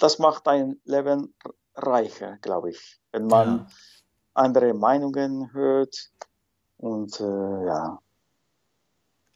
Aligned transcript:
das 0.00 0.18
macht 0.18 0.46
dein 0.46 0.80
Leben 0.84 1.34
reicher, 1.74 2.38
glaube 2.40 2.70
ich, 2.70 2.98
wenn 3.12 3.26
man 3.26 3.58
ja. 3.58 3.66
andere 4.34 4.74
Meinungen 4.74 5.52
hört 5.52 6.10
und 6.78 7.20
äh, 7.20 7.66
ja, 7.66 7.98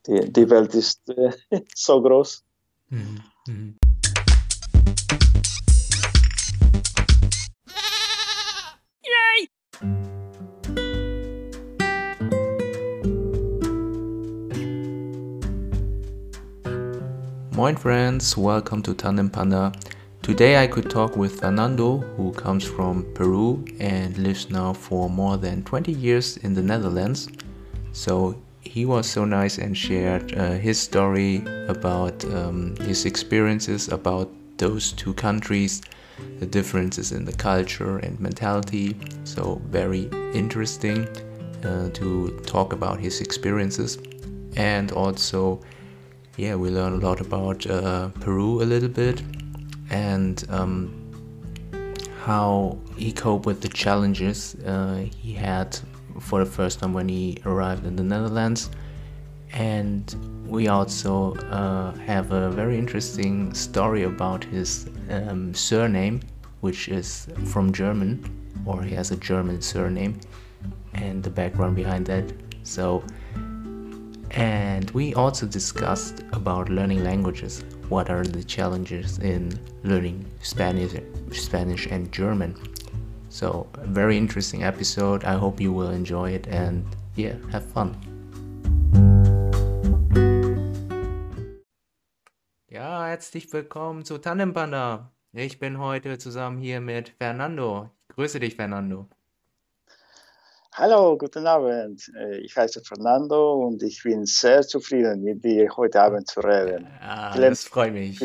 die, 0.06 0.32
die 0.32 0.50
Welt 0.50 0.74
ist 0.74 1.08
äh, 1.10 1.32
so 1.74 2.02
groß. 2.02 2.42
Mhm. 2.88 3.20
Mhm. 3.46 3.76
Moin 17.54 17.76
friends, 17.76 18.36
welcome 18.36 18.82
to 18.82 18.94
Tandem 18.94 19.30
Panda. 19.30 19.70
Today 20.24 20.56
I 20.56 20.66
could 20.66 20.88
talk 20.88 21.18
with 21.18 21.40
Fernando, 21.40 21.98
who 22.16 22.32
comes 22.32 22.64
from 22.64 23.04
Peru 23.12 23.62
and 23.78 24.16
lives 24.16 24.48
now 24.48 24.72
for 24.72 25.10
more 25.10 25.36
than 25.36 25.62
20 25.64 25.92
years 25.92 26.38
in 26.38 26.54
the 26.54 26.62
Netherlands. 26.62 27.28
So 27.92 28.40
he 28.62 28.86
was 28.86 29.06
so 29.06 29.26
nice 29.26 29.58
and 29.58 29.76
shared 29.76 30.34
uh, 30.34 30.52
his 30.52 30.80
story 30.80 31.44
about 31.68 32.24
um, 32.32 32.74
his 32.76 33.04
experiences 33.04 33.88
about 33.88 34.30
those 34.56 34.92
two 34.92 35.12
countries, 35.12 35.82
the 36.38 36.46
differences 36.46 37.12
in 37.12 37.26
the 37.26 37.34
culture 37.34 37.98
and 37.98 38.18
mentality. 38.18 38.96
So 39.24 39.60
very 39.66 40.08
interesting 40.32 41.06
uh, 41.62 41.90
to 41.90 42.40
talk 42.46 42.72
about 42.72 42.98
his 42.98 43.20
experiences 43.20 43.98
and 44.56 44.90
also 44.90 45.60
yeah, 46.38 46.54
we 46.54 46.70
learned 46.70 47.02
a 47.02 47.06
lot 47.06 47.20
about 47.20 47.66
uh, 47.66 48.08
Peru 48.20 48.62
a 48.62 48.64
little 48.64 48.88
bit 48.88 49.22
and 49.94 50.44
um, 50.50 50.74
how 52.24 52.76
he 52.96 53.12
coped 53.12 53.46
with 53.46 53.60
the 53.60 53.68
challenges 53.68 54.56
uh, 54.66 55.06
he 55.22 55.32
had 55.32 55.78
for 56.18 56.40
the 56.44 56.50
first 56.50 56.80
time 56.80 56.92
when 56.92 57.08
he 57.08 57.38
arrived 57.46 57.86
in 57.86 57.94
the 57.94 58.02
Netherlands. 58.02 58.70
And 59.52 60.04
we 60.48 60.66
also 60.66 61.34
uh, 61.36 61.94
have 62.10 62.32
a 62.32 62.50
very 62.50 62.76
interesting 62.76 63.54
story 63.54 64.02
about 64.02 64.42
his 64.42 64.88
um, 65.10 65.54
surname, 65.54 66.22
which 66.60 66.88
is 66.88 67.28
from 67.52 67.72
German, 67.72 68.10
or 68.66 68.82
he 68.82 68.94
has 68.96 69.12
a 69.12 69.16
German 69.16 69.62
surname, 69.62 70.18
and 70.94 71.22
the 71.22 71.30
background 71.30 71.76
behind 71.76 72.06
that. 72.06 72.32
So 72.64 73.04
and 74.34 74.90
we 74.90 75.14
also 75.14 75.46
discussed 75.46 76.24
about 76.32 76.68
learning 76.68 77.04
languages. 77.04 77.64
What 77.88 78.10
are 78.10 78.24
the 78.24 78.42
challenges 78.42 79.18
in 79.18 79.58
learning 79.84 80.24
Spanish, 80.42 80.92
Spanish 81.30 81.86
and 81.86 82.10
German? 82.12 82.56
So, 83.28 83.66
a 83.74 83.86
very 83.86 84.16
interesting 84.16 84.64
episode. 84.64 85.24
I 85.24 85.34
hope 85.34 85.60
you 85.60 85.72
will 85.72 85.90
enjoy 85.90 86.30
it 86.30 86.46
and 86.48 86.84
yeah, 87.16 87.36
have 87.52 87.64
fun. 87.64 87.94
Ja, 92.68 93.06
herzlich 93.06 93.52
willkommen 93.52 94.04
zu 94.04 94.18
Tandempanda. 94.18 95.12
Ich 95.32 95.58
bin 95.58 95.78
heute 95.78 96.18
zusammen 96.18 96.58
hier 96.58 96.80
mit 96.80 97.10
Fernando. 97.20 97.90
Ich 98.08 98.16
grüße 98.16 98.40
dich, 98.40 98.56
Fernando. 98.56 99.08
Hallo, 100.76 101.16
guten 101.16 101.46
Abend. 101.46 102.10
Äh, 102.18 102.38
ich 102.38 102.56
heiße 102.56 102.82
Fernando 102.82 103.64
und 103.64 103.80
ich 103.84 104.02
bin 104.02 104.26
sehr 104.26 104.62
zufrieden, 104.62 105.22
mit 105.22 105.44
dir 105.44 105.70
heute 105.76 106.02
Abend 106.02 106.26
zu 106.26 106.40
reden. 106.40 106.88
Ah, 107.00 107.38
das 107.38 107.62
freut 107.62 107.92
mich. 107.92 108.20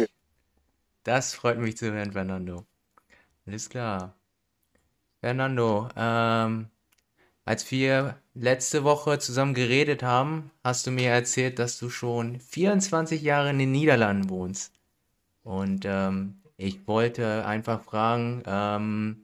Das 1.04 1.36
freut 1.36 1.60
mich 1.60 1.78
zu 1.78 1.94
hören, 1.94 2.12
Fernando. 2.12 2.66
Alles 3.46 3.70
klar. 3.70 4.16
Fernando, 5.22 5.90
ähm, 5.96 6.70
als 7.46 7.70
wir 7.70 8.16
letzte 8.34 8.84
Woche 8.84 9.20
zusammen 9.20 9.54
geredet 9.54 10.02
haben, 10.02 10.50
hast 10.64 10.88
du 10.88 10.92
mir 10.92 11.12
erzählt, 11.12 11.60
dass 11.60 11.78
du 11.78 11.92
schon 11.92 12.40
24 12.40 13.22
Jahre 13.22 13.52
in 13.52 13.60
den 13.60 13.72
Niederlanden 13.72 14.28
wohnst. 14.32 14.74
Und 15.44 15.86
ähm, 15.86 16.42
ich 16.58 16.88
wollte 16.88 17.46
einfach 17.46 17.84
fragen, 17.84 18.42
ähm, 18.48 19.24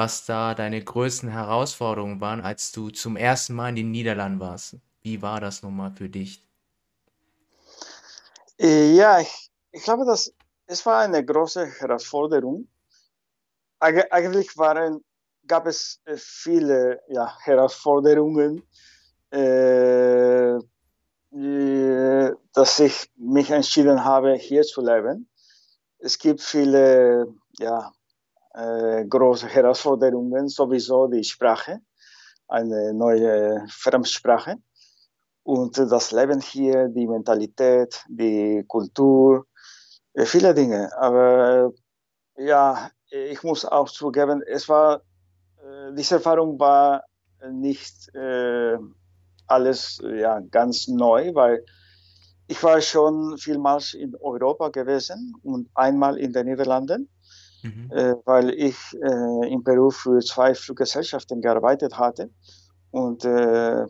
was 0.00 0.24
da 0.24 0.54
deine 0.54 0.82
größten 0.82 1.28
Herausforderungen 1.28 2.22
waren, 2.22 2.40
als 2.40 2.72
du 2.72 2.88
zum 2.88 3.18
ersten 3.18 3.52
Mal 3.52 3.68
in 3.68 3.76
den 3.76 3.90
Niederlanden 3.90 4.40
warst. 4.40 4.76
Wie 5.02 5.20
war 5.20 5.42
das 5.42 5.62
nochmal 5.62 5.92
für 5.94 6.08
dich? 6.08 6.42
Äh, 8.58 8.94
ja, 8.94 9.20
ich, 9.20 9.50
ich 9.72 9.82
glaube, 9.82 10.06
dass 10.06 10.32
es 10.64 10.86
war 10.86 11.00
eine 11.00 11.22
große 11.22 11.66
Herausforderung. 11.66 12.66
Eig 13.78 14.10
eigentlich 14.10 14.56
waren, 14.56 15.04
gab 15.46 15.66
es 15.66 16.00
äh, 16.06 16.16
viele 16.16 17.02
ja, 17.08 17.36
Herausforderungen, 17.40 18.62
äh, 19.30 20.54
äh, 21.36 22.34
dass 22.54 22.80
ich 22.80 23.10
mich 23.16 23.50
entschieden 23.50 24.02
habe, 24.02 24.32
hier 24.36 24.62
zu 24.62 24.80
leben. 24.80 25.28
Es 25.98 26.16
gibt 26.18 26.40
viele 26.40 27.34
ja, 27.58 27.92
äh, 28.54 29.04
große 29.06 29.46
Herausforderungen, 29.46 30.48
sowieso 30.48 31.06
die 31.06 31.24
Sprache, 31.24 31.80
eine 32.48 32.92
neue 32.94 33.64
Fremdsprache. 33.68 34.56
Und 35.42 35.78
das 35.78 36.12
Leben 36.12 36.40
hier, 36.40 36.88
die 36.88 37.06
Mentalität, 37.06 38.04
die 38.08 38.64
Kultur, 38.66 39.46
äh, 40.14 40.24
viele 40.24 40.54
Dinge. 40.54 40.90
Aber 40.98 41.72
äh, 42.36 42.44
ja, 42.46 42.90
ich 43.10 43.42
muss 43.42 43.64
auch 43.64 43.88
zugeben, 43.88 44.42
es 44.46 44.68
war, 44.68 45.02
äh, 45.62 45.92
diese 45.94 46.16
Erfahrung 46.16 46.58
war 46.58 47.04
nicht 47.50 48.14
äh, 48.14 48.76
alles 49.46 50.00
ja, 50.02 50.40
ganz 50.40 50.88
neu, 50.88 51.34
weil 51.34 51.64
ich 52.46 52.62
war 52.62 52.80
schon 52.80 53.38
vielmals 53.38 53.94
in 53.94 54.14
Europa 54.16 54.68
gewesen 54.68 55.34
und 55.42 55.68
einmal 55.74 56.18
in 56.18 56.32
den 56.32 56.46
Niederlanden 56.46 57.08
mhm. 57.62 57.90
äh, 57.92 58.14
weil 58.24 58.50
ich 58.50 58.76
äh, 59.02 59.52
in 59.52 59.62
Peru 59.62 59.90
für 59.90 60.20
zwei 60.20 60.54
Fluggesellschaften 60.54 61.40
gearbeitet 61.40 61.98
hatte. 61.98 62.30
Und 62.90 63.24
äh, 63.24 63.86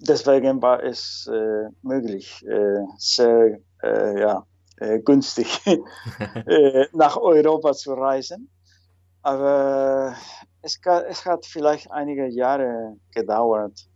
deswegen 0.00 0.62
war 0.62 0.82
es 0.82 1.28
äh, 1.32 1.68
möglich, 1.82 2.44
äh, 2.46 2.84
sehr 2.96 3.58
äh, 3.82 4.20
ja, 4.20 4.44
günstig 5.04 5.60
nach 6.92 7.16
Europa 7.16 7.72
zu 7.72 7.94
reisen. 7.94 8.48
Aber 9.22 10.14
es, 10.62 10.78
es, 11.08 11.26
hat 11.26 11.44
vielleicht 11.44 11.90
einige 11.90 12.28
Jahre 12.28 12.96
gedauert, 13.12 13.88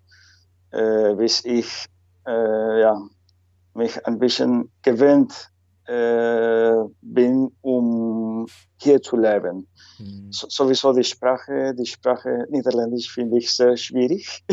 bis 0.70 1.44
ich 1.44 1.86
ja, 2.26 3.00
mich 3.74 4.04
ein 4.06 4.18
bisschen 4.18 4.72
gewöhnt 4.82 5.51
bin, 5.86 7.50
um 7.60 8.46
hier 8.80 9.00
zu 9.00 9.16
leben. 9.16 9.66
Mhm. 9.98 10.32
So, 10.32 10.48
sowieso 10.48 10.92
die 10.92 11.04
Sprache, 11.04 11.74
die 11.74 11.86
Sprache 11.86 12.46
Niederländisch 12.50 13.10
finde 13.10 13.38
ich 13.38 13.52
sehr 13.54 13.76
schwierig. 13.76 14.44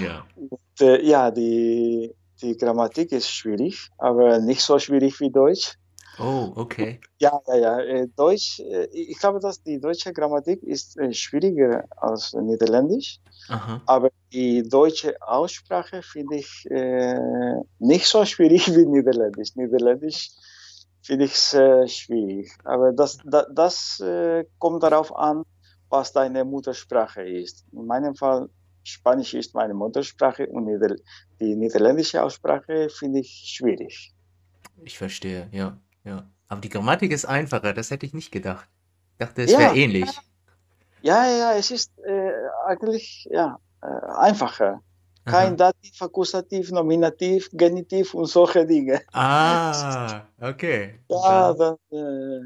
Ja. 0.00 0.24
Und, 0.34 0.80
äh, 0.80 1.02
ja, 1.04 1.30
die, 1.30 2.14
die 2.40 2.56
Grammatik 2.56 3.12
ist 3.12 3.30
schwierig, 3.30 3.90
aber 3.98 4.38
nicht 4.38 4.62
so 4.62 4.78
schwierig 4.78 5.20
wie 5.20 5.30
Deutsch. 5.30 5.74
Oh, 6.18 6.52
okay. 6.56 7.00
Ja, 7.18 7.38
ja, 7.46 7.56
ja. 7.56 7.80
Äh, 7.80 8.08
Deutsch, 8.16 8.60
äh, 8.60 8.86
ich 8.92 9.18
glaube, 9.18 9.40
dass 9.40 9.62
die 9.62 9.78
deutsche 9.78 10.12
Grammatik 10.12 10.62
ist 10.62 10.98
äh, 10.98 11.12
schwieriger 11.12 11.84
als 11.96 12.32
Niederländisch. 12.32 13.20
Aha. 13.48 13.82
Aber 13.86 14.10
die 14.32 14.62
deutsche 14.62 15.14
Aussprache 15.20 16.02
finde 16.02 16.36
ich 16.36 16.66
äh, 16.70 17.60
nicht 17.78 18.06
so 18.06 18.24
schwierig 18.24 18.66
wie 18.74 18.86
Niederländisch. 18.86 19.54
Niederländisch 19.54 20.30
finde 21.02 21.24
ich 21.26 21.34
sehr 21.34 21.86
schwierig. 21.88 22.50
Aber 22.64 22.92
das, 22.92 23.18
das, 23.24 23.46
das 23.54 24.00
äh, 24.00 24.44
kommt 24.58 24.82
darauf 24.82 25.14
an, 25.14 25.44
was 25.88 26.12
deine 26.12 26.44
Muttersprache 26.44 27.22
ist. 27.22 27.64
In 27.72 27.86
meinem 27.86 28.14
Fall, 28.14 28.48
Spanisch 28.84 29.34
ist 29.34 29.54
meine 29.54 29.74
Muttersprache 29.74 30.46
und 30.46 30.64
Nieder 30.64 30.96
die 31.40 31.54
niederländische 31.54 32.22
Aussprache 32.22 32.88
finde 32.88 33.20
ich 33.20 33.54
schwierig. 33.56 34.14
Ich 34.82 34.96
verstehe, 34.96 35.48
ja, 35.52 35.78
ja. 36.04 36.28
Aber 36.48 36.60
die 36.60 36.68
Grammatik 36.68 37.12
ist 37.12 37.26
einfacher, 37.26 37.72
das 37.72 37.90
hätte 37.90 38.06
ich 38.06 38.14
nicht 38.14 38.32
gedacht. 38.32 38.68
Ich 39.12 39.26
dachte, 39.26 39.42
es 39.42 39.52
ja, 39.52 39.58
wäre 39.58 39.76
ähnlich. 39.76 40.10
Ja, 41.02 41.26
ja, 41.26 41.38
ja, 41.38 41.52
es 41.54 41.70
ist 41.70 41.92
äh, 41.98 42.32
eigentlich 42.66 43.28
ja, 43.30 43.58
äh, 43.82 43.86
einfacher. 43.86 44.80
Kein 45.28 45.60
Aha. 45.60 45.72
Dativ, 45.72 46.02
Akkusativ, 46.02 46.70
Nominativ, 46.70 47.50
Genitiv 47.52 48.14
und 48.14 48.26
solche 48.26 48.64
Dinge. 48.66 49.00
Ah, 49.12 50.22
okay. 50.40 51.00
Ja, 51.08 51.52
dann, 51.52 51.76
äh, 51.90 52.40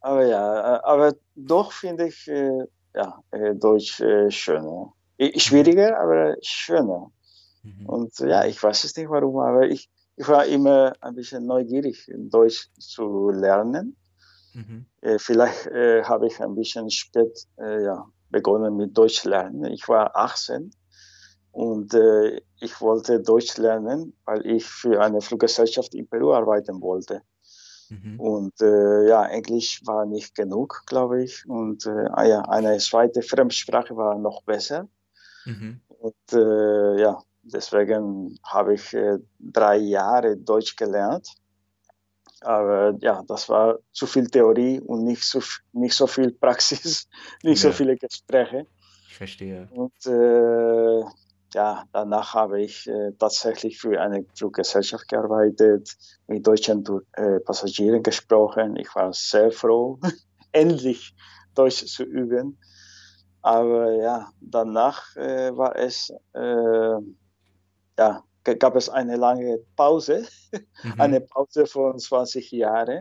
aber 0.00 0.26
ja, 0.26 0.76
äh, 0.76 0.80
aber 0.84 1.14
doch 1.34 1.72
finde 1.72 2.08
ich 2.08 2.28
äh, 2.28 2.64
ja, 2.94 3.22
äh, 3.30 3.54
Deutsch 3.54 4.00
äh, 4.00 4.30
schöner. 4.30 4.92
Schwieriger, 5.36 5.98
aber 5.98 6.36
schöner. 6.42 7.10
Mhm. 7.62 7.86
Und 7.86 8.18
ja, 8.20 8.44
ich 8.44 8.62
weiß 8.62 8.84
es 8.84 8.96
nicht 8.96 9.10
warum, 9.10 9.38
aber 9.38 9.66
ich, 9.66 9.88
ich 10.16 10.28
war 10.28 10.46
immer 10.46 10.92
ein 11.00 11.14
bisschen 11.14 11.46
neugierig, 11.46 12.06
Deutsch 12.14 12.68
zu 12.78 13.30
lernen. 13.30 13.96
Mhm. 14.54 14.86
Äh, 15.00 15.18
vielleicht 15.18 15.66
äh, 15.66 16.04
habe 16.04 16.26
ich 16.26 16.40
ein 16.40 16.54
bisschen 16.54 16.90
spät 16.90 17.46
äh, 17.58 17.84
ja, 17.84 18.06
begonnen 18.30 18.76
mit 18.76 18.96
Deutsch 18.96 19.24
lernen. 19.24 19.64
Ich 19.72 19.88
war 19.88 20.14
18 20.16 20.70
und 21.52 21.94
äh, 21.94 22.40
ich 22.60 22.80
wollte 22.80 23.20
Deutsch 23.20 23.56
lernen, 23.56 24.14
weil 24.24 24.46
ich 24.46 24.64
für 24.66 25.00
eine 25.00 25.20
Fluggesellschaft 25.20 25.94
in 25.94 26.08
Peru 26.08 26.32
arbeiten 26.32 26.80
wollte. 26.80 27.22
Mhm. 27.88 28.20
Und 28.20 28.60
äh, 28.60 29.08
ja, 29.08 29.24
Englisch 29.26 29.80
war 29.86 30.04
nicht 30.04 30.34
genug, 30.34 30.82
glaube 30.86 31.22
ich. 31.22 31.48
Und 31.48 31.86
äh, 31.86 32.08
ah 32.12 32.24
ja, 32.24 32.40
eine 32.42 32.76
zweite 32.78 33.22
Fremdsprache 33.22 33.96
war 33.96 34.18
noch 34.18 34.42
besser. 34.42 34.88
Mhm. 35.46 35.80
Und 35.88 36.32
äh, 36.32 37.00
ja, 37.00 37.22
deswegen 37.42 38.38
habe 38.44 38.74
ich 38.74 38.92
äh, 38.94 39.18
drei 39.38 39.76
Jahre 39.76 40.36
Deutsch 40.36 40.76
gelernt. 40.76 41.28
Aber 42.40 42.96
ja, 43.00 43.24
das 43.26 43.48
war 43.48 43.78
zu 43.92 44.06
viel 44.06 44.28
Theorie 44.28 44.80
und 44.80 45.04
nicht 45.04 45.24
so, 45.24 45.40
nicht 45.72 45.94
so 45.94 46.06
viel 46.06 46.30
Praxis, 46.30 47.08
nicht 47.42 47.62
ja. 47.62 47.70
so 47.70 47.76
viele 47.76 47.96
Gespräche. 47.96 48.66
Ich 49.08 49.16
verstehe. 49.16 49.68
Und 49.72 50.06
äh, 50.06 51.02
ja, 51.54 51.84
danach 51.92 52.34
habe 52.34 52.60
ich 52.60 52.86
äh, 52.86 53.12
tatsächlich 53.18 53.78
für 53.78 54.00
eine 54.00 54.24
Fluggesellschaft 54.34 55.08
gearbeitet, 55.08 55.96
mit 56.26 56.46
deutschen 56.46 56.84
äh, 57.12 57.40
Passagieren 57.40 58.02
gesprochen. 58.02 58.76
Ich 58.76 58.94
war 58.94 59.12
sehr 59.12 59.50
froh, 59.50 59.98
endlich 60.52 61.14
Deutsch 61.54 61.86
zu 61.86 62.04
üben. 62.04 62.58
Aber 63.40 63.92
ja, 63.92 64.30
danach 64.40 65.16
äh, 65.16 65.56
war 65.56 65.74
es, 65.76 66.12
äh, 66.34 66.98
ja, 67.98 68.24
gab 68.58 68.76
es 68.76 68.88
eine 68.90 69.16
lange 69.16 69.58
Pause, 69.74 70.26
mhm. 70.82 71.00
eine 71.00 71.20
Pause 71.20 71.66
von 71.66 71.98
20 71.98 72.50
Jahren, 72.50 73.00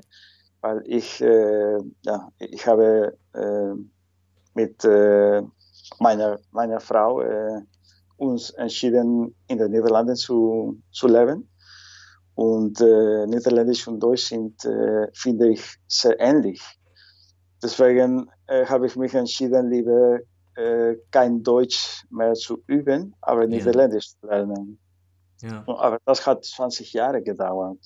weil 0.62 0.84
ich, 0.86 1.22
äh, 1.22 1.80
ja, 2.04 2.30
ich 2.40 2.66
habe 2.66 3.18
äh, 3.34 3.74
mit 4.54 4.84
meiner, 6.00 6.40
meiner 6.52 6.80
Frau 6.80 7.22
uns 8.18 8.50
entschieden, 8.52 9.36
in 9.48 9.58
den 9.58 9.72
Niederlanden 9.72 10.16
zu, 10.16 10.82
zu 10.92 11.08
leben. 11.08 11.50
Und 12.36 12.82
äh, 12.82 13.26
Niederländisch 13.26 13.88
und 13.88 14.00
Deutsch 14.00 14.26
sind, 14.26 14.64
äh, 14.66 15.08
finde 15.14 15.50
ich, 15.50 15.64
sehr 15.88 16.20
ähnlich. 16.20 16.62
Deswegen 17.64 18.30
äh, 18.46 18.66
habe 18.66 18.86
ich 18.86 18.96
mich 18.96 19.14
entschieden, 19.16 19.70
lieber 19.72 20.20
äh, 20.56 20.98
kein 21.12 21.42
Deutsch 21.42 22.04
mehr 22.10 22.34
zu 22.34 22.64
üben, 22.68 23.16
aber 23.22 23.42
ja. 23.42 23.48
Niederländisch 23.48 24.10
zu 24.10 24.28
lernen. 24.28 24.80
Ja. 25.42 25.64
Aber 25.68 26.00
das 26.06 26.26
hat 26.26 26.46
20 26.46 26.94
Jahre 26.94 27.22
gedauert. 27.24 27.80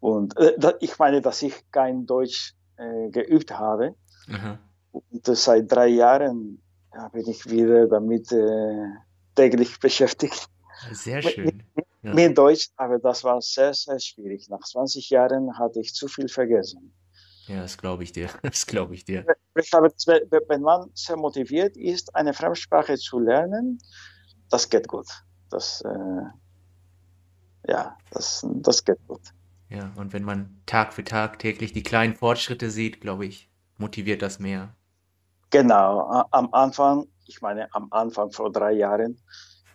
Und 0.00 0.36
äh, 0.38 0.74
ich 0.80 0.98
meine, 0.98 1.20
dass 1.20 1.42
ich 1.42 1.70
kein 1.70 2.06
Deutsch 2.06 2.54
äh, 2.76 3.08
geübt 3.10 3.50
habe. 3.58 3.94
Mhm. 4.26 4.58
Und 4.92 5.26
seit 5.26 5.70
drei 5.70 5.88
Jahren 5.88 6.62
ja, 6.94 7.08
bin 7.08 7.28
ich 7.28 7.48
wieder 7.50 7.86
damit 7.86 8.32
täglich 9.36 9.78
beschäftigt. 9.78 10.48
Sehr 10.92 11.22
schön. 11.22 11.62
Mit, 11.74 11.86
ja. 12.02 12.14
mit 12.14 12.36
Deutsch, 12.36 12.68
aber 12.76 12.98
das 12.98 13.22
war 13.24 13.40
sehr, 13.40 13.72
sehr 13.74 13.98
schwierig. 14.00 14.48
Nach 14.48 14.60
20 14.60 15.10
Jahren 15.10 15.56
hatte 15.58 15.80
ich 15.80 15.94
zu 15.94 16.08
viel 16.08 16.28
vergessen. 16.28 16.92
Ja, 17.46 17.62
das 17.62 17.78
glaube 17.78 18.02
ich 18.02 18.12
dir. 18.12 18.28
Das 18.42 18.66
glaube 18.66 18.94
ich 18.94 19.04
dir. 19.04 19.24
Ich 19.54 19.72
habe, 19.72 19.92
wenn 20.48 20.62
man 20.62 20.90
sehr 20.94 21.16
motiviert 21.16 21.76
ist, 21.76 22.14
eine 22.14 22.34
Fremdsprache 22.34 22.96
zu 22.96 23.20
lernen, 23.20 23.78
das 24.50 24.68
geht 24.68 24.88
gut. 24.88 25.06
Das, 25.50 25.82
äh, 25.82 27.70
ja, 27.70 27.96
das, 28.10 28.44
das 28.46 28.84
geht 28.84 28.98
gut. 29.06 29.22
Ja, 29.68 29.92
und 29.96 30.12
wenn 30.12 30.24
man 30.24 30.60
Tag 30.66 30.92
für 30.92 31.04
Tag 31.04 31.38
täglich 31.38 31.72
die 31.72 31.82
kleinen 31.82 32.14
Fortschritte 32.14 32.70
sieht, 32.70 33.00
glaube 33.00 33.26
ich, 33.26 33.48
motiviert 33.78 34.22
das 34.22 34.38
mehr. 34.38 34.74
Genau, 35.50 36.24
am 36.30 36.52
Anfang 36.52 37.06
ich 37.26 37.40
meine, 37.40 37.68
am 37.74 37.88
Anfang 37.90 38.30
vor 38.30 38.50
drei 38.50 38.72
Jahren 38.72 39.18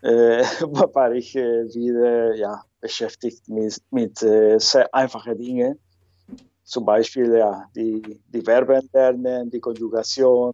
äh, 0.02 0.44
war 0.94 1.12
ich 1.12 1.36
äh, 1.36 1.66
wieder 1.74 2.36
ja, 2.36 2.64
beschäftigt 2.80 3.48
mit, 3.48 3.82
mit 3.92 4.22
äh, 4.24 4.58
sehr 4.60 4.94
einfachen 4.94 5.38
Dingen. 5.38 5.80
Zum 6.64 6.86
Beispiel 6.86 7.36
ja, 7.38 7.66
die, 7.76 8.22
die 8.28 8.42
Verben 8.42 8.90
lernen, 8.94 9.50
die 9.50 9.60
Konjugation, 9.60 10.54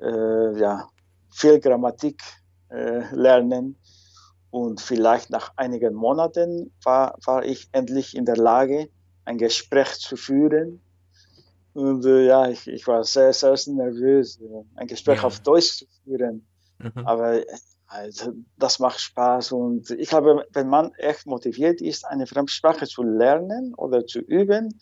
äh, 0.00 0.58
ja, 0.58 0.88
viel 1.30 1.58
Grammatik 1.58 2.20
äh, 2.70 3.14
lernen. 3.14 3.76
Und 4.50 4.82
vielleicht 4.82 5.30
nach 5.30 5.52
einigen 5.56 5.94
Monaten 5.94 6.72
war, 6.84 7.16
war 7.24 7.42
ich 7.42 7.68
endlich 7.72 8.14
in 8.14 8.26
der 8.26 8.36
Lage, 8.36 8.90
ein 9.24 9.38
Gespräch 9.38 9.98
zu 9.98 10.16
führen 10.16 10.82
und 11.74 12.04
äh, 12.04 12.26
ja, 12.26 12.48
ich, 12.48 12.66
ich 12.68 12.86
war 12.86 13.02
sehr, 13.04 13.32
sehr 13.32 13.56
nervös, 13.66 14.40
äh, 14.40 14.64
ein 14.76 14.86
Gespräch 14.86 15.18
ja. 15.18 15.24
auf 15.24 15.40
Deutsch 15.40 15.78
zu 15.78 15.86
führen. 16.04 16.46
Mhm. 16.78 17.06
Aber 17.06 17.40
also, 17.86 18.32
das 18.56 18.78
macht 18.78 19.00
Spaß. 19.00 19.52
Und 19.52 19.90
ich 19.90 20.08
glaube, 20.08 20.46
wenn 20.52 20.68
man 20.68 20.92
echt 20.94 21.26
motiviert 21.26 21.80
ist, 21.80 22.06
eine 22.06 22.26
Fremdsprache 22.26 22.86
zu 22.86 23.02
lernen 23.02 23.74
oder 23.74 24.06
zu 24.06 24.20
üben, 24.20 24.80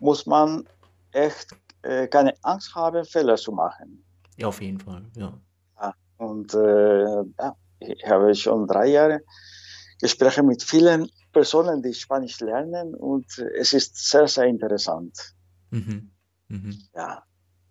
muss 0.00 0.26
man 0.26 0.68
echt 1.12 1.50
äh, 1.82 2.08
keine 2.08 2.34
Angst 2.42 2.74
haben, 2.74 3.04
Fehler 3.04 3.36
zu 3.36 3.52
machen. 3.52 4.04
Ja, 4.36 4.48
auf 4.48 4.60
jeden 4.60 4.80
Fall, 4.80 5.04
ja. 5.16 5.38
ja 5.80 5.94
und 6.16 6.52
äh, 6.54 7.04
ja, 7.04 7.56
ich 7.78 8.04
habe 8.06 8.34
schon 8.34 8.66
drei 8.66 8.88
Jahre 8.88 9.20
Gespräche 10.00 10.42
mit 10.42 10.62
vielen 10.62 11.08
Personen, 11.32 11.82
die 11.82 11.94
Spanisch 11.94 12.40
lernen 12.40 12.94
und 12.94 13.26
es 13.38 13.72
ist 13.72 14.10
sehr, 14.10 14.26
sehr 14.26 14.46
interessant. 14.46 15.16
Mhm. 15.72 16.10
Mhm. 16.48 16.78
Ja, 16.94 17.24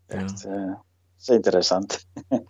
echt, 0.07 0.43
ja. 0.43 0.73
Äh, 0.73 0.75
sehr 1.17 1.35
interessant. 1.37 2.05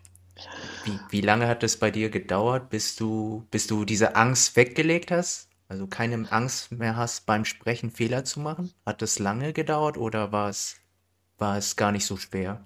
Wie, 0.83 0.99
wie 1.09 1.21
lange 1.21 1.47
hat 1.47 1.61
es 1.61 1.77
bei 1.77 1.91
dir 1.91 2.09
gedauert, 2.09 2.69
bis 2.69 2.95
du, 2.95 3.45
bis 3.51 3.67
du 3.67 3.85
diese 3.85 4.15
Angst 4.15 4.55
weggelegt 4.55 5.11
hast? 5.11 5.47
Also 5.67 5.85
keine 5.85 6.31
Angst 6.31 6.71
mehr 6.71 6.95
hast, 6.95 7.25
beim 7.27 7.45
Sprechen 7.45 7.91
Fehler 7.91 8.25
zu 8.25 8.39
machen? 8.39 8.73
Hat 8.85 9.01
das 9.01 9.19
lange 9.19 9.53
gedauert 9.53 9.97
oder 9.97 10.31
war 10.31 10.49
es, 10.49 10.77
war 11.37 11.57
es 11.57 11.75
gar 11.75 11.91
nicht 11.91 12.05
so 12.05 12.17
schwer? 12.17 12.65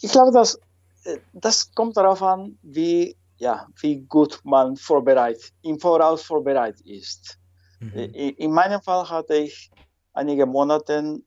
Ich 0.00 0.10
glaube, 0.10 0.32
dass, 0.32 0.58
äh, 1.04 1.18
das 1.32 1.72
kommt 1.74 1.96
darauf 1.96 2.22
an, 2.22 2.58
wie, 2.62 3.16
ja, 3.36 3.66
wie 3.80 4.00
gut 4.00 4.40
man 4.44 4.76
vorbereitet, 4.76 5.52
im 5.62 5.78
Voraus 5.78 6.22
vorbereitet 6.22 6.80
ist. 6.86 7.38
Mhm. 7.80 8.14
In 8.14 8.52
meinem 8.52 8.80
Fall 8.80 9.08
hatte 9.10 9.34
ich 9.34 9.70
einige 10.14 10.46
Monate 10.46 11.20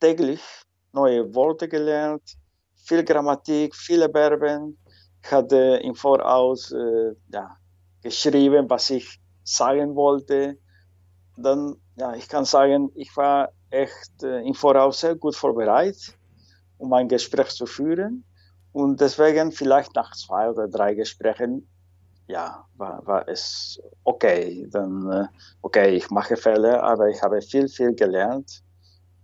täglich 0.00 0.40
neue 0.92 1.34
Worte 1.34 1.68
gelernt, 1.68 2.22
viel 2.74 3.04
Grammatik, 3.04 3.74
viele 3.74 4.08
Verben. 4.08 4.78
Ich 5.22 5.30
hatte 5.30 5.80
im 5.82 5.94
Voraus 5.94 6.72
äh, 6.72 7.12
ja, 7.32 7.56
geschrieben, 8.02 8.68
was 8.70 8.90
ich 8.90 9.20
sagen 9.42 9.94
wollte. 9.94 10.58
Dann, 11.36 11.76
ja, 11.96 12.14
ich 12.14 12.28
kann 12.28 12.44
sagen, 12.44 12.90
ich 12.94 13.14
war 13.16 13.50
echt 13.70 14.22
äh, 14.22 14.40
im 14.40 14.54
Voraus 14.54 15.00
sehr 15.00 15.16
gut 15.16 15.36
vorbereitet, 15.36 16.16
um 16.78 16.92
ein 16.92 17.08
Gespräch 17.08 17.48
zu 17.48 17.66
führen. 17.66 18.24
Und 18.72 19.00
deswegen 19.00 19.52
vielleicht 19.52 19.94
nach 19.94 20.14
zwei 20.14 20.50
oder 20.50 20.68
drei 20.68 20.94
Gesprächen, 20.94 21.68
ja, 22.28 22.66
war, 22.76 23.06
war 23.06 23.28
es 23.28 23.80
okay. 24.04 24.66
Dann, 24.70 25.10
äh, 25.10 25.26
okay, 25.62 25.96
ich 25.96 26.10
mache 26.10 26.36
Fälle, 26.36 26.82
aber 26.82 27.08
ich 27.08 27.20
habe 27.22 27.40
viel, 27.40 27.68
viel 27.68 27.94
gelernt. 27.94 28.62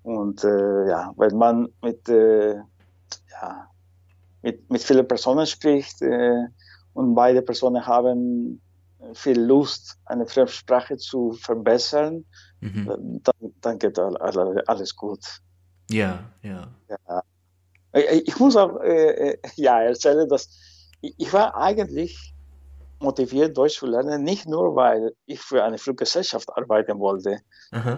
Und 0.03 0.43
äh, 0.45 0.89
ja, 0.89 1.13
wenn 1.17 1.37
man 1.37 1.69
mit, 1.83 2.09
äh, 2.09 2.55
ja, 2.55 3.69
mit, 4.43 4.71
mit 4.71 4.83
vielen 4.83 5.07
Personen 5.07 5.47
spricht 5.47 6.03
äh, 6.03 6.47
und 6.95 7.15
beide 7.15 7.43
Personen 7.43 7.87
haben 7.87 8.61
viel 9.15 9.41
Lust, 9.41 9.99
eine 10.05 10.27
Fremdsprache 10.27 10.97
zu 10.97 11.33
verbessern, 11.33 12.25
mhm. 12.61 13.21
dann, 13.23 13.55
dann 13.61 13.79
geht 13.79 13.99
alles 13.99 14.95
gut. 14.95 15.21
Ja, 15.91 16.25
ja. 16.43 16.69
ja. 16.89 17.23
Ich 18.25 18.39
muss 18.39 18.57
auch 18.57 18.81
äh, 18.81 19.37
ja, 19.57 19.83
erzählen, 19.83 20.29
dass 20.29 20.49
ich 21.01 21.33
war 21.33 21.55
eigentlich 21.57 22.33
motiviert, 23.01 23.57
Deutsch 23.57 23.79
zu 23.79 23.87
lernen, 23.87 24.23
nicht 24.23 24.47
nur, 24.47 24.77
weil 24.77 25.15
ich 25.27 25.41
für 25.41 25.65
eine 25.65 25.79
Fluggesellschaft 25.79 26.49
arbeiten 26.57 26.99
wollte, 27.01 27.41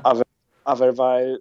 aber, 0.03 0.23
aber 0.65 0.97
weil 0.97 1.41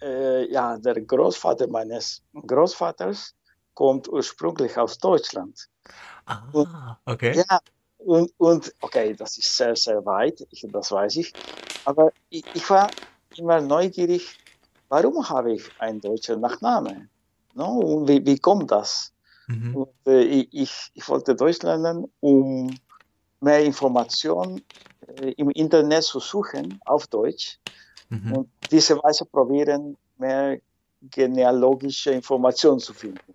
äh, 0.00 0.50
ja, 0.50 0.78
der 0.78 1.00
Großvater 1.00 1.68
meines 1.68 2.22
Großvaters 2.34 3.34
kommt 3.74 4.08
ursprünglich 4.08 4.76
aus 4.76 4.98
Deutschland. 4.98 5.68
Ah, 6.26 6.42
und, 6.52 6.68
okay. 7.04 7.36
Ja, 7.36 7.60
und, 7.98 8.32
und 8.38 8.74
okay, 8.80 9.14
das 9.14 9.38
ist 9.38 9.56
sehr, 9.56 9.76
sehr 9.76 10.04
weit, 10.04 10.46
ich, 10.50 10.66
das 10.70 10.90
weiß 10.90 11.16
ich. 11.16 11.34
Aber 11.84 12.12
ich, 12.28 12.44
ich, 12.52 12.68
war 12.70 12.90
immer 13.36 13.60
neugierig, 13.60 14.38
warum 14.88 15.28
habe 15.28 15.54
ich 15.54 15.72
einen 15.78 16.00
deutschen 16.00 16.40
Nachnamen? 16.40 17.10
No, 17.54 18.06
wie, 18.06 18.24
wie 18.24 18.38
kommt 18.38 18.70
das? 18.70 19.12
Mhm. 19.46 19.76
Und, 19.76 19.94
äh, 20.06 20.22
ich, 20.50 20.90
ich 20.94 21.08
wollte 21.08 21.34
Deutsch 21.34 21.62
lernen, 21.62 22.12
um 22.20 22.74
mehr 23.40 23.64
Informationen 23.64 24.62
äh, 25.06 25.32
im 25.32 25.50
Internet 25.50 26.04
zu 26.04 26.20
suchen 26.20 26.80
auf 26.84 27.06
Deutsch 27.06 27.58
Mhm. 28.08 28.32
Und 28.32 28.48
diese 28.70 28.96
Weise 29.02 29.24
probieren, 29.24 29.96
mehr 30.16 30.58
genealogische 31.02 32.10
Informationen 32.10 32.80
zu 32.80 32.92
finden. 32.92 33.34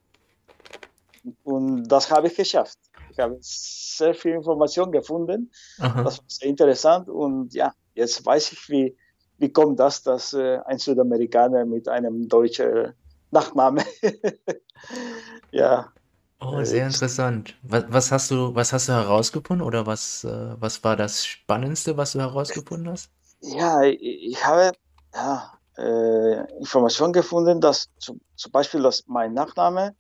Und 1.44 1.88
das 1.88 2.12
habe 2.12 2.28
ich 2.28 2.36
geschafft. 2.36 2.78
Ich 3.12 3.20
habe 3.20 3.38
sehr 3.42 4.14
viel 4.14 4.34
Information 4.34 4.92
gefunden. 4.92 5.52
Aha. 5.80 6.04
Das 6.04 6.18
war 6.18 6.26
sehr 6.28 6.50
interessant. 6.50 7.08
Und 7.08 7.54
ja, 7.54 7.74
jetzt 7.94 8.26
weiß 8.26 8.52
ich, 8.52 8.70
wie, 8.70 8.98
wie 9.38 9.50
kommt 9.50 9.80
das, 9.80 10.04
dass 10.04 10.34
äh, 10.34 10.60
ein 10.66 10.80
Südamerikaner 10.80 11.66
mit 11.66 11.88
einem 11.88 12.28
deutschen 12.28 12.94
Nachname, 13.32 13.84
ja. 15.52 15.92
Oh, 16.40 16.60
äh, 16.60 16.66
sehr 16.66 16.86
interessant. 16.86 17.56
Was, 17.64 17.86
was, 17.90 18.12
hast 18.12 18.32
du, 18.32 18.54
was 18.54 18.74
hast 18.74 18.90
du 18.90 18.94
herausgefunden 18.94 19.66
oder 19.66 19.86
was, 19.88 20.24
äh, 20.24 20.56
was 20.60 20.84
war 20.84 20.96
das 20.96 21.26
Spannendste, 21.26 21.98
was 21.98 22.14
du 22.14 22.20
herausgefunden 22.20 22.90
hast? 22.90 23.10
Ja, 23.44 23.84
ich 23.84 24.46
habe 24.46 24.72
ja, 25.14 25.52
äh, 25.78 26.58
Informationen 26.60 27.14
gefunden, 27.14 27.60
dass 27.60 27.90
zum, 28.00 28.22
zum 28.36 28.52
Beispiel, 28.52 28.82
dass 28.82 29.04
mein 29.08 29.34
Nachname 29.34 29.96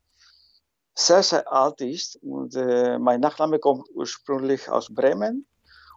sehr, 0.96 1.24
sehr 1.24 1.52
alt 1.52 1.82
ist 1.82 2.20
und 2.24 2.56
äh, 2.56 3.00
mein 3.00 3.20
Nachname 3.20 3.58
kommt 3.60 3.88
ursprünglich 3.94 4.70
aus 4.70 4.94
Bremen 4.94 5.46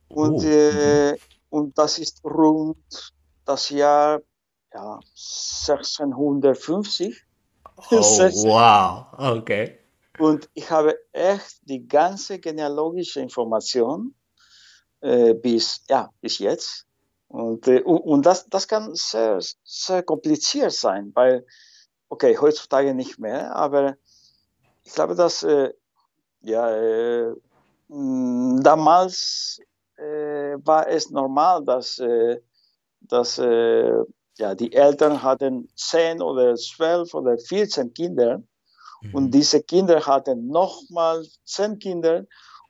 und, 0.08 0.38
oh. 0.38 0.48
äh, 0.48 1.12
mhm. 1.12 1.18
und 1.50 1.78
das 1.78 1.98
ist 1.98 2.24
rund 2.24 3.12
das 3.44 3.68
Jahr 3.70 4.20
ja, 4.72 4.94
1650. 4.94 7.22
Oh, 7.76 7.90
wow, 7.92 9.36
okay. 9.36 9.78
Und 10.18 10.48
ich 10.54 10.70
habe 10.70 10.96
echt 11.12 11.58
die 11.62 11.86
ganze 11.86 12.38
genealogische 12.38 13.20
Information 13.20 14.14
äh, 15.00 15.34
bis, 15.34 15.82
ja, 15.88 16.10
bis 16.20 16.38
jetzt. 16.38 16.85
Und, 17.28 17.66
äh, 17.68 17.82
und 17.82 18.24
das, 18.24 18.46
das 18.48 18.68
kann 18.68 18.94
sehr, 18.94 19.40
sehr 19.64 20.02
kompliziert 20.02 20.72
sein, 20.72 21.12
weil, 21.14 21.46
okay, 22.08 22.36
heutzutage 22.38 22.94
nicht 22.94 23.18
mehr, 23.18 23.54
aber 23.54 23.96
ich 24.84 24.92
glaube, 24.92 25.14
dass 25.14 25.42
äh, 25.42 25.72
ja, 26.40 26.70
äh, 26.76 27.34
damals 27.88 29.60
äh, 29.96 30.56
war 30.64 30.88
es 30.88 31.10
normal, 31.10 31.64
dass, 31.64 31.98
äh, 31.98 32.40
dass 33.00 33.38
äh, 33.38 34.02
ja, 34.38 34.54
die 34.54 34.72
Eltern 34.72 35.22
hatten 35.22 35.68
zehn 35.74 36.22
oder 36.22 36.54
zwölf 36.54 37.14
oder 37.14 37.38
14 37.38 37.92
Kinder 37.94 38.42
mhm. 39.00 39.14
und 39.14 39.30
diese 39.32 39.62
Kinder 39.62 40.04
hatten 40.06 40.46
nochmal 40.48 41.26
zehn 41.44 41.78
Kinder 41.78 42.26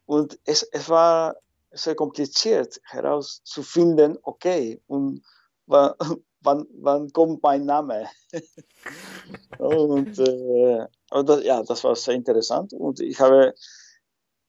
und 0.06 0.38
es, 0.44 0.62
es 0.62 0.88
war 0.88 1.36
sehr 1.70 1.94
kompliziert 1.94 2.80
herauszufinden, 2.84 4.18
okay, 4.22 4.80
und 4.86 5.22
wann, 5.66 6.66
wann, 6.80 7.12
kommt 7.12 7.42
mein 7.42 7.64
Name? 7.64 8.06
und 9.58 10.18
äh, 10.18 10.86
das, 11.10 11.44
ja, 11.44 11.62
das 11.62 11.84
war 11.84 11.96
sehr 11.96 12.14
interessant 12.14 12.72
und 12.72 13.00
ich 13.00 13.20
habe 13.20 13.54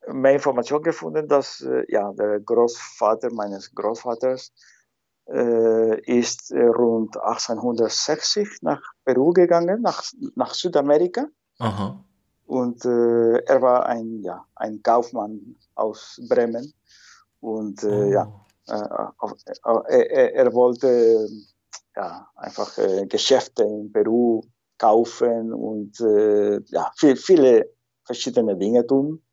mehr 0.07 0.33
Informationen 0.33 0.83
gefunden, 0.83 1.27
dass 1.27 1.61
äh, 1.61 1.85
ja, 1.89 2.13
der 2.13 2.39
Großvater 2.39 3.31
meines 3.33 3.73
Großvaters 3.73 4.51
äh, 5.29 5.99
ist 6.01 6.51
äh, 6.51 6.63
rund 6.63 7.17
1860 7.17 8.61
nach 8.61 8.81
Peru 9.03 9.31
gegangen, 9.33 9.81
nach, 9.81 10.03
nach 10.35 10.53
Südamerika. 10.53 11.27
Aha. 11.59 12.03
Und 12.45 12.85
äh, 12.85 13.39
er 13.39 13.61
war 13.61 13.85
ein, 13.87 14.21
ja, 14.23 14.45
ein 14.55 14.81
Kaufmann 14.81 15.57
aus 15.75 16.21
Bremen. 16.29 16.73
Und 17.47 17.81
äh, 17.83 17.87
oh. 17.87 18.09
ja, 18.09 18.43
äh, 19.87 20.07
er, 20.09 20.35
er, 20.35 20.53
wollte 20.53 21.29
ja, 21.95 22.27
einfach 22.35 22.77
Geschäfte 23.07 23.63
in 23.63 23.89
Peru 23.91 24.41
kaufen 24.77 25.53
und 25.53 25.97
ja, 26.69 26.91
viel, 26.97 27.15
viele 27.15 27.71
verschiedene 28.03 28.57
Dinge 28.57 28.85
tun. 28.85 29.23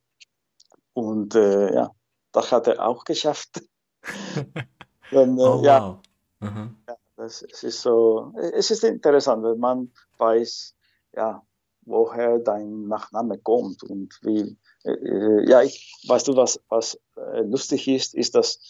Und 0.93 1.35
ja, 1.35 1.91
das 2.33 2.53
hat 2.53 2.69
er 2.69 2.87
auch 2.87 3.05
geschafft. 3.05 3.63
Dann, 5.11 5.39
oh, 5.39 5.61
ja, 5.65 5.89
wow. 5.89 5.99
mhm. 6.41 6.77
ja 6.89 6.97
das, 7.17 7.43
es 7.43 7.63
ist 7.65 7.83
so, 7.83 8.33
es 8.37 8.71
ist 8.71 8.85
interessant, 8.85 9.43
wenn 9.43 9.59
man 9.59 9.93
weiß, 10.19 10.75
ja, 11.17 11.43
woher 11.87 12.39
dein 12.39 12.89
Nachname 12.89 13.39
kommt 13.39 13.83
und 13.83 14.19
wie, 14.23 14.57
äh, 14.85 15.49
ja, 15.49 15.63
ich, 15.63 15.95
weißt 16.07 16.29
du, 16.29 16.37
was, 16.37 16.61
was 16.69 17.01
äh, 17.17 17.43
lustig 17.43 17.89
ist, 17.89 18.15
ist, 18.15 18.35
dass 18.35 18.61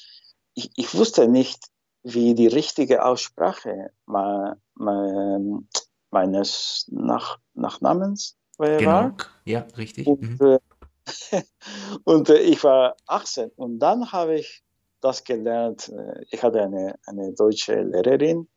ich, 0.54 0.70
ich 0.76 0.94
wusste 0.94 1.28
nicht, 1.28 1.70
wie 2.02 2.34
die 2.34 2.46
richtige 2.46 3.04
Aussprache 3.04 3.90
me, 4.06 4.60
me, 4.74 5.64
meines 6.10 6.86
Nach, 6.90 7.38
Nachnamens 7.54 8.36
war. 8.58 8.76
Genau. 8.76 9.10
Ja, 9.44 9.66
richtig. 9.76 10.06
Und, 10.06 10.22
mhm. 10.22 10.38
äh, 10.40 10.58
und 12.04 12.28
äh, 12.28 12.38
ich 12.38 12.62
war 12.62 12.96
18 13.06 13.50
und 13.56 13.78
dann 13.78 14.12
habe 14.12 14.38
ich 14.38 14.62
das 15.00 15.24
gelernt. 15.24 15.88
Äh, 15.88 16.24
ich 16.30 16.42
hatte 16.42 16.62
eine, 16.62 16.94
eine 17.06 17.32
deutsche 17.32 17.82
Lehrerin 17.82 18.48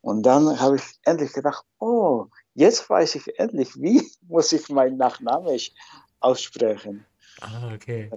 und 0.00 0.24
dann 0.24 0.60
habe 0.60 0.76
ich 0.76 0.82
endlich 1.04 1.32
gedacht, 1.32 1.64
oh, 1.78 2.26
jetzt 2.54 2.88
weiß 2.88 3.16
ich 3.16 3.38
endlich, 3.38 3.74
wie 3.76 4.10
muss 4.28 4.52
ich 4.52 4.68
meinen 4.68 4.96
Nachnamen 4.96 5.58
aussprechen. 6.20 7.04
Ah, 7.40 7.72
okay. 7.74 8.10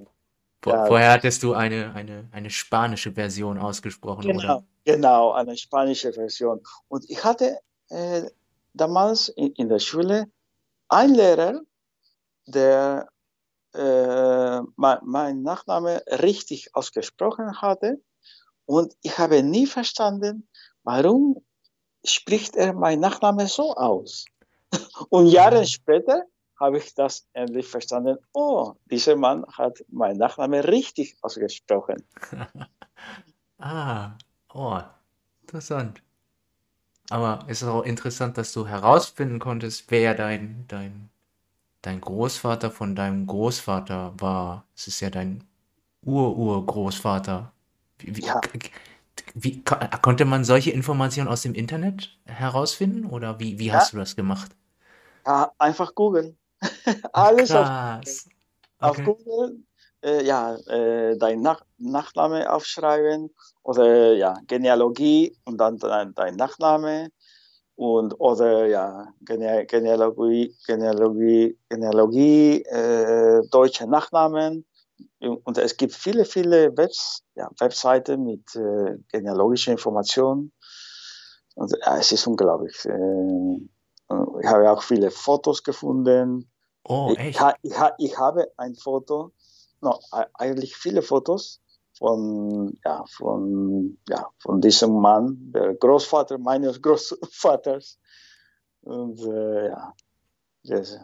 Ja, 0.65 0.85
Vorher 0.85 1.11
hattest 1.11 1.43
du 1.43 1.53
eine, 1.53 1.93
eine, 1.93 2.27
eine 2.31 2.49
spanische 2.49 3.13
Version 3.13 3.57
ausgesprochen, 3.57 4.23
genau, 4.23 4.39
oder? 4.39 4.63
Genau, 4.85 5.31
eine 5.31 5.55
spanische 5.55 6.11
Version. 6.11 6.61
Und 6.87 7.09
ich 7.09 7.23
hatte 7.23 7.59
äh, 7.89 8.23
damals 8.73 9.29
in, 9.29 9.51
in, 9.53 9.69
der 9.69 9.79
Schule 9.79 10.29
einen 10.89 11.15
Lehrer, 11.15 11.61
der 12.47 13.07
äh, 13.73 14.61
mein, 14.75 14.97
mein 15.03 15.43
Nachname 15.43 16.01
richtig 16.07 16.75
ausgesprochen 16.75 17.61
hatte. 17.61 18.01
Und 18.65 18.95
ich 19.01 19.17
habe 19.17 19.43
nie 19.43 19.67
verstanden, 19.67 20.47
warum 20.83 21.45
spricht 22.09 22.55
er 22.55 22.73
mein 22.73 22.99
Nachname 22.99 23.47
so 23.47 23.75
aus. 23.75 24.25
Und 25.09 25.27
Jahre 25.27 25.65
später 25.65 26.23
habe 26.59 26.79
ich 26.79 26.93
das 26.95 27.27
endlich 27.33 27.67
verstanden. 27.67 28.17
Oh, 28.33 28.73
dieser 28.85 29.15
Mann 29.15 29.45
hat 29.53 29.83
meinen 29.89 30.17
Nachnamen 30.17 30.61
richtig 30.61 31.15
ausgesprochen. 31.21 32.03
ah, 33.59 34.11
oh, 34.53 34.79
interessant. 35.41 36.01
Aber 37.09 37.45
es 37.47 37.61
ist 37.61 37.67
auch 37.67 37.83
interessant, 37.83 38.37
dass 38.37 38.51
du 38.51 38.67
herausfinden 38.67 39.39
konntest, 39.39 39.89
wer 39.89 40.13
dein, 40.13 40.65
dein, 40.67 41.09
dein 41.81 42.01
Großvater 42.01 42.69
von 42.71 42.95
deinem 42.95 43.27
Großvater 43.27 44.13
war. 44.17 44.65
Es 44.75 44.87
ist 44.87 44.99
ja 44.99 45.09
dein 45.09 45.43
Ur-Urgroßvater. 46.03 47.53
Wie, 47.99 48.17
wie, 48.17 48.25
ja. 48.25 48.41
Wie, 49.43 49.63
konnte 50.01 50.25
man 50.25 50.43
solche 50.43 50.71
Informationen 50.71 51.27
aus 51.29 51.43
dem 51.43 51.53
Internet 51.53 52.17
herausfinden 52.25 53.05
oder 53.05 53.39
wie, 53.39 53.59
wie 53.59 53.71
hast 53.71 53.91
ja. 53.91 53.97
du 53.97 53.99
das 53.99 54.15
gemacht? 54.15 54.51
Ja, 55.25 55.51
einfach 55.57 55.93
googeln. 55.93 56.37
Alles 57.13 57.49
Krass. 57.49 58.27
auf, 58.79 58.91
okay. 58.91 59.01
auf 59.01 59.17
Google. 59.17 59.59
Äh, 60.01 60.25
ja, 60.25 60.55
äh, 60.67 61.17
dein 61.17 61.41
Nach 61.41 61.61
Nachname 61.77 62.51
aufschreiben 62.51 63.29
oder 63.63 64.13
ja, 64.13 64.37
Genealogie 64.47 65.35
und 65.45 65.57
dann 65.57 65.77
dein, 65.77 66.13
dein 66.13 66.35
Nachname 66.35 67.09
und 67.75 68.19
oder 68.19 68.65
ja, 68.67 69.07
Gene 69.21 69.65
Genealogie, 69.65 70.55
Genealogie, 70.65 71.57
Genealogie 71.69 72.61
äh, 72.63 73.41
deutsche 73.49 73.87
Nachnamen. 73.87 74.65
Und 75.19 75.57
es 75.57 75.77
gibt 75.77 75.93
viele, 75.93 76.25
viele 76.25 76.75
Webs 76.77 77.23
ja, 77.35 77.49
Webseiten 77.59 78.23
mit 78.23 78.55
äh, 78.55 78.97
genealogischen 79.11 79.71
Informationen. 79.71 80.51
Und 81.55 81.75
ja, 81.81 81.97
es 81.97 82.11
ist 82.11 82.27
unglaublich. 82.27 82.85
Äh, 82.85 83.55
ich 84.41 84.47
habe 84.47 84.71
auch 84.71 84.83
viele 84.83 85.11
Fotos 85.11 85.63
gefunden. 85.63 86.49
Oh, 86.83 87.13
echt? 87.17 87.39
Ich, 87.61 87.71
ich, 87.71 87.77
ich 87.97 88.17
habe 88.17 88.51
ein 88.57 88.75
Foto, 88.75 89.33
no, 89.81 89.99
eigentlich 90.35 90.75
viele 90.75 91.01
Fotos 91.01 91.61
von, 91.97 92.77
ja, 92.85 93.03
von, 93.07 93.97
ja, 94.07 94.29
von 94.39 94.61
diesem 94.61 94.99
Mann, 94.99 95.51
der 95.51 95.73
Großvater 95.75 96.37
meines 96.37 96.81
Großvaters. 96.81 97.99
Und 98.81 99.19
äh, 99.21 99.69
ja, 99.69 99.93
das, 100.63 100.99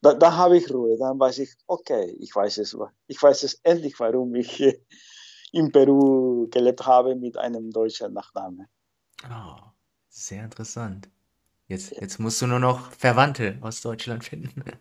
da, 0.00 0.14
da 0.14 0.36
habe 0.36 0.58
ich 0.58 0.72
Ruhe. 0.72 0.96
Dann 0.98 1.18
weiß 1.18 1.38
ich, 1.38 1.54
okay, 1.66 2.16
ich 2.20 2.34
weiß 2.34 2.58
es, 2.58 2.76
ich 3.06 3.22
weiß 3.22 3.42
es 3.42 3.54
endlich, 3.62 3.98
warum 4.00 4.34
ich 4.34 4.60
in 5.52 5.70
Peru 5.72 6.48
gelebt 6.50 6.86
habe 6.86 7.14
mit 7.14 7.36
einem 7.36 7.70
deutschen 7.70 8.12
Nachnamen. 8.12 8.66
Oh, 9.24 9.60
sehr 10.08 10.44
interessant. 10.44 11.08
Jetzt, 11.66 11.92
jetzt 11.92 12.18
musst 12.18 12.42
du 12.42 12.46
nur 12.46 12.58
noch 12.58 12.90
Verwandte 12.92 13.58
aus 13.62 13.80
Deutschland 13.80 14.24
finden. 14.24 14.64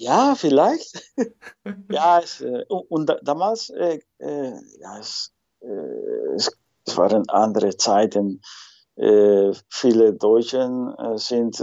Ja, 0.00 0.36
vielleicht. 0.36 1.02
ja, 1.90 2.20
es, 2.20 2.40
äh, 2.40 2.64
und 2.68 3.12
damals, 3.22 3.68
äh, 3.70 3.98
äh, 4.18 4.52
ja, 4.78 4.96
es, 5.00 5.32
äh, 5.60 6.36
es, 6.36 6.56
es, 6.86 6.96
waren 6.96 7.28
andere 7.28 7.76
Zeiten. 7.76 8.40
Äh, 8.94 9.52
viele 9.68 10.12
Deutschen 10.12 10.94
äh, 10.98 11.18
sind 11.18 11.60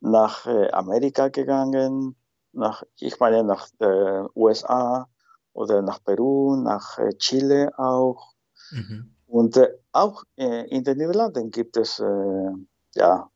nach 0.00 0.46
äh, 0.46 0.70
Amerika 0.70 1.28
gegangen, 1.28 2.16
nach, 2.52 2.82
ich 2.96 3.18
meine 3.20 3.44
nach 3.44 3.68
äh, 3.78 4.24
USA 4.34 5.08
oder 5.52 5.82
nach 5.82 6.02
Peru, 6.02 6.56
nach 6.56 6.98
äh, 6.98 7.16
Chile 7.18 7.78
auch. 7.78 8.32
Mhm. 8.70 9.14
Und 9.26 9.56
äh, 9.56 9.68
auch 9.92 10.24
äh, 10.36 10.68
in 10.68 10.84
den 10.84 10.98
Niederlanden 10.98 11.50
gibt 11.50 11.76
es 11.76 12.00
äh, 12.00 12.52
ja, 12.94 13.30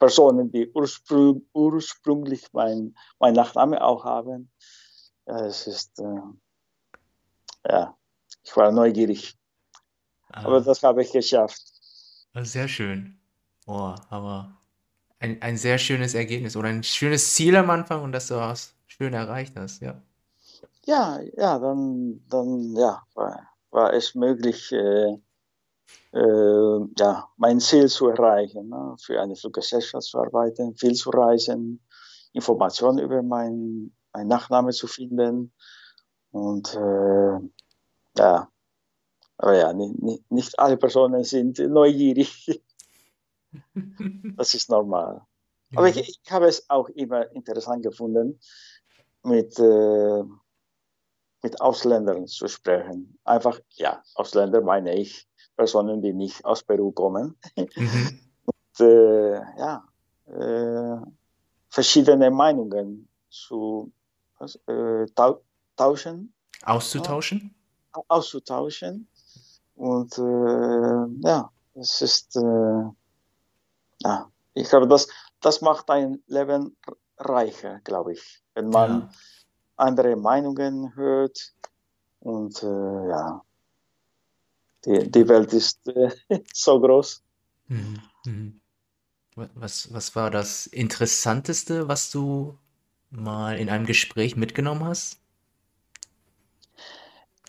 Personen, 0.00 0.50
die 0.50 0.68
ursprung, 0.72 1.46
ursprünglich 1.52 2.46
mein, 2.52 2.96
mein 3.20 3.34
Nachname 3.34 3.80
auch 3.80 4.04
haben. 4.04 4.50
es 5.26 5.68
ist, 5.68 6.02
ja, 7.64 7.96
ich 8.42 8.56
war 8.56 8.72
neugierig. 8.72 9.38
Ah. 10.32 10.44
Aber 10.44 10.60
das 10.60 10.82
habe 10.82 11.02
ich 11.02 11.12
geschafft. 11.12 11.62
Sehr 12.42 12.66
schön. 12.66 13.17
Oh, 13.68 13.94
aber 14.08 14.56
ein, 15.20 15.42
ein 15.42 15.58
sehr 15.58 15.76
schönes 15.76 16.14
Ergebnis 16.14 16.56
oder 16.56 16.68
ein 16.68 16.82
schönes 16.82 17.34
Ziel 17.34 17.54
am 17.54 17.68
Anfang 17.68 18.02
und 18.02 18.12
dass 18.12 18.28
du 18.28 18.36
was 18.36 18.74
schön 18.86 19.12
erreicht 19.12 19.54
hast, 19.56 19.82
ja. 19.82 20.00
Ja, 20.86 21.20
ja, 21.36 21.58
dann, 21.58 22.24
dann 22.30 22.74
ja, 22.74 23.02
war, 23.14 23.46
war 23.70 23.92
es 23.92 24.14
möglich, 24.14 24.72
äh, 24.72 25.18
äh, 26.14 26.80
ja, 26.98 27.28
mein 27.36 27.60
Ziel 27.60 27.88
zu 27.88 28.08
erreichen, 28.08 28.70
ne? 28.70 28.96
für 28.98 29.20
eine 29.20 29.36
Fluggesellschaft 29.36 30.06
zu 30.06 30.18
arbeiten, 30.18 30.74
viel 30.74 30.94
zu 30.94 31.10
reisen, 31.10 31.86
Informationen 32.32 32.98
über 33.00 33.22
meinen 33.22 33.94
mein 34.14 34.28
Nachname 34.28 34.70
zu 34.72 34.86
finden 34.86 35.52
und 36.30 36.74
äh, 36.74 37.38
ja, 38.16 38.48
aber 39.36 39.56
ja, 39.56 39.72
nicht, 39.74 40.30
nicht 40.30 40.58
alle 40.58 40.78
Personen 40.78 41.22
sind 41.22 41.58
neugierig. 41.58 42.62
Das 44.36 44.54
ist 44.54 44.70
normal. 44.70 45.22
Ja. 45.70 45.78
Aber 45.78 45.88
ich, 45.88 45.96
ich, 45.96 46.20
habe 46.30 46.46
es 46.46 46.68
auch 46.68 46.88
immer 46.90 47.30
interessant 47.32 47.82
gefunden, 47.82 48.38
mit, 49.22 49.58
äh, 49.58 50.22
mit 51.42 51.60
Ausländern 51.60 52.26
zu 52.26 52.48
sprechen. 52.48 53.18
Einfach, 53.24 53.60
ja, 53.72 54.02
Ausländer 54.14 54.60
meine 54.60 54.94
ich, 54.94 55.26
Personen, 55.56 56.00
die 56.00 56.12
nicht 56.12 56.44
aus 56.44 56.62
Peru 56.62 56.92
kommen. 56.92 57.36
Mhm. 57.56 58.20
Und, 58.46 58.80
äh, 58.80 59.34
ja, 59.58 59.84
äh, 60.26 61.00
verschiedene 61.68 62.30
Meinungen 62.30 63.08
zu 63.28 63.92
äh, 64.66 65.06
tau 65.14 65.42
tauschen. 65.76 66.32
Auszutauschen? 66.64 67.54
auszutauschen. 68.08 69.08
Und 69.74 70.18
äh, 70.18 71.26
ja, 71.28 71.50
es 71.74 72.02
ist, 72.02 72.36
äh, 72.36 72.84
ja, 74.02 74.30
ich 74.54 74.68
glaube, 74.68 74.88
das, 74.88 75.08
das 75.40 75.60
macht 75.60 75.90
ein 75.90 76.22
Leben 76.26 76.76
reicher, 77.18 77.80
glaube 77.84 78.12
ich, 78.12 78.42
wenn 78.54 78.68
man 78.68 78.90
ja. 78.90 79.10
andere 79.76 80.16
Meinungen 80.16 80.94
hört 80.94 81.52
und 82.20 82.62
äh, 82.62 83.08
ja, 83.08 83.42
die, 84.84 85.10
die 85.10 85.28
Welt 85.28 85.52
ist 85.52 85.86
äh, 85.88 86.10
so 86.52 86.80
groß. 86.80 87.22
Mhm. 87.68 88.00
Mhm. 88.24 88.60
Was, 89.54 89.92
was 89.92 90.16
war 90.16 90.30
das 90.30 90.66
Interessanteste, 90.66 91.86
was 91.86 92.10
du 92.10 92.58
mal 93.10 93.56
in 93.56 93.70
einem 93.70 93.86
Gespräch 93.86 94.34
mitgenommen 94.36 94.84
hast? 94.84 95.20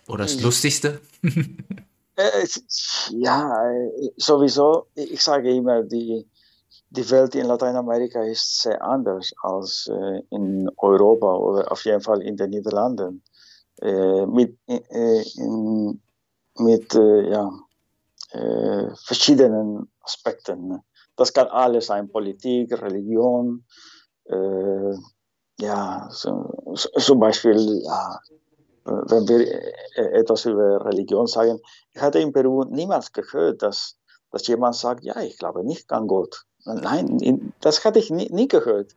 Oder 0.06 0.24
das 0.24 0.40
Lustigste? 0.40 1.00
Äh, 2.16 2.46
ja, 3.12 3.72
sowieso. 4.18 4.88
Ich 4.94 5.22
sage 5.22 5.54
immer, 5.54 5.82
die, 5.82 6.26
die 6.90 7.08
Welt 7.10 7.34
in 7.36 7.46
Lateinamerika 7.46 8.22
ist 8.22 8.62
sehr 8.62 8.82
anders 8.82 9.32
als 9.42 9.88
äh, 9.88 10.22
in 10.30 10.68
Europa 10.76 11.36
oder 11.36 11.70
auf 11.70 11.84
jeden 11.84 12.00
Fall 12.00 12.20
in 12.22 12.36
den 12.36 12.50
Niederlanden. 12.50 13.22
Äh, 13.80 14.26
mit 14.26 14.58
äh, 14.66 15.22
in, 15.36 16.02
mit 16.58 16.92
ja, 16.92 17.50
verschiedenen 19.06 19.90
Aspekten. 20.02 20.82
Das 21.16 21.32
kann 21.32 21.46
alles 21.46 21.86
sein, 21.86 22.10
Politik, 22.10 22.72
Religion, 22.82 23.64
ja, 25.58 26.08
so, 26.10 26.74
so, 26.74 26.88
zum 26.98 27.20
Beispiel 27.20 27.82
ja, 27.82 28.20
wenn 28.84 29.26
wir 29.26 29.72
etwas 29.96 30.44
über 30.44 30.84
Religion 30.84 31.26
sagen, 31.26 31.60
ich 31.94 32.02
hatte 32.02 32.18
in 32.18 32.32
Peru 32.32 32.64
niemals 32.64 33.10
gehört, 33.12 33.62
dass, 33.62 33.96
dass 34.30 34.46
jemand 34.48 34.74
sagt, 34.74 35.02
ja, 35.02 35.18
ich 35.22 35.38
glaube 35.38 35.64
nicht 35.64 35.90
an 35.92 36.06
Gott. 36.06 36.44
Nein, 36.64 37.52
das 37.60 37.84
hatte 37.84 37.98
ich 37.98 38.10
nie, 38.10 38.28
nie, 38.30 38.48
gehört. 38.48 38.94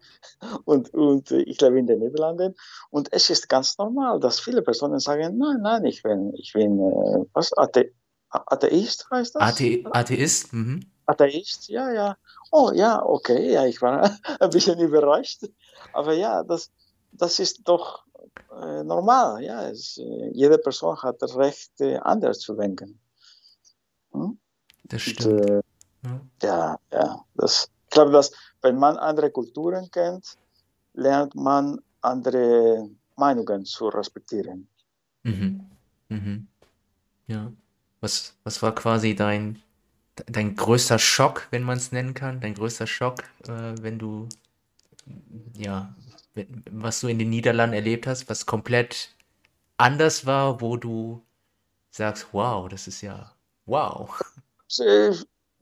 Und, 0.66 0.94
und 0.94 1.32
ich 1.32 1.60
lebe 1.62 1.80
in 1.80 1.88
den 1.88 2.00
Niederlanden 2.00 2.56
und 2.90 3.12
es 3.14 3.30
ist 3.30 3.48
ganz 3.48 3.78
normal, 3.78 4.20
dass 4.20 4.40
viele 4.40 4.62
Personen 4.62 5.00
sagen, 5.00 5.38
nein, 5.38 5.62
nein, 5.62 5.86
ich 5.86 6.04
bin, 6.04 6.34
ich 6.36 6.54
bin 6.54 6.80
äh, 6.80 7.26
was, 7.34 7.54
Athe, 7.58 7.94
Atheist 8.30 9.10
heißt 9.10 9.36
das? 9.36 9.42
Athe, 9.42 9.84
Atheist? 9.92 10.54
Mhm. 10.54 10.82
Atheist, 11.06 11.70
ja, 11.70 11.92
ja. 11.92 12.18
Oh 12.52 12.72
ja, 12.74 13.04
okay, 13.04 13.54
ja, 13.54 13.66
ich 13.66 13.82
war 13.82 14.10
ein 14.40 14.50
bisschen 14.50 14.80
überrascht. 14.80 15.44
Aber 15.94 16.14
ja, 16.14 16.44
das, 16.44 16.72
das 17.12 17.40
ist 17.40 17.68
doch 17.68 18.04
äh, 18.62 18.84
normal. 18.84 19.44
Ja, 19.44 19.68
es, 19.70 19.98
äh, 19.98 20.30
jede 20.34 20.58
Person 20.58 20.98
hat 21.02 21.22
das 21.22 21.36
Recht, 21.36 21.80
äh, 21.82 21.98
anders 21.98 22.40
zu 22.40 22.56
denken. 22.56 23.00
Hm? 24.12 24.38
Das 24.86 25.02
stimmt. 25.02 25.50
Und, 25.50 25.63
ja. 26.04 26.22
ja, 26.42 26.80
ja. 26.92 27.26
Das, 27.36 27.70
ich 27.86 27.90
glaube, 27.90 28.12
dass 28.12 28.32
wenn 28.62 28.78
man 28.78 28.98
andere 28.98 29.32
Kulturen 29.32 29.90
kennt, 29.92 30.38
lernt 30.94 31.36
man 31.36 31.82
andere 32.02 32.90
Meinungen 33.16 33.66
zu 33.66 33.88
respektieren. 33.90 34.68
Mhm. 35.24 35.66
Mhm. 36.10 36.48
Ja. 37.28 37.52
Was, 38.02 38.36
was 38.44 38.62
war 38.62 38.76
quasi 38.76 39.16
dein, 39.16 39.62
dein 40.28 40.56
größter 40.56 41.00
Schock, 41.00 41.48
wenn 41.52 41.64
man 41.64 41.78
es 41.78 41.92
nennen 41.92 42.14
kann? 42.14 42.42
Dein 42.42 42.54
größter 42.54 42.88
Schock, 42.88 43.24
äh, 43.48 43.76
wenn 43.82 43.98
du 43.98 44.28
ja 45.58 45.94
was 46.72 47.02
du 47.02 47.08
in 47.08 47.20
den 47.20 47.30
Niederlanden 47.30 47.76
erlebt 47.76 48.08
hast, 48.08 48.30
was 48.30 48.46
komplett 48.46 49.10
anders 49.78 50.26
war, 50.26 50.62
wo 50.62 50.78
du 50.78 51.22
sagst, 51.92 52.28
wow, 52.32 52.68
das 52.68 52.88
ist 52.88 53.02
ja 53.02 53.32
wow. 53.66 54.20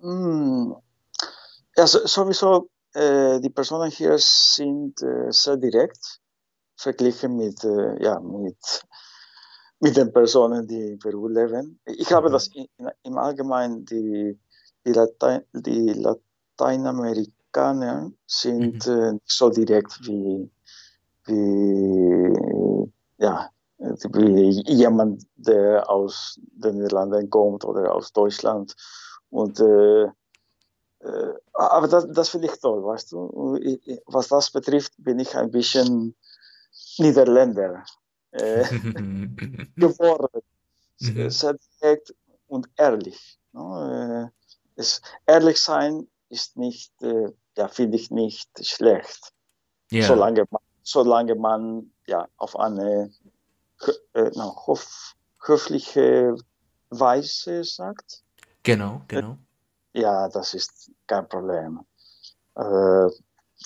Äh, 0.01 0.75
ja, 1.77 1.87
sowieso, 1.87 2.69
äh, 2.93 3.39
die 3.39 3.49
Personen 3.49 3.89
hier 3.91 4.17
sind 4.17 5.01
äh, 5.01 5.31
sehr 5.31 5.55
direkt 5.57 6.19
verglichen 6.75 7.37
mit, 7.37 7.63
äh, 7.63 8.03
ja, 8.03 8.19
mit, 8.19 8.57
mit 9.79 9.95
den 9.95 10.11
Personen, 10.11 10.67
die 10.67 10.93
in 10.93 10.99
Peru 10.99 11.27
leben. 11.27 11.79
Ich 11.85 12.07
glaube, 12.07 12.29
mhm. 12.29 12.33
dass 12.33 12.47
in, 12.47 12.67
im 13.03 13.17
Allgemeinen 13.17 13.85
die, 13.85 14.37
die, 14.85 14.91
Latein, 14.91 15.43
die 15.53 15.93
Lateinamerikaner 15.93 18.11
sind 18.25 18.85
mhm. 18.87 19.21
So 19.25 19.49
direkt 19.49 19.99
wie, 20.01 20.49
wie, 21.25 22.33
ja, 23.17 23.49
wie 23.77 24.63
jemand, 24.73 25.23
der 25.35 25.89
aus 25.89 26.39
den 26.41 26.77
Niederlanden 26.77 27.29
kommt 27.29 27.65
oder 27.65 27.93
aus 27.93 28.13
Deutschland. 28.13 28.73
Und, 29.31 29.59
äh, 29.59 30.03
äh, 30.03 31.33
aber 31.53 31.87
das, 31.87 32.07
das 32.11 32.29
finde 32.29 32.47
ich 32.47 32.59
toll, 32.59 32.83
weißt 32.83 33.11
du. 33.11 33.57
Was 34.05 34.27
das 34.27 34.51
betrifft, 34.51 34.93
bin 34.97 35.17
ich 35.19 35.35
ein 35.35 35.49
bisschen 35.49 36.15
Niederländer 36.99 37.83
äh, 38.31 38.63
geworden. 39.75 40.41
Mhm. 40.99 41.29
Sehr 41.31 41.57
direkt 41.81 42.13
und 42.47 42.69
ehrlich. 42.77 43.39
Ne? 43.53 44.31
Es, 44.75 45.01
ehrlich 45.25 45.59
sein 45.59 46.07
ist 46.29 46.57
nicht, 46.57 46.93
äh, 47.01 47.31
ja, 47.57 47.67
finde 47.67 47.97
ich 47.97 48.11
nicht 48.11 48.49
schlecht. 48.63 49.33
Yeah. 49.91 50.07
Solange 50.07 50.45
man 50.49 50.61
solange 50.83 51.35
man 51.35 51.91
ja 52.07 52.27
auf 52.37 52.57
eine 52.59 53.11
äh, 54.13 54.31
hof, 54.35 55.15
höfliche 55.45 56.35
Weise 56.89 57.63
sagt. 57.63 58.23
Genau, 58.63 59.02
genau. 59.08 59.38
Ja, 59.93 60.30
das 60.30 60.54
ist 60.54 60.91
kein 61.08 61.28
Problem. 61.28 61.80
Äh, 62.56 63.10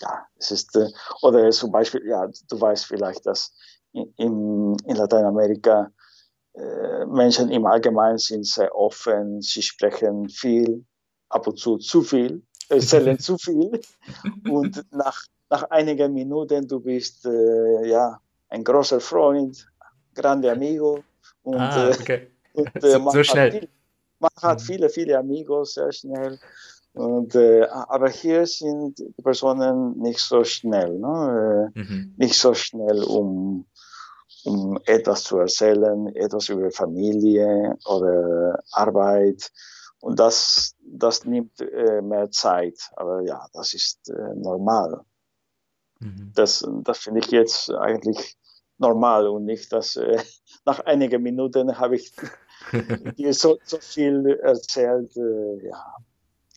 ja, 0.02 0.28
es 0.38 0.52
ist, 0.52 0.76
äh, 0.76 0.88
oder 1.22 1.50
zum 1.52 1.72
Beispiel, 1.72 2.06
ja, 2.08 2.28
du 2.50 2.60
weißt 2.60 2.86
vielleicht, 2.86 3.26
dass 3.26 3.54
in, 3.94 4.76
in 4.86 4.96
Lateinamerika 4.96 5.92
äh, 6.54 7.06
Menschen 7.06 7.52
im 7.52 7.66
Allgemeinen 7.66 8.18
sind 8.18 8.46
sehr 8.46 8.74
offen, 8.76 9.42
sie 9.42 9.62
sprechen 9.62 10.30
viel, 10.30 10.86
ab 11.30 11.48
und 11.48 11.58
zu 11.60 11.78
zu 11.78 12.02
viel, 12.02 12.44
erzählen 12.70 13.20
zu 13.20 13.38
viel 13.38 13.80
und 14.50 14.86
nach 14.92 15.26
nach 15.50 15.64
einigen 15.70 16.14
Minuten, 16.14 16.68
du 16.68 16.80
bist 16.80 17.26
äh, 17.26 17.88
ja 17.88 18.20
ein 18.50 18.64
großer 18.64 19.00
Freund, 19.00 19.68
grande 20.14 20.52
amigo. 20.52 21.04
Und, 21.44 21.60
ah, 21.60 21.90
äh, 21.90 21.94
okay. 21.94 22.28
und 22.54 22.76
äh, 22.84 22.92
so, 22.92 23.10
so 23.10 23.24
schnell. 23.24 23.52
Viel, 23.52 23.70
man 24.26 24.52
hat 24.52 24.62
viele, 24.62 24.90
viele 24.90 25.18
Amigos 25.18 25.74
sehr 25.76 25.92
schnell. 25.92 26.40
Und, 26.94 27.36
äh, 27.36 27.66
aber 27.68 28.10
hier 28.10 28.46
sind 28.46 29.00
die 29.00 29.22
Personen 29.22 29.98
nicht 30.00 30.20
so 30.20 30.44
schnell, 30.46 30.98
ne? 30.98 31.72
Äh, 31.76 31.80
mhm. 31.80 32.14
nicht 32.18 32.40
so 32.40 32.54
schnell, 32.54 33.04
um, 33.04 33.66
um 34.46 34.80
etwas 34.86 35.24
zu 35.24 35.38
erzählen, 35.38 36.08
etwas 36.16 36.48
über 36.48 36.72
Familie 36.72 37.78
oder 37.86 38.64
Arbeit. 38.72 39.52
Und 40.00 40.20
das, 40.20 40.76
das 40.80 41.26
nimmt 41.26 41.60
äh, 41.60 42.02
mehr 42.02 42.32
Zeit. 42.32 42.80
Aber 42.96 43.22
ja, 43.24 43.46
das 43.52 43.74
ist 43.74 44.10
äh, 44.10 44.36
normal. 44.36 45.02
Mhm. 46.00 46.32
Das, 46.34 46.66
das 46.84 47.00
finde 47.00 47.20
ich 47.20 47.32
jetzt 47.32 47.72
eigentlich 47.72 48.38
normal 48.78 49.28
und 49.28 49.46
nicht, 49.46 49.72
dass 49.74 49.96
äh, 49.96 50.22
nach 50.66 50.80
einigen 50.82 51.22
Minuten 51.22 51.78
habe 51.78 51.96
ich 51.96 52.14
dir 53.18 53.34
so, 53.34 53.58
so 53.64 53.78
viel 53.80 54.26
erzählt. 54.42 55.16
Äh, 55.18 55.68
ja, 55.68 55.96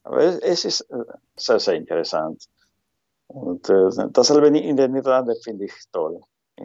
aber 0.05 0.43
es, 0.43 0.65
ist 0.65 0.81
äh, 0.91 1.05
sehr, 1.37 1.61
sehr 1.61 1.75
interessant. 1.75 2.45
Und 3.29 3.69
äh, 3.69 3.91
dasselbe 4.11 4.47
in 4.47 4.77
den 4.77 4.93
Niederlanden 4.93 5.37
finde 5.43 5.67
ich 5.67 5.75
toll. 5.93 6.21
Äh, 6.57 6.65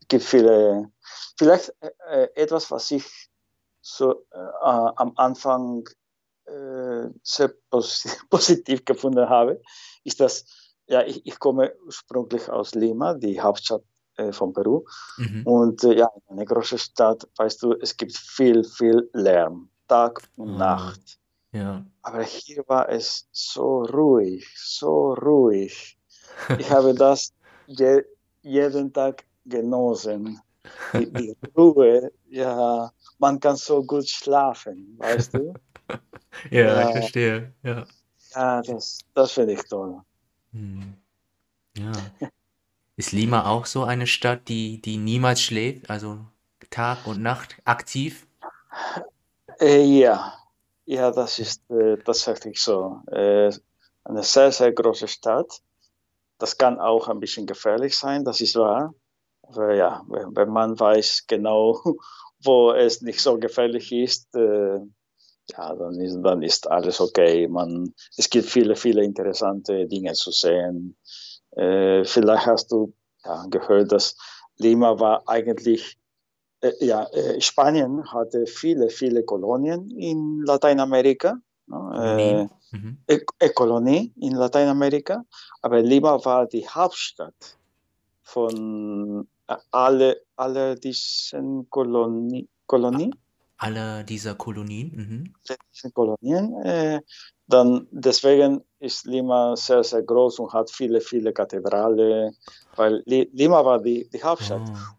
es 0.00 0.08
gibt 0.08 0.24
viele, 0.24 0.90
vielleicht 1.36 1.72
äh, 2.10 2.28
etwas, 2.34 2.70
was 2.70 2.90
ich 2.90 3.28
so 3.80 4.24
äh, 4.32 4.38
am 4.60 5.12
Anfang 5.16 5.88
äh, 6.46 7.08
sehr 7.22 7.52
positiv, 7.70 8.18
positiv, 8.30 8.84
gefunden 8.84 9.28
habe, 9.28 9.60
ist, 10.04 10.20
dass 10.20 10.44
ja, 10.86 11.02
ich, 11.02 11.24
ich 11.26 11.38
komme 11.38 11.74
ursprünglich 11.84 12.48
aus 12.48 12.74
Lima, 12.74 13.14
die 13.14 13.40
Hauptstadt 13.40 13.82
äh, 14.18 14.32
von 14.32 14.52
Peru. 14.52 14.84
Mhm. 15.16 15.42
Und 15.44 15.82
ja, 15.82 16.10
eine 16.28 16.44
große 16.44 16.78
Stadt, 16.78 17.26
weißt 17.36 17.62
du, 17.62 17.72
es 17.80 17.96
gibt 17.96 18.16
viel, 18.16 18.64
viel 18.64 19.08
Lärm, 19.12 19.68
Tag 19.86 20.20
und 20.36 20.52
mhm. 20.52 20.58
Nacht. 20.58 21.18
Ja. 21.52 21.84
Aber 22.02 22.22
hier 22.22 22.64
war 22.66 22.88
es 22.88 23.26
so 23.32 23.82
ruhig, 23.84 24.46
so 24.56 25.14
ruhig. 25.14 25.98
Ich 26.58 26.70
habe 26.70 26.94
das 26.94 27.32
je, 27.66 28.02
jeden 28.42 28.92
Tag 28.92 29.24
genossen. 29.44 30.40
Die, 30.92 31.10
die, 31.10 31.36
Ruhe, 31.56 32.12
ja, 32.28 32.92
man 33.18 33.40
kann 33.40 33.56
so 33.56 33.82
gut 33.82 34.08
schlafen, 34.08 34.96
weißt 34.98 35.34
du? 35.34 35.54
ja, 36.50 36.60
ja, 36.60 36.88
ich 36.88 36.92
verstehe, 36.92 37.54
ja. 37.62 37.86
Ja, 38.34 38.60
das, 38.62 38.98
das 39.14 39.32
finde 39.32 39.54
ich 39.54 39.62
toll. 39.62 40.02
Hm. 40.52 40.94
Ja. 41.76 41.92
Ist 42.98 43.12
Lima 43.12 43.48
auch 43.48 43.64
so 43.64 43.84
eine 43.84 44.08
Stadt, 44.08 44.48
die, 44.48 44.82
die 44.82 44.96
niemals 44.96 45.40
schläft, 45.40 45.88
also 45.88 46.18
Tag 46.68 47.06
und 47.06 47.22
Nacht 47.22 47.54
aktiv? 47.64 48.26
Äh, 49.60 49.84
ja, 49.84 50.34
ja, 50.84 51.12
das 51.12 51.38
ist 51.38 51.62
äh, 51.70 51.96
tatsächlich 51.98 52.60
so. 52.60 53.00
Äh, 53.06 53.52
eine 54.02 54.24
sehr, 54.24 54.50
sehr 54.50 54.72
große 54.72 55.06
Stadt. 55.06 55.62
Das 56.38 56.58
kann 56.58 56.80
auch 56.80 57.06
ein 57.06 57.20
bisschen 57.20 57.46
gefährlich 57.46 57.96
sein, 57.96 58.24
das 58.24 58.40
ist 58.40 58.56
wahr. 58.56 58.92
Aber 59.42 59.76
ja, 59.76 60.04
wenn 60.08 60.48
man 60.48 60.80
weiß 60.80 61.26
genau, 61.28 61.80
wo 62.42 62.72
es 62.72 63.00
nicht 63.00 63.20
so 63.20 63.38
gefährlich 63.38 63.92
ist, 63.92 64.34
äh, 64.34 64.80
ja, 65.50 65.74
dann 65.76 66.00
ist, 66.00 66.20
dann 66.20 66.42
ist 66.42 66.68
alles 66.68 67.00
okay. 67.00 67.46
Man, 67.46 67.94
es 68.16 68.28
gibt 68.28 68.48
viele, 68.48 68.74
viele 68.74 69.04
interessante 69.04 69.86
Dinge 69.86 70.14
zu 70.14 70.32
sehen. 70.32 70.96
Äh, 71.58 72.04
vielleicht 72.04 72.46
hast 72.46 72.72
du 72.72 72.92
ja, 73.24 73.44
gehört, 73.50 73.92
dass 73.92 74.16
Lima 74.56 74.98
war 74.98 75.22
eigentlich 75.26 75.98
äh, 76.60 76.72
ja, 76.80 77.04
äh, 77.12 77.40
Spanien 77.40 78.04
hatte 78.12 78.46
viele, 78.46 78.90
viele 78.90 79.22
Kolonien 79.24 79.90
in 79.90 80.42
Lateinamerika. 80.44 81.38
Ne? 81.66 82.48
Äh, 82.72 82.76
mhm. 82.76 82.98
äh, 83.06 83.48
Kolonie 83.50 84.12
in 84.16 84.34
Lateinamerika. 84.34 85.24
Aber 85.62 85.80
Lima 85.80 86.24
war 86.24 86.46
die 86.46 86.66
Hauptstadt 86.66 87.58
von 88.22 89.28
äh, 89.46 89.56
alle, 89.70 90.20
alle 90.36 90.76
diesen 90.76 91.68
Kolonien. 91.70 92.48
Kolonie. 92.66 93.10
Alle 93.56 94.04
dieser 94.04 94.34
Kolonien? 94.34 94.92
Mhm. 94.94 95.34
Diese 95.74 95.90
Kolonien. 95.90 96.54
Äh, 96.64 97.00
dann 97.48 97.88
deswegen 97.90 98.62
ist 98.78 99.06
Lima 99.06 99.56
sehr, 99.56 99.82
sehr 99.82 100.02
groß 100.02 100.38
und 100.38 100.52
hat 100.52 100.70
viele, 100.70 101.00
viele 101.00 101.32
Kathedrale, 101.32 102.32
weil 102.76 103.02
Lima 103.06 103.64
war 103.64 103.80
die, 103.80 104.08
die 104.10 104.22
Hauptstadt. 104.22 104.62
Oh 104.68 104.98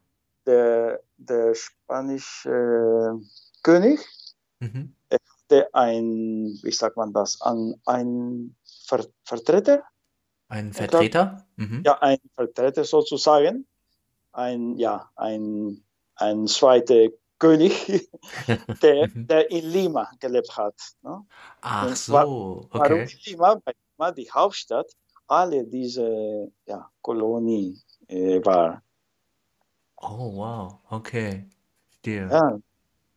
der, 0.49 1.01
der 1.17 1.53
spanische 1.53 3.19
König 3.62 3.99
mhm. 4.59 4.95
hatte 5.12 5.73
ein, 5.73 6.59
wie 6.63 6.71
sagt 6.71 6.97
man 6.97 7.13
das, 7.13 7.39
ein, 7.41 7.75
ein 7.85 8.55
Ver 8.88 9.05
Vertreter. 9.23 9.83
Ein 10.47 10.73
Vertreter? 10.73 11.45
Mhm. 11.57 11.83
Ja, 11.85 11.99
ein 12.01 12.17
Vertreter 12.33 12.83
sozusagen. 12.83 13.67
Ein, 14.31 14.77
ja, 14.77 15.12
ein, 15.15 15.83
ein 16.15 16.47
zweiter 16.47 17.09
König, 17.39 18.10
der, 18.84 19.08
mhm. 19.08 19.28
der 19.28 19.49
in 19.49 19.65
Lima 19.65 20.12
gelebt 20.19 20.56
hat. 20.56 20.75
Ne? 21.02 21.25
Ach 21.62 21.95
so, 21.95 22.67
okay. 22.69 22.80
Warum 22.80 23.08
Lima, 23.25 23.62
weil 23.65 23.73
Lima 23.97 24.12
die 24.12 24.30
Hauptstadt 24.30 24.91
alle 25.28 25.63
diese 25.63 26.52
ja, 26.65 26.89
Kolonie 27.02 27.80
äh, 28.08 28.43
war. 28.43 28.82
Oh, 29.97 30.36
wow, 30.36 30.80
okay. 30.89 31.45
Verstehe. 31.89 32.30
Ja, 32.30 32.60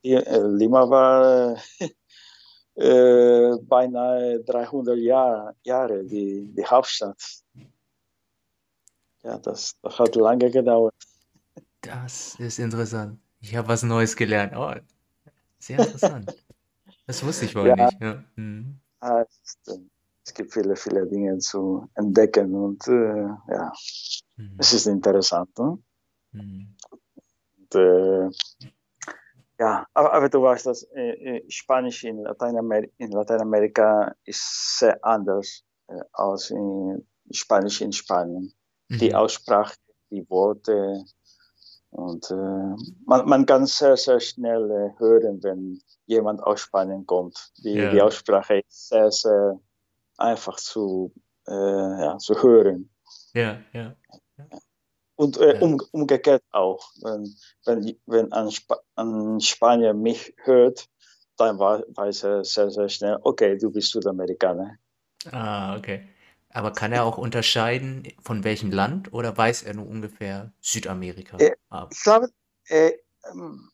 die, 0.04 0.14
äh, 0.14 0.46
Lima 0.46 0.88
war 0.88 1.56
äh, 2.74 3.56
beinahe 3.62 4.40
300 4.40 4.98
Jahr, 4.98 5.54
Jahre 5.62 6.04
die, 6.04 6.46
die 6.54 6.64
Hauptstadt. 6.64 7.20
Ja, 9.22 9.38
das, 9.38 9.76
das 9.82 9.98
hat 9.98 10.16
lange 10.16 10.50
gedauert. 10.50 10.94
Das 11.80 12.34
ist 12.38 12.58
interessant. 12.58 13.21
Ich 13.42 13.56
habe 13.56 13.68
was 13.68 13.82
Neues 13.82 14.16
gelernt. 14.16 14.54
Oh, 14.56 14.72
sehr 15.58 15.78
interessant. 15.86 16.34
das 17.06 17.24
wusste 17.24 17.44
ich 17.44 17.54
wohl 17.54 17.66
ja. 17.66 17.76
nicht. 17.76 18.00
Ja. 18.00 18.24
Mhm. 18.36 18.80
Ah, 19.00 19.22
es, 19.22 19.40
ist, 19.42 19.80
es, 20.24 20.34
gibt 20.34 20.52
viele, 20.52 20.76
viele 20.76 21.06
Dinge 21.06 21.38
zu 21.38 21.88
entdecken 21.94 22.54
und 22.54 22.86
äh, 22.86 23.26
ja, 23.52 23.72
mhm. 24.36 24.56
es 24.58 24.72
ist 24.72 24.86
interessant. 24.86 25.58
Ne? 25.58 25.78
Mhm. 26.30 26.74
Und, 27.58 27.74
äh, 27.74 28.30
ja, 29.58 29.86
aber, 29.92 30.12
aber, 30.12 30.28
du 30.28 30.42
weißt, 30.42 30.66
dass 30.66 30.84
äh, 30.94 31.36
äh, 31.36 31.50
Spanisch 31.50 32.04
in, 32.04 32.22
Lateinamer 32.22 32.82
in 32.96 33.10
Lateinamerika 33.10 34.14
ist 34.24 34.78
sehr 34.78 35.04
anders 35.04 35.64
äh, 35.88 36.00
als 36.12 36.50
in 36.50 37.04
Spanisch 37.32 37.80
in 37.80 37.92
Spanien. 37.92 38.52
Mhm. 38.88 38.98
Die 38.98 39.14
Aussprache, 39.14 39.74
die 40.10 40.28
Worte 40.30 41.04
und 41.92 42.30
äh, 42.30 42.34
man, 43.06 43.28
man 43.28 43.46
kann 43.46 43.66
sehr, 43.66 43.96
sehr 43.96 44.18
schnell 44.18 44.70
äh, 44.70 44.98
hören, 44.98 45.42
wenn 45.42 45.80
jemand 46.06 46.42
aus 46.42 46.60
Spanien 46.60 47.06
kommt. 47.06 47.52
Die, 47.58 47.74
yeah. 47.74 47.92
die 47.92 48.02
Aussprache 48.02 48.60
ist 48.60 48.88
sehr, 48.88 49.10
sehr 49.10 49.60
einfach 50.18 50.56
zu, 50.56 51.12
ja, 51.46 52.18
zu 52.18 52.40
hören. 52.40 52.88
Ja, 53.34 53.58
ja. 53.72 53.96
Und 55.16 55.38
äh, 55.38 55.58
um, 55.60 55.80
umgekehrt 55.92 56.42
auch, 56.50 56.90
wenn, 57.02 57.34
wenn, 57.64 57.96
wenn 58.06 58.32
ein, 58.32 58.48
Sp 58.50 58.74
ein 58.96 59.40
Spanier 59.40 59.94
mich 59.94 60.34
hört, 60.44 60.88
dann 61.36 61.58
weiß 61.58 62.24
er 62.24 62.44
sehr, 62.44 62.70
sehr 62.70 62.88
schnell, 62.88 63.18
okay, 63.22 63.56
du 63.56 63.70
bist 63.70 63.92
Südamerikaner. 63.92 64.78
Ah, 65.30 65.76
okay. 65.76 66.08
Aber 66.52 66.72
kann 66.72 66.92
er 66.92 67.04
auch 67.04 67.18
unterscheiden, 67.18 68.06
von 68.22 68.44
welchem 68.44 68.70
Land 68.70 69.12
oder 69.12 69.36
weiß 69.36 69.62
er 69.62 69.74
nur 69.74 69.86
ungefähr 69.86 70.52
Südamerika? 70.60 71.38
Äh, 71.38 71.54
ich 71.90 72.02
glaube, 72.02 72.28
äh, 72.68 72.92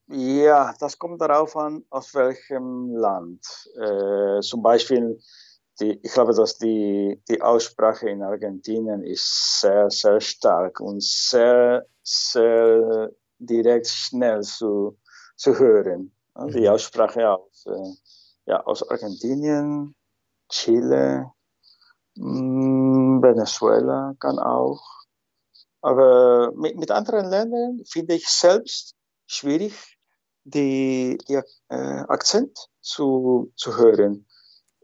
ja, 0.08 0.74
das 0.78 0.98
kommt 0.98 1.20
darauf 1.20 1.56
an, 1.56 1.84
aus 1.90 2.14
welchem 2.14 2.94
Land. 2.94 3.44
Äh, 3.80 4.40
zum 4.40 4.62
Beispiel 4.62 5.18
die, 5.80 5.98
ich 6.02 6.12
glaube, 6.12 6.34
dass 6.34 6.58
die, 6.58 7.20
die 7.28 7.40
Aussprache 7.40 8.08
in 8.08 8.22
Argentinien 8.22 9.02
ist 9.04 9.60
sehr, 9.60 9.90
sehr 9.90 10.20
stark 10.20 10.80
und 10.80 11.02
sehr, 11.02 11.86
sehr 12.02 13.10
direkt 13.38 13.86
schnell 13.86 14.42
zu, 14.42 14.98
zu 15.36 15.58
hören. 15.58 16.12
Die 16.52 16.62
mhm. 16.62 16.68
Aussprache 16.68 17.28
aus, 17.28 17.66
äh, 17.66 18.50
ja, 18.50 18.60
aus 18.64 18.88
Argentinien, 18.88 19.94
Chile, 20.48 21.30
Venezuela 22.18 24.14
kann 24.18 24.38
auch. 24.38 24.82
Aber 25.80 26.52
mit, 26.56 26.76
mit 26.76 26.90
anderen 26.90 27.30
Ländern 27.30 27.80
finde 27.86 28.14
ich 28.14 28.28
selbst 28.28 28.94
schwierig, 29.26 29.98
die, 30.44 31.18
die 31.28 31.40
äh, 31.68 32.04
Akzent 32.08 32.58
zu, 32.80 33.52
zu 33.56 33.76
hören. 33.76 34.26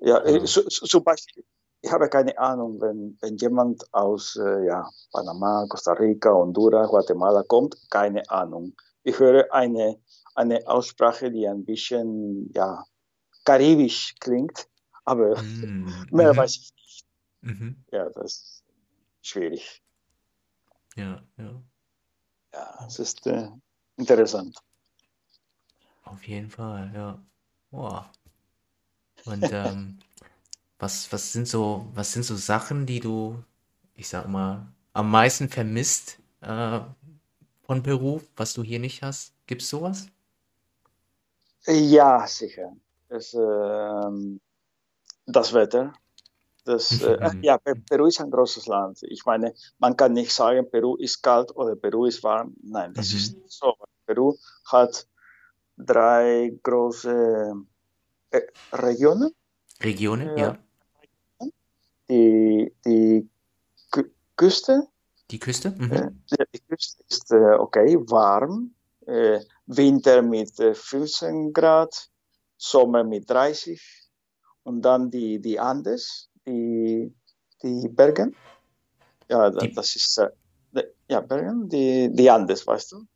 Ja, 0.00 0.18
äh, 0.20 0.46
so, 0.46 0.62
so, 0.68 0.86
zum 0.86 1.02
Beispiel, 1.02 1.44
ich 1.80 1.90
habe 1.90 2.08
keine 2.08 2.36
Ahnung, 2.38 2.80
wenn, 2.80 3.18
wenn 3.20 3.36
jemand 3.36 3.82
aus 3.92 4.36
äh, 4.36 4.66
ja, 4.66 4.88
Panama, 5.12 5.66
Costa 5.68 5.92
Rica, 5.92 6.32
Honduras, 6.32 6.88
Guatemala 6.88 7.42
kommt, 7.42 7.76
keine 7.90 8.28
Ahnung. 8.30 8.74
Ich 9.02 9.18
höre 9.18 9.52
eine, 9.52 9.98
eine 10.34 10.66
Aussprache, 10.66 11.30
die 11.30 11.46
ein 11.46 11.64
bisschen, 11.64 12.50
ja, 12.54 12.84
karibisch 13.44 14.14
klingt, 14.20 14.66
aber 15.04 15.36
mm. 15.40 16.06
mehr 16.10 16.32
mhm. 16.32 16.36
weiß 16.36 16.56
ich 16.56 16.72
nicht. 16.74 16.83
Mhm. 17.44 17.84
Ja, 17.92 18.10
das 18.10 18.24
ist 18.24 18.64
schwierig. 19.22 19.82
Ja, 20.96 21.22
ja. 21.36 21.62
Ja, 22.54 22.86
es 22.86 22.98
ist 22.98 23.26
äh, 23.26 23.50
interessant. 23.98 24.56
Auf 26.04 26.26
jeden 26.28 26.50
Fall, 26.50 26.92
ja. 26.94 27.18
Boah. 27.72 28.08
Und 29.24 29.50
ähm, 29.52 29.98
was, 30.78 31.12
was 31.12 31.32
sind 31.32 31.48
so, 31.48 31.88
was 31.94 32.12
sind 32.12 32.24
so 32.24 32.36
Sachen, 32.36 32.86
die 32.86 33.00
du, 33.00 33.42
ich 33.96 34.08
sag 34.08 34.28
mal, 34.28 34.66
am 34.94 35.10
meisten 35.10 35.48
vermisst 35.50 36.18
äh, 36.42 36.80
von 37.64 37.82
Peru, 37.82 38.20
was 38.36 38.54
du 38.54 38.62
hier 38.64 38.80
nicht 38.80 39.02
hast? 39.02 39.34
Gibt 39.46 39.62
es 39.62 39.70
sowas? 39.70 40.08
Ja, 41.66 42.26
sicher. 42.26 42.72
Das, 43.08 43.34
äh, 43.34 44.38
das 45.26 45.52
Wetter. 45.52 45.92
Das, 46.64 47.02
äh, 47.02 47.18
mhm. 47.34 47.42
ja, 47.42 47.58
Peru 47.58 48.06
ist 48.06 48.20
ein 48.20 48.30
großes 48.30 48.66
Land. 48.66 49.02
Ich 49.02 49.24
meine, 49.26 49.54
man 49.78 49.96
kann 49.96 50.14
nicht 50.14 50.32
sagen, 50.32 50.70
Peru 50.70 50.96
ist 50.96 51.22
kalt 51.22 51.54
oder 51.54 51.76
Peru 51.76 52.06
ist 52.06 52.22
warm. 52.22 52.54
Nein, 52.62 52.94
das 52.94 53.12
mhm. 53.12 53.18
ist 53.18 53.36
nicht 53.36 53.52
so. 53.52 53.74
Peru 54.06 54.34
hat 54.66 55.06
drei 55.76 56.58
große 56.62 57.52
äh, 58.30 58.40
Regionen. 58.72 59.34
Regionen, 59.82 60.36
ja. 60.38 60.58
Die, 62.08 62.72
die 62.84 63.28
Küste. 64.36 64.88
Die 65.30 65.38
Küste? 65.38 65.70
Mhm. 65.70 65.92
Äh, 65.92 66.46
die 66.54 66.60
Küste 66.60 67.02
ist 67.08 67.30
äh, 67.30 67.54
okay, 67.58 67.96
warm. 68.08 68.74
Äh, 69.06 69.40
Winter 69.66 70.22
mit 70.22 70.52
15 70.56 71.52
Grad, 71.52 72.10
Sommer 72.56 73.04
mit 73.04 73.28
30. 73.28 73.80
Und 74.62 74.82
dann 74.82 75.10
die, 75.10 75.40
die 75.40 75.60
Andes, 75.60 76.30
die, 76.46 77.14
die 77.62 77.88
Bergen. 77.88 78.34
Ja, 79.28 79.50
die, 79.50 79.72
das 79.72 79.96
ist, 79.96 80.20
ja, 81.08 81.20
Bergen, 81.20 81.68
die, 81.68 82.10
die 82.12 82.30
Andes, 82.30 82.66
weißt 82.66 82.92
du. 82.92 83.06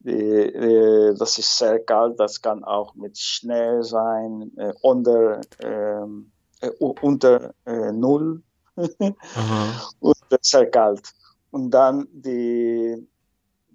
Die, 0.00 0.52
die, 0.52 1.18
das 1.18 1.38
ist 1.38 1.56
sehr 1.56 1.78
kalt, 1.84 2.18
das 2.18 2.40
kann 2.40 2.64
auch 2.64 2.94
mit 2.94 3.16
Schnee 3.16 3.82
sein, 3.82 4.50
äh, 4.56 4.72
unter, 4.80 5.40
ähm, 5.60 6.32
äh, 6.60 6.70
unter 6.78 7.54
äh, 7.64 7.92
Null 7.92 8.42
und 10.00 10.16
sehr 10.40 10.70
kalt. 10.70 11.12
Und 11.50 11.70
dann 11.70 12.08
die, 12.10 13.06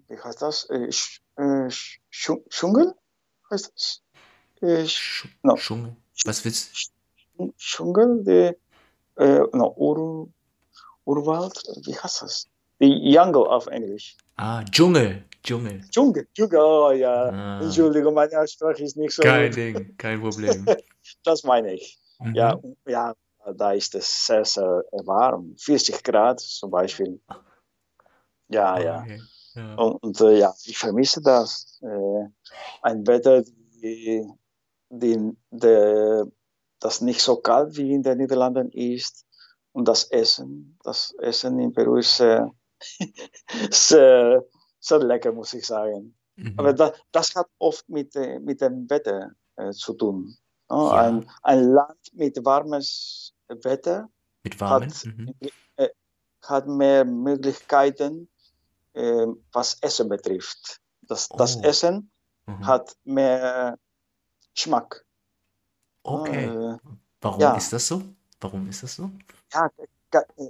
wie 0.07 0.19
heißt 0.19 0.41
das? 0.41 0.65
Äh, 0.65 0.89
äh, 1.37 1.69
Dschungel? 2.49 2.95
Heißt 3.49 3.71
das? 3.73 4.01
Äh, 4.61 4.85
no. 5.43 5.55
Dschungel. 5.55 5.95
Was 6.25 6.43
willst 6.43 6.91
du? 7.37 7.53
Dschungel, 7.57 8.23
die, 8.23 8.57
äh, 9.17 9.43
no, 9.53 9.73
Ur, 9.77 10.29
Urwald, 11.05 11.63
wie 11.85 11.95
heißt 11.95 12.21
das? 12.21 12.47
Die 12.79 13.11
Jungle 13.11 13.47
auf 13.47 13.67
Englisch. 13.67 14.17
Ah, 14.35 14.63
Dschungel. 14.63 15.25
Dschungel. 15.43 15.81
Dschungel, 15.89 16.27
Dschungel, 16.33 16.59
oh 16.59 16.91
ja. 16.91 17.29
Ah. 17.29 17.61
Entschuldigung, 17.61 18.13
meine 18.13 18.39
Aussprache 18.39 18.83
ist 18.83 18.97
nicht 18.97 19.13
so. 19.13 19.23
Kein 19.23 19.51
Ding, 19.51 19.95
kein 19.97 20.19
Problem. 20.21 20.65
das 21.23 21.43
meine 21.43 21.73
ich. 21.73 21.97
Mhm. 22.19 22.35
Ja, 22.35 22.59
ja, 22.85 23.15
da 23.55 23.71
ist 23.71 23.95
es 23.95 24.25
sehr, 24.25 24.45
sehr 24.45 24.83
warm. 25.05 25.55
40 25.57 26.03
Grad 26.03 26.39
zum 26.39 26.69
Beispiel. 26.69 27.19
Ja, 28.49 28.73
okay. 28.73 28.83
ja. 28.83 29.05
ja. 29.55 29.75
Und, 29.75 30.03
und 30.03 30.21
äh, 30.21 30.39
ja, 30.39 30.53
ich 30.65 30.77
vermisse 30.77 31.21
das. 31.21 31.79
Äh, 31.81 32.29
ein 32.81 33.07
Wetter, 33.07 33.41
die, 33.41 34.27
die, 34.89 35.31
die, 35.51 36.23
das 36.79 37.01
nicht 37.01 37.21
so 37.21 37.37
kalt 37.37 37.75
wie 37.77 37.93
in 37.93 38.03
den 38.03 38.17
Niederlanden 38.17 38.71
ist. 38.71 39.25
Und 39.71 39.87
das 39.87 40.05
Essen, 40.05 40.77
das 40.83 41.13
Essen 41.19 41.59
in 41.59 41.73
Peru 41.73 41.97
ist 41.97 42.17
sehr, 42.17 42.51
sehr, 43.71 44.43
sehr 44.79 44.99
lecker, 44.99 45.31
muss 45.31 45.53
ich 45.53 45.65
sagen. 45.65 46.15
Mhm. 46.35 46.53
Aber 46.57 46.73
das, 46.73 46.93
das 47.11 47.35
hat 47.35 47.47
oft 47.59 47.87
mit, 47.89 48.15
äh, 48.15 48.39
mit 48.39 48.61
dem 48.61 48.89
Wetter 48.89 49.31
äh, 49.55 49.71
zu 49.71 49.93
tun. 49.93 50.37
Oh, 50.69 50.89
ja. 50.91 51.01
ein, 51.03 51.29
ein 51.43 51.63
Land 51.63 52.13
mit 52.13 52.43
warmes 52.43 53.33
Wetter 53.47 54.09
mit 54.43 54.59
warmen. 54.59 54.89
Hat, 54.89 55.05
mhm. 55.05 55.33
äh, 55.77 55.89
hat 56.43 56.67
mehr 56.67 57.05
Möglichkeiten, 57.05 58.29
äh, 58.93 59.27
was 59.51 59.77
Essen 59.81 60.09
betrifft. 60.09 60.79
Das, 61.01 61.29
oh. 61.31 61.37
das 61.37 61.55
Essen 61.57 62.11
mhm. 62.45 62.65
hat 62.65 62.95
mehr 63.03 63.77
Geschmack. 64.53 65.05
Okay. 66.07 66.45
Äh, 66.45 66.77
Warum 67.21 67.41
ja. 67.41 67.55
ist 67.57 67.73
das 67.73 67.87
so? 67.87 68.01
Warum 68.39 68.69
ist 68.69 68.83
das 68.83 68.95
so? 68.95 69.11
Ja, 69.53 69.69
äh, 70.15 70.49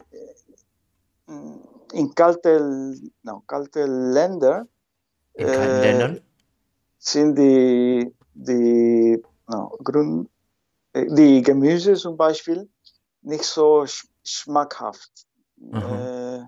in 1.94 2.14
kalte, 2.14 2.94
no, 3.24 3.44
kalte 3.48 3.86
Länder, 3.86 4.68
in 5.34 5.48
kalten 5.48 5.82
Ländern 5.82 6.18
äh, 6.18 6.22
sind 7.00 7.36
die, 7.36 8.14
die 8.34 9.24
no, 9.48 9.78
Grün, 9.84 10.30
äh, 10.94 11.06
die 11.10 11.42
Gemüse 11.42 11.96
zum 11.96 12.18
Beispiel 12.18 12.70
nicht 13.22 13.46
so 13.46 13.86
schmackhaft. 14.24 15.12
Äh, 15.74 16.42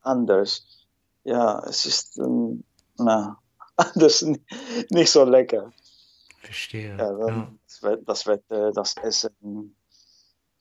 anders. 0.00 0.86
Ja, 1.24 1.62
es 1.66 1.84
ist 1.84 2.18
ähm, 2.18 2.64
na, 2.96 3.38
anders, 3.76 4.24
nicht 4.90 5.10
so 5.10 5.24
lecker. 5.24 5.70
Verstehe. 6.44 6.96
Ja. 6.96 7.48
Das, 8.04 8.26
Wetter, 8.26 8.72
das 8.72 8.96
Essen. 9.02 9.74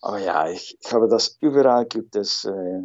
Aber 0.02 0.20
ja, 0.20 0.50
ich, 0.50 0.78
ich 0.82 0.90
glaube, 0.90 1.08
dass 1.08 1.38
überall 1.40 1.86
gibt 1.86 2.16
es 2.16 2.46
äh, 2.46 2.82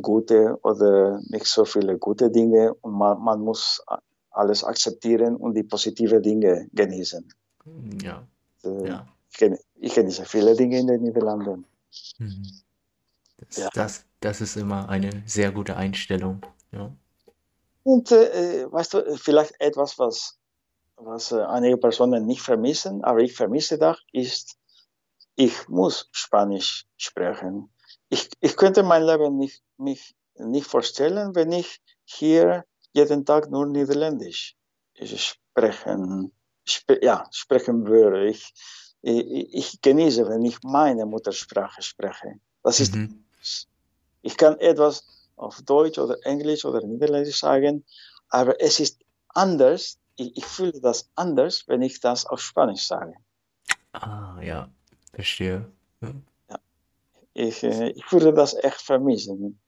gute 0.00 0.58
oder 0.62 1.20
nicht 1.28 1.46
so 1.46 1.64
viele 1.64 1.98
gute 1.98 2.30
Dinge 2.30 2.74
und 2.74 2.92
man, 2.92 3.20
man 3.20 3.40
muss 3.40 3.82
alles 4.30 4.62
akzeptieren 4.62 5.36
und 5.36 5.54
die 5.54 5.64
positiven 5.64 6.22
Dinge 6.22 6.68
genießen. 6.72 7.28
Ja. 8.02 8.26
Äh, 8.64 8.88
ja. 8.88 9.06
Ich, 9.80 9.94
genieße 9.94 10.24
viele 10.24 10.54
Dinge 10.54 10.78
in 10.78 10.86
den 10.86 11.02
Niederlanden. 11.02 11.64
Mhm. 12.18 12.42
Das, 13.38 13.56
ja. 13.56 13.68
das, 13.74 14.04
das 14.20 14.40
ist 14.40 14.56
immer 14.56 14.88
eine 14.88 15.22
sehr 15.26 15.50
gute 15.50 15.76
Einstellung. 15.76 16.44
Ja. 16.72 16.92
Und 17.82 18.12
äh, 18.12 18.70
weißt 18.70 18.94
du, 18.94 19.16
vielleicht 19.16 19.60
etwas, 19.60 19.98
was, 19.98 20.38
was 21.04 21.32
äh, 21.32 21.42
einige 21.42 21.76
Personen 21.76 22.26
nicht 22.26 22.42
vermissen, 22.42 23.02
aber 23.04 23.20
ich 23.20 23.34
vermisse 23.34 23.78
das, 23.78 23.98
ist, 24.12 24.56
ich 25.36 25.68
muss 25.68 26.08
Spanisch 26.12 26.86
sprechen. 26.96 27.70
Ich, 28.08 28.28
ich 28.40 28.56
könnte 28.56 28.82
mein 28.82 29.04
Leben 29.04 29.36
nicht, 29.36 29.62
mich 29.76 30.14
nicht 30.34 30.66
vorstellen, 30.66 31.34
wenn 31.34 31.52
ich 31.52 31.80
hier 32.04 32.64
jeden 32.92 33.24
Tag 33.24 33.50
nur 33.50 33.66
Niederländisch 33.66 34.56
sprechen, 34.94 36.32
sp 36.66 36.98
ja, 37.02 37.26
sprechen 37.30 37.86
würde. 37.86 38.28
Ich, 38.28 38.52
ich, 39.02 39.54
ich, 39.54 39.80
genieße, 39.80 40.28
wenn 40.28 40.44
ich 40.44 40.58
meine 40.62 41.06
Muttersprache 41.06 41.82
spreche. 41.82 42.40
Das 42.62 42.80
ist, 42.80 42.94
mhm. 42.94 43.24
ich 44.22 44.36
kann 44.36 44.58
etwas 44.58 45.06
auf 45.36 45.62
Deutsch 45.62 45.98
oder 45.98 46.18
Englisch 46.24 46.64
oder 46.64 46.84
Niederländisch 46.84 47.38
sagen, 47.38 47.84
aber 48.28 48.60
es 48.60 48.80
ist 48.80 49.00
anders. 49.28 49.99
Ich, 50.20 50.36
ich 50.36 50.44
fühle 50.44 50.78
das 50.80 51.08
anders, 51.14 51.64
wenn 51.66 51.80
ich 51.80 51.98
das 52.00 52.26
auf 52.26 52.42
Spanisch 52.42 52.86
sage. 52.86 53.14
Ah, 53.92 54.38
ja, 54.42 54.68
verstehe. 55.14 55.64
Ja. 56.02 56.12
ja. 56.50 56.58
Ich, 57.32 57.62
äh, 57.62 57.88
ich 57.88 58.12
würde 58.12 58.34
das 58.34 58.52
echt 58.54 58.82
vermissen. 58.82 59.58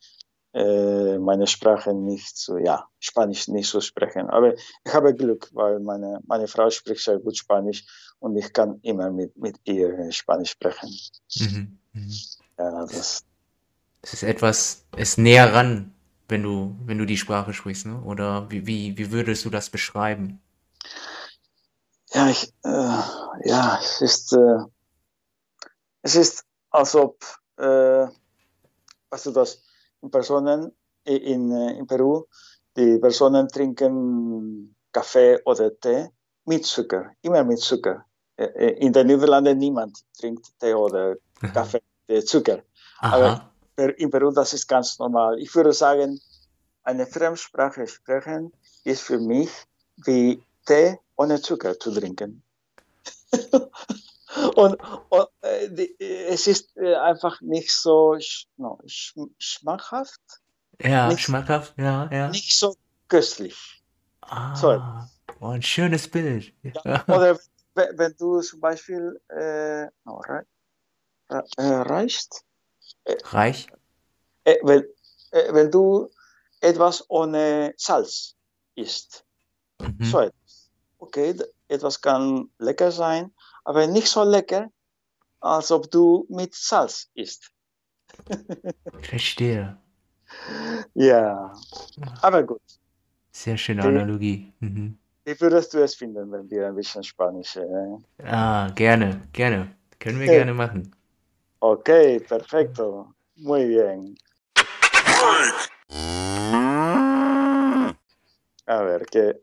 Äh, 0.52 1.18
meine 1.18 1.46
Sprache 1.46 1.94
nicht 1.94 2.36
so, 2.36 2.58
ja, 2.58 2.86
Spanisch 3.00 3.48
nicht 3.48 3.70
so 3.70 3.80
sprechen. 3.80 4.28
Aber 4.28 4.54
ich 4.54 4.92
habe 4.92 5.14
Glück, 5.14 5.48
weil 5.54 5.80
meine, 5.80 6.20
meine 6.26 6.46
Frau 6.46 6.68
spricht 6.68 7.02
sehr 7.02 7.18
gut 7.18 7.38
Spanisch 7.38 7.86
und 8.18 8.36
ich 8.36 8.52
kann 8.52 8.78
immer 8.82 9.10
mit, 9.10 9.34
mit 9.38 9.56
ihr 9.64 10.12
Spanisch 10.12 10.50
sprechen. 10.50 10.90
Mhm. 11.36 11.78
Mhm. 11.94 12.12
Ja, 12.58 12.84
das, 12.84 13.24
es 14.02 14.12
ist 14.12 14.22
etwas, 14.22 14.84
es 14.98 15.16
näher 15.16 15.54
ran, 15.54 15.94
wenn 16.32 16.42
du, 16.42 16.74
wenn 16.84 16.98
du 16.98 17.04
die 17.04 17.16
Sprache 17.16 17.52
sprichst, 17.52 17.86
ne? 17.86 18.02
Oder 18.02 18.50
wie, 18.50 18.66
wie, 18.66 18.98
wie 18.98 19.12
würdest 19.12 19.44
du 19.44 19.50
das 19.50 19.70
beschreiben? 19.70 20.40
Ja, 22.12 22.28
ich, 22.28 22.52
äh, 22.64 23.48
ja, 23.48 23.78
es 23.80 24.00
ist, 24.00 24.32
äh, 24.32 24.58
es 26.02 26.16
ist, 26.16 26.44
als 26.70 26.96
ob, 26.96 27.22
äh, 27.58 28.06
weißt 29.10 29.26
du 29.26 29.30
das, 29.30 29.62
Personen 30.10 30.72
in, 31.04 31.52
in 31.52 31.86
Peru, 31.86 32.24
die 32.76 32.98
Personen 32.98 33.46
trinken 33.48 34.74
Kaffee 34.90 35.38
oder 35.44 35.78
Tee 35.78 36.08
mit 36.44 36.66
Zucker, 36.66 37.12
immer 37.22 37.44
mit 37.44 37.60
Zucker. 37.60 38.04
In 38.36 38.92
den 38.92 39.06
Niederlanden 39.06 39.58
niemand 39.58 39.98
trinkt 40.18 40.46
Tee 40.58 40.74
oder 40.74 41.14
Kaffee 41.54 41.82
mit 42.08 42.26
Zucker. 42.26 42.62
Aha. 42.98 43.16
Aber 43.16 43.51
in 43.76 44.10
Peru 44.10 44.30
das 44.30 44.52
ist 44.52 44.66
ganz 44.66 44.98
normal. 44.98 45.38
Ich 45.38 45.54
würde 45.54 45.72
sagen, 45.72 46.20
eine 46.84 47.06
Fremdsprache 47.06 47.86
sprechen 47.86 48.52
ist 48.84 49.02
für 49.02 49.18
mich 49.18 49.50
wie 50.04 50.42
Tee 50.66 50.98
ohne 51.16 51.40
Zucker 51.40 51.78
zu 51.78 51.92
trinken. 51.92 52.42
Und, 54.56 54.78
und 55.10 55.28
äh, 55.42 55.68
es 56.28 56.46
ist 56.46 56.76
äh, 56.76 56.94
einfach 56.94 57.40
nicht 57.42 57.70
so 57.70 58.16
no, 58.56 58.78
schmackhaft. 58.86 60.20
Ja, 60.80 61.08
nicht, 61.08 61.20
schmackhaft, 61.20 61.74
ja, 61.76 62.08
ja. 62.10 62.28
Nicht 62.30 62.58
so 62.58 62.74
köstlich. 63.08 63.82
Ah, 64.22 64.56
so. 64.56 64.82
oh, 65.40 65.48
ein 65.48 65.62
schönes 65.62 66.08
Bild. 66.08 66.54
Ja, 66.62 67.04
oder 67.08 67.38
wenn 67.74 68.14
du 68.16 68.40
zum 68.40 68.60
Beispiel 68.60 69.20
äh, 69.28 69.88
re, 70.06 70.46
reichst. 71.58 72.44
Reich? 73.06 73.68
wenn, 74.44 74.84
wenn 75.50 75.70
du 75.70 76.08
etwas 76.60 77.08
ohne 77.10 77.74
Salz 77.76 78.36
isst. 78.74 79.24
Mhm. 79.80 80.04
So 80.04 80.20
etwas. 80.20 80.70
Okay, 80.98 81.34
etwas 81.68 82.00
kann 82.00 82.48
lecker 82.58 82.92
sein, 82.92 83.32
aber 83.64 83.86
nicht 83.86 84.08
so 84.08 84.22
lecker, 84.22 84.70
als 85.40 85.72
ob 85.72 85.90
du 85.90 86.26
mit 86.28 86.54
Salz 86.54 87.10
isst. 87.14 87.50
Verstehe. 89.02 89.76
Ja, 90.94 91.52
aber 92.20 92.42
gut. 92.44 92.62
Sehr 93.32 93.56
schöne 93.56 93.82
Analogie. 93.82 94.52
Mhm. 94.60 94.98
Wie 95.24 95.40
würdest 95.40 95.72
du 95.74 95.82
es 95.82 95.94
finden, 95.94 96.30
wenn 96.30 96.50
wir 96.50 96.68
ein 96.68 96.74
bisschen 96.74 97.02
Spanisch? 97.02 97.56
Äh? 97.56 98.24
Ah, 98.24 98.70
gerne, 98.74 99.22
gerne. 99.32 99.74
Können 99.98 100.20
wir 100.20 100.26
gerne 100.26 100.54
machen. 100.54 100.94
Okay, 101.64 102.18
perfecto. 102.18 103.14
Muy 103.36 103.66
bien. 103.66 104.16
A 108.66 108.82
ver, 108.82 109.06
¿qué, 109.06 109.38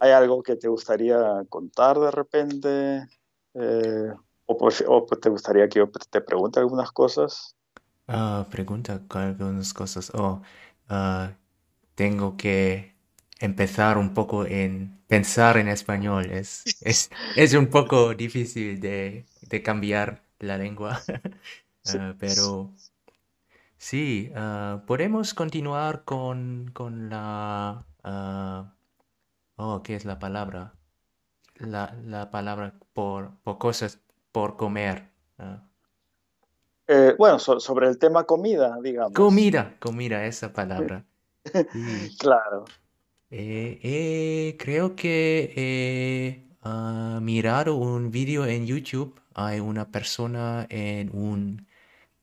¿hay 0.00 0.10
algo 0.10 0.42
que 0.42 0.56
te 0.56 0.66
gustaría 0.66 1.16
contar 1.48 2.00
de 2.00 2.10
repente? 2.10 3.06
Eh, 3.54 4.12
o, 4.46 4.68
o, 4.88 5.06
te 5.06 5.30
gustaría 5.30 5.68
que 5.68 5.78
yo 5.78 5.88
te 6.10 6.20
pregunte 6.20 6.58
algunas 6.58 6.90
cosas? 6.90 7.54
Uh, 8.08 8.42
pregunta 8.50 9.00
algunas 9.10 9.72
cosas. 9.72 10.10
Oh, 10.14 10.42
uh, 10.90 11.28
tengo 11.94 12.36
que 12.36 12.96
empezar 13.38 13.98
un 13.98 14.14
poco 14.14 14.46
en 14.46 15.00
pensar 15.06 15.58
en 15.58 15.68
español. 15.68 16.28
Es, 16.32 16.64
es, 16.80 17.08
es 17.36 17.54
un 17.54 17.68
poco 17.68 18.14
difícil 18.14 18.80
de, 18.80 19.26
de 19.42 19.62
cambiar 19.62 20.24
la 20.42 20.58
lengua, 20.58 21.00
uh, 21.86 22.14
pero 22.18 22.72
sí, 23.76 24.30
podemos 24.86 25.34
continuar 25.34 26.04
con, 26.04 26.70
con 26.72 27.08
la... 27.08 27.86
oh, 29.56 29.82
¿qué 29.82 29.94
es 29.94 30.04
la 30.04 30.18
palabra? 30.18 30.74
La, 31.56 31.96
la 32.04 32.30
palabra 32.30 32.74
por, 32.92 33.36
por 33.42 33.58
cosas 33.58 34.00
por 34.32 34.56
comer. 34.56 35.12
Eh, 36.88 37.14
bueno, 37.16 37.38
sobre 37.38 37.88
el 37.88 37.98
tema 37.98 38.24
comida, 38.24 38.78
digamos. 38.82 39.12
Comida, 39.12 39.76
comida, 39.78 40.26
esa 40.26 40.52
palabra. 40.52 41.04
claro. 42.18 42.64
Eh, 43.30 43.80
eh, 43.82 44.56
creo 44.58 44.94
que 44.94 45.52
he 45.56 46.56
ah, 46.60 47.18
mirado 47.22 47.76
un 47.76 48.10
video 48.10 48.44
en 48.44 48.66
YouTube. 48.66 49.18
Hay 49.34 49.60
una 49.60 49.90
persona 49.90 50.66
en 50.70 51.10
un, 51.14 51.66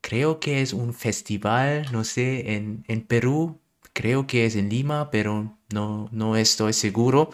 creo 0.02 0.40
que 0.40 0.62
es 0.62 0.74
un 0.74 0.94
festival, 0.94 1.88
no 1.92 2.04
sé, 2.04 2.56
en, 2.56 2.84
en 2.88 3.06
Perú. 3.06 3.60
Creo 3.94 4.28
que 4.28 4.46
es 4.46 4.56
en 4.56 4.70
Lima, 4.70 5.12
pero 5.12 5.58
no, 5.74 6.10
no 6.12 6.36
estoy 6.38 6.74
seguro. 6.74 7.32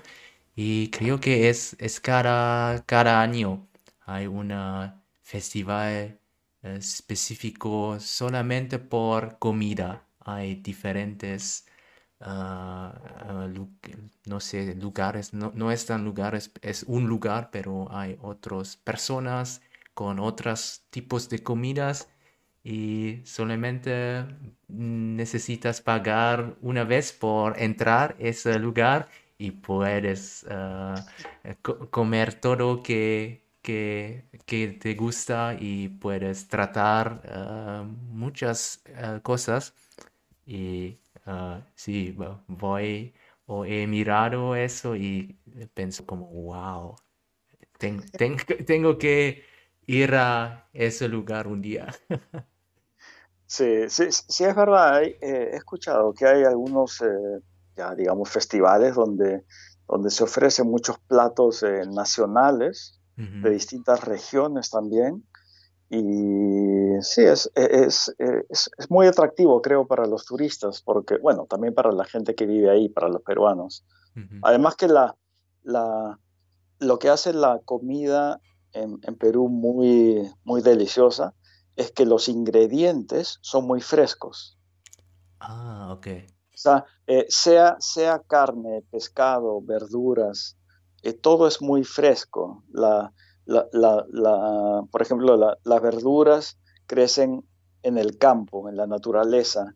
Y 0.55 0.89
creo 0.91 1.19
que 1.19 1.49
es, 1.49 1.75
es 1.79 1.99
cada, 1.99 2.83
cada 2.85 3.21
año 3.21 3.67
hay 4.05 4.27
un 4.27 4.53
festival 5.21 6.19
específico 6.63 7.99
solamente 7.99 8.79
por 8.79 9.37
comida. 9.39 10.05
Hay 10.19 10.55
diferentes, 10.55 11.65
ah, 12.21 12.93
no 14.25 14.39
sé, 14.39 14.75
lugares, 14.75 15.33
no, 15.33 15.51
no 15.55 15.71
están 15.71 16.03
lugares, 16.05 16.51
es 16.61 16.83
un 16.83 17.07
lugar, 17.07 17.49
pero 17.51 17.87
hay 17.91 18.17
otras 18.21 18.75
personas 18.77 19.61
con 19.95 20.19
otros 20.19 20.85
tipos 20.91 21.29
de 21.29 21.41
comidas 21.43 22.09
y 22.63 23.21
solamente 23.25 24.25
necesitas 24.67 25.81
pagar 25.81 26.57
una 26.61 26.83
vez 26.83 27.13
por 27.13 27.59
entrar 27.59 28.15
a 28.19 28.23
ese 28.23 28.59
lugar 28.59 29.09
y 29.39 29.51
puedes 29.51 30.45
ah, 30.51 31.05
comer 31.91 32.35
todo 32.35 32.83
que 32.83 33.45
que, 33.65 34.77
te 34.79 34.93
gusta 34.95 35.55
y 35.59 35.89
puedes 35.89 36.47
tratar 36.47 37.21
uh, 37.25 37.83
muchas 37.83 38.83
uh, 38.89 39.19
cosas. 39.21 39.73
Y 40.45 40.99
sí, 41.75 42.15
voy 42.47 43.13
o 43.47 43.65
he 43.65 43.87
mirado 43.87 44.55
eso 44.55 44.95
y 44.95 45.37
pienso 45.73 46.05
como, 46.05 46.27
wow, 46.27 46.95
ten, 47.79 48.03
ten, 48.11 48.37
tengo 48.67 48.97
que 48.97 49.43
ir 49.87 50.15
a 50.15 50.67
ese 50.73 51.07
lugar 51.07 51.47
un 51.47 51.61
día. 51.61 51.87
Sí, 53.47 53.89
sí, 53.89 54.05
sí 54.09 54.43
es 54.43 54.55
verdad. 54.55 55.03
Eh, 55.03 55.19
he 55.21 55.55
escuchado 55.55 56.13
que 56.13 56.25
hay 56.25 56.43
algunos, 56.43 56.99
eh, 57.01 57.39
ya 57.77 57.93
digamos, 57.93 58.29
festivales 58.29 58.95
donde, 58.95 59.45
donde 59.87 60.09
se 60.09 60.23
ofrecen 60.23 60.67
muchos 60.67 60.97
platos 60.99 61.63
eh, 61.63 61.83
nacionales 61.87 62.99
de 63.15 63.49
distintas 63.49 64.03
regiones 64.03 64.71
también. 64.71 65.23
Y 65.89 66.01
sí, 67.01 67.21
es, 67.21 67.49
es, 67.55 68.13
es, 68.17 68.69
es, 68.77 68.91
muy 68.91 69.07
atractivo, 69.07 69.61
creo, 69.61 69.87
para 69.87 70.05
los 70.05 70.25
turistas, 70.25 70.81
porque, 70.81 71.17
bueno, 71.19 71.45
también 71.47 71.73
para 71.73 71.91
la 71.91 72.03
gente 72.03 72.35
que 72.35 72.45
vive 72.45 72.69
ahí, 72.69 72.89
para 72.89 73.07
los 73.07 73.21
peruanos. 73.21 73.85
Además 74.41 74.75
que 74.75 74.87
la, 74.87 75.15
la, 75.63 76.19
lo 76.79 76.99
que 76.99 77.09
hace 77.09 77.31
la 77.31 77.61
comida 77.63 78.41
en, 78.75 78.99
en, 79.01 79.15
Perú 79.15 79.49
muy, 79.49 80.31
muy 80.43 80.61
deliciosa 80.61 81.33
es 81.75 81.91
que 81.91 82.05
los 82.05 82.29
ingredientes 82.29 83.39
son 83.41 83.65
muy 83.67 83.81
frescos. 83.81 84.57
Ah, 85.39 85.93
ok. 85.97 86.07
O 86.55 86.57
sea, 86.57 86.85
eh, 87.07 87.25
sea, 87.29 87.75
sea 87.79 88.19
carne, 88.19 88.83
pescado, 88.89 89.61
verduras, 89.61 90.57
eh, 91.03 91.13
todo 91.13 91.47
es 91.47 91.61
muy 91.61 91.83
fresco. 91.83 92.63
La, 92.71 93.11
por 94.91 95.01
ejemplo, 95.01 95.57
las 95.63 95.81
verduras 95.81 96.57
crecen 96.87 97.45
en 97.83 97.97
el 97.97 98.17
campo, 98.17 98.69
en 98.69 98.77
la 98.77 98.87
naturaleza, 98.87 99.75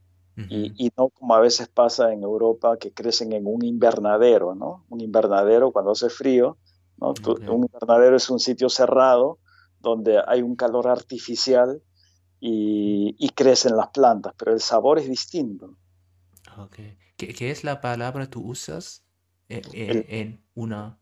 y, 0.49 0.89
no 0.95 1.09
como 1.09 1.35
a 1.35 1.41
veces 1.41 1.67
pasa 1.67 2.13
en 2.13 2.23
Europa, 2.23 2.77
que 2.77 2.93
crecen 2.93 3.33
en 3.33 3.45
un 3.45 3.65
invernadero, 3.65 4.55
¿no? 4.55 4.85
Un 4.87 5.01
invernadero 5.01 5.73
cuando 5.73 5.91
hace 5.91 6.09
frío, 6.09 6.57
¿no? 6.99 7.13
Un 7.53 7.63
invernadero 7.63 8.15
es 8.15 8.29
un 8.29 8.39
sitio 8.39 8.69
cerrado 8.69 9.39
donde 9.79 10.21
hay 10.27 10.41
un 10.41 10.55
calor 10.55 10.87
artificial 10.87 11.81
y, 12.39 13.29
crecen 13.35 13.75
las 13.75 13.89
plantas, 13.89 14.33
pero 14.37 14.53
el 14.53 14.61
sabor 14.61 14.99
es 14.99 15.07
distinto. 15.09 15.75
¿Qué, 17.17 17.51
es 17.51 17.63
la 17.63 17.81
palabra 17.81 18.23
que 18.23 18.31
tú 18.31 18.41
usas 18.41 19.03
eh, 19.49 19.61
eh, 19.73 20.05
en 20.09 20.43
una 20.55 20.99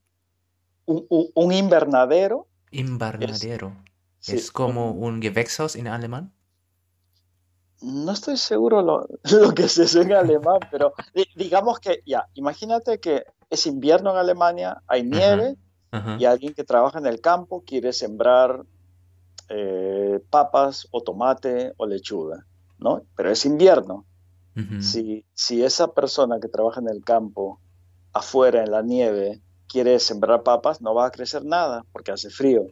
un, 0.88 1.52
invernadero. 1.52 2.48
Invernadero. 2.72 3.76
¿Es, 4.26 4.52
como 4.52 4.92
un 4.92 5.22
Gewächshaus 5.22 5.76
en 5.76 5.88
alemán? 5.88 6.34
No 7.82 8.12
estoy 8.12 8.38
seguro 8.38 8.82
lo, 8.82 9.08
lo 9.42 9.54
que 9.54 9.68
se 9.68 9.84
dice 9.84 10.02
en 10.02 10.14
alemán, 10.14 10.60
pero 10.72 10.94
digamos 11.36 11.80
que 11.80 12.02
ya, 12.06 12.28
imagínate 12.34 13.00
que 13.00 13.24
es 13.50 13.68
invierno 13.68 14.12
en 14.12 14.18
Alemania, 14.18 14.82
hay 14.88 15.04
nieve 15.04 15.56
y 16.20 16.26
alguien 16.26 16.54
que 16.54 16.64
trabaja 16.64 17.00
en 17.00 17.06
el 17.06 17.22
campo 17.22 17.64
quiere 17.66 17.94
sembrar 17.94 18.66
eh, 19.50 20.20
papas 20.30 20.88
o 20.92 21.02
tomate 21.02 21.74
o 21.78 21.86
lechuga, 21.86 22.46
¿no? 22.78 23.02
Pero 23.16 23.32
es 23.32 23.46
invierno. 23.46 24.06
si, 24.82 25.24
si 25.34 25.64
esa 25.64 25.94
persona 25.94 26.40
que 26.40 26.48
trabaja 26.48 26.82
en 26.82 26.90
el 26.90 27.04
campo 27.04 27.60
afuera 28.12 28.64
en 28.64 28.72
la 28.72 28.82
nieve 28.82 29.40
quiere 29.68 30.00
sembrar 30.00 30.44
papas, 30.44 30.82
no 30.82 30.94
va 30.94 31.06
a 31.06 31.12
crecer 31.12 31.46
nada 31.46 31.86
porque 31.92 32.12
hace 32.12 32.30
frío. 32.30 32.66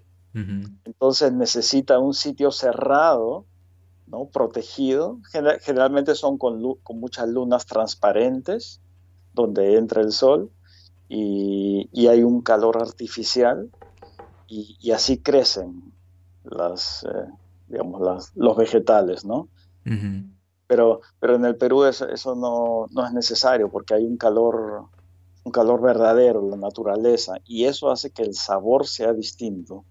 Entonces 0.84 1.32
necesita 1.32 1.98
un 1.98 2.14
sitio 2.14 2.52
cerrado, 2.52 3.46
¿no? 4.06 4.26
protegido. 4.26 5.20
generalmente 5.62 6.14
son 6.14 6.38
con, 6.38 6.62
muchas 6.90 7.30
lunas 7.30 7.66
transparentes 7.66 8.82
donde 9.34 9.78
entra 9.78 10.02
el 10.02 10.12
sol 10.12 10.52
y, 11.08 12.08
hay 12.08 12.24
un 12.24 12.42
calor 12.42 12.82
artificial 12.82 13.72
y, 14.48 14.92
así 14.92 15.22
crecen 15.22 15.94
las, 16.44 17.04
eh, 17.04 17.30
digamos, 17.68 18.32
los 18.36 18.58
vegetales, 18.58 19.26
¿no? 19.26 19.50
pero, 20.68 21.02
pero 21.20 21.36
en 21.36 21.46
el 21.46 21.58
Perú 21.58 21.86
eso, 21.86 22.10
eso 22.10 22.36
no, 22.36 22.88
no, 22.92 23.06
es 23.06 23.14
necesario 23.14 23.70
porque 23.70 23.94
hay 23.94 24.04
un 24.04 24.18
calor 24.18 24.90
un 25.46 25.52
calor 25.52 25.80
verdadero, 25.80 26.42
la 26.50 26.58
naturaleza, 26.58 27.36
y 27.46 27.66
eso 27.66 27.92
hace 27.92 28.10
que 28.10 28.24
el 28.24 28.34
sabor 28.34 28.88
sea 28.88 29.14
distinto. 29.14 29.86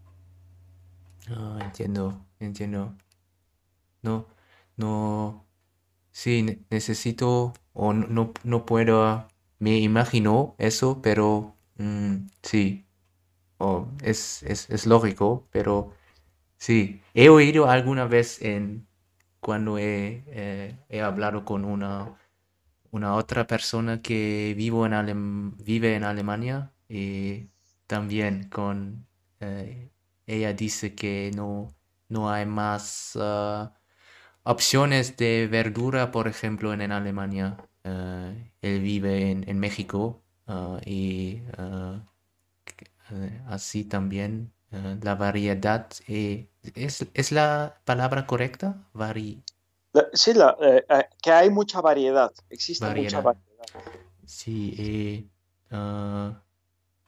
Ah, 1.28 1.58
entiendo, 1.62 2.26
entiendo. 2.40 2.92
No, 4.02 4.26
no, 4.76 5.46
sí, 6.10 6.42
ne- 6.42 6.58
necesito 6.70 7.52
o 7.72 7.92
no, 7.92 8.06
no, 8.08 8.32
no 8.42 8.66
puedo, 8.66 9.28
me 9.64 9.78
imagino 9.80 10.54
eso, 10.58 11.00
pero 11.02 11.56
mm, 11.78 12.16
sí, 12.42 12.86
es, 14.02 14.42
es, 14.42 14.70
lógico, 14.86 15.48
pero 15.50 15.92
sí, 16.58 17.02
he 17.14 17.28
oído 17.30 17.68
alguna 17.70 18.06
vez 18.06 18.42
en 18.42 18.88
cuando 19.40 19.78
he, 19.78 20.24
eh, 20.28 20.78
he 20.88 21.02
hablado 21.02 21.44
con 21.44 21.64
una, 21.64 22.16
una 22.92 23.16
otra 23.16 23.46
persona 23.46 24.02
que 24.02 24.54
vivo 24.56 24.86
en 24.86 24.92
Alem- 24.94 25.56
vive 25.64 25.96
en 25.96 26.04
Alemania 26.04 26.72
y 26.88 27.48
también 27.86 28.48
con 28.50 29.06
eh, 29.40 29.90
ella 30.26 30.52
dice 30.54 30.94
que 30.94 31.32
no, 31.36 31.74
no 32.08 32.30
hay 32.30 32.46
más 32.46 33.18
ah, 33.20 33.74
opciones 34.44 35.16
de 35.16 35.48
verdura, 35.50 36.10
por 36.12 36.28
ejemplo, 36.28 36.72
en, 36.74 36.82
en 36.82 36.92
Alemania. 36.92 37.58
Eh, 37.84 38.50
él 38.62 38.80
vive 38.80 39.30
en, 39.30 39.48
en 39.48 39.58
México 39.58 40.22
ah, 40.46 40.80
y 40.86 41.42
eh, 43.12 43.42
así 43.46 43.84
también 43.84 44.52
eh, 44.72 44.98
la 45.02 45.14
variedad 45.14 45.88
eh, 46.08 46.48
¿es, 46.74 47.06
es 47.14 47.32
la 47.32 47.80
palabra 47.84 48.26
correcta? 48.26 48.88
Vari- 48.94 49.42
La- 49.92 50.08
sí, 50.12 50.34
la, 50.34 50.56
eh, 50.60 50.84
eh, 50.88 51.04
que 51.22 51.30
hay 51.32 51.50
mucha 51.50 51.80
variedad, 51.80 52.30
existe 52.50 52.86
mucha 52.94 53.20
variedad. 53.20 53.66
Sí, 54.26 54.74
eh, 54.78 55.28
ah, 55.70 56.42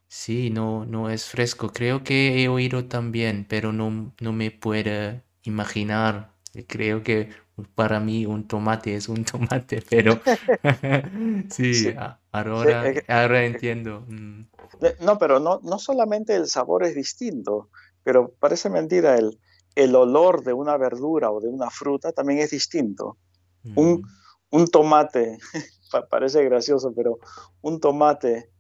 sí, 0.09 0.51
no, 0.51 0.87
no 0.87 1.11
es 1.11 1.27
fresco. 1.27 1.73
Creo 1.73 2.05
que 2.05 2.43
he 2.43 2.49
oído 2.49 2.87
también, 2.89 3.47
pero 3.49 3.73
no, 3.73 4.15
no 4.21 4.33
me 4.33 4.51
puedo 4.51 5.23
imaginar. 5.45 6.35
Creo 6.69 7.03
que 7.03 7.31
para 7.75 8.01
mí 8.01 8.27
un 8.27 8.47
tomate 8.49 8.95
es 8.97 9.09
un 9.09 9.25
tomate, 9.25 9.83
pero 9.89 10.21
sí, 11.51 11.73
Sí, 11.73 11.95
a- 11.97 12.21
sí, 12.55 12.69
ahora, 12.69 12.79
eh, 12.83 13.03
ahora 13.09 13.45
eh, 13.53 13.61
entiendo. 13.61 14.05
mm, 14.09 14.43
de- 14.81 14.97
no, 15.01 15.19
pero 15.19 15.41
no, 15.41 15.61
no 15.63 15.79
solamente 15.79 16.35
el 16.37 16.47
sabor 16.49 16.85
es 16.85 16.95
distinto, 16.95 17.71
pero 18.03 18.33
parece 18.39 18.71
mentira, 18.71 19.17
el, 19.17 19.41
el 19.75 19.95
olor 19.97 20.45
de 20.45 20.53
una 20.53 20.77
verdura 20.77 21.31
o 21.31 21.41
de 21.41 21.49
una 21.49 21.71
fruta 21.71 22.13
también 22.13 22.41
es 22.41 22.51
distinto. 22.51 23.19
Un, 23.75 24.01
mm, 24.01 24.07
un 24.51 24.67
tomate, 24.69 25.39
pa- 25.93 26.07
parece 26.09 26.45
gracioso, 26.45 26.93
pero 26.95 27.19
un 27.63 27.81
tomate 27.81 28.51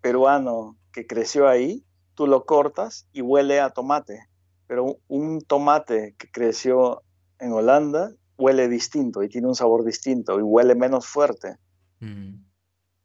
peruano 0.00 0.78
que 0.92 1.06
creció 1.06 1.48
ahí, 1.48 1.84
tú 2.14 2.26
lo 2.26 2.44
cortas 2.46 3.08
y 3.12 3.22
huele 3.22 3.60
a 3.60 3.70
tomate, 3.70 4.28
pero 4.66 4.84
un, 4.84 4.96
un 5.08 5.40
tomate 5.42 6.14
que 6.18 6.30
creció 6.30 7.02
en 7.38 7.52
Holanda 7.52 8.12
huele 8.40 8.68
distinto 8.68 9.22
y 9.22 9.28
tiene 9.28 9.46
un 9.48 9.54
sabor 9.54 9.84
distinto 9.84 10.38
y 10.38 10.42
huele 10.42 10.74
menos 10.74 11.06
fuerte. 11.06 11.56
mm, 12.00 12.34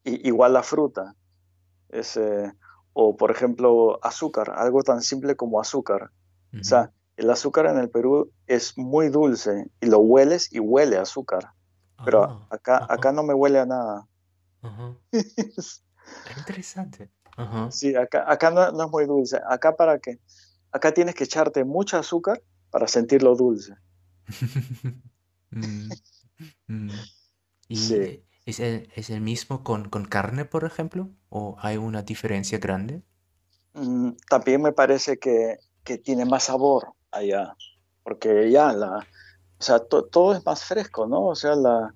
Y, 0.05 0.27
igual 0.27 0.53
la 0.53 0.63
fruta. 0.63 1.15
Es, 1.89 2.17
eh, 2.17 2.51
o 2.93 3.15
por 3.17 3.31
ejemplo, 3.31 3.99
azúcar, 4.03 4.53
algo 4.55 4.81
tan 4.83 5.01
simple 5.01 5.35
como 5.35 5.59
azúcar. 5.59 6.11
O 6.59 6.63
sea, 6.63 6.91
el 7.17 7.29
azúcar 7.29 7.65
en 7.65 7.77
el 7.77 7.89
Perú 7.89 8.31
es 8.47 8.77
muy 8.77 9.09
dulce 9.09 9.69
y 9.81 9.87
lo 9.87 9.99
hueles 9.99 10.51
y 10.53 10.59
huele 10.59 10.97
a 10.97 11.01
azúcar, 11.01 11.51
pero 12.05 12.23
Ah, 12.23 12.47
acá, 12.49 12.77
ajá, 12.77 12.93
acá 12.93 13.11
no 13.11 13.23
me 13.23 13.33
huele 13.33 13.59
a 13.59 13.65
nada. 13.65 14.07
ajá. 14.61 14.95
Interesante. 16.37 17.09
Sí, 17.71 17.95
acá, 17.95 18.23
acá 18.31 18.51
no, 18.51 18.71
no 18.71 18.85
es 18.85 18.91
muy 18.91 19.05
dulce. 19.05 19.39
Acá 19.49 19.75
para 19.75 19.99
que, 19.99 20.19
acá 20.71 20.93
tienes 20.93 21.15
que 21.15 21.25
echarte 21.25 21.65
mucho 21.65 21.97
azúcar 21.97 22.41
para 22.71 22.87
sentirlo 22.87 23.35
dulce. 23.35 23.75
Mm, 25.55 25.93
mm. 26.67 26.99
¿Y 27.69 27.97
Sí. 27.97 28.23
es 28.45 28.59
el, 28.61 28.89
es 28.95 29.09
el 29.11 29.21
mismo 29.21 29.63
con, 29.63 29.89
con 29.89 30.05
carne, 30.05 30.45
por 30.45 30.65
ejemplo? 30.65 31.11
¿O 31.29 31.57
hay 31.61 31.77
una 31.77 32.03
diferencia 32.03 32.59
grande? 32.59 33.03
Mm, 33.73 34.11
también 34.29 34.61
me 34.61 34.71
parece 34.73 35.17
que, 35.19 35.57
que 35.83 35.97
tiene 35.97 36.25
más 36.25 36.43
sabor 36.45 36.93
allá, 37.11 37.55
porque 38.03 38.49
ya 38.51 38.71
la, 38.73 38.99
o 39.59 39.63
sea, 39.63 39.79
to- 39.79 40.05
todo 40.07 40.33
es 40.35 40.45
más 40.45 40.63
fresco, 40.63 41.07
¿no? 41.07 41.27
O 41.27 41.35
sea, 41.35 41.55
la, 41.55 41.95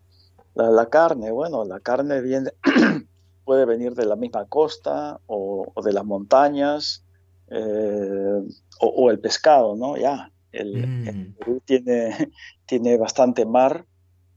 la, 0.55 0.69
la 0.71 0.89
carne, 0.89 1.31
bueno, 1.31 1.65
la 1.65 1.79
carne 1.81 2.21
viene, 2.21 2.51
puede 3.45 3.65
venir 3.65 3.95
de 3.95 4.05
la 4.05 4.15
misma 4.15 4.47
costa 4.47 5.19
o, 5.27 5.71
o 5.75 5.81
de 5.83 5.93
las 5.93 6.05
montañas, 6.05 7.05
eh, 7.49 8.41
o, 8.81 8.87
o 8.87 9.11
el 9.11 9.19
pescado, 9.21 9.75
¿no? 9.75 9.97
Ya, 9.97 10.31
el, 10.51 10.91
el 11.03 11.13
Mm, 11.13 11.33
Perú 11.37 11.61
tiene, 11.65 12.09
tiene 12.65 12.97
bastante 12.97 13.45
mar 13.45 13.85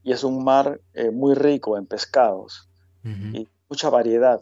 y 0.03 0.13
es 0.13 0.23
un 0.23 0.43
mar 0.43 0.81
eh, 0.93 1.11
muy 1.11 1.35
rico 1.35 1.77
en 1.77 1.87
pescados 1.87 2.69
y 3.31 3.49
mucha 3.69 3.89
variedad. 3.89 4.39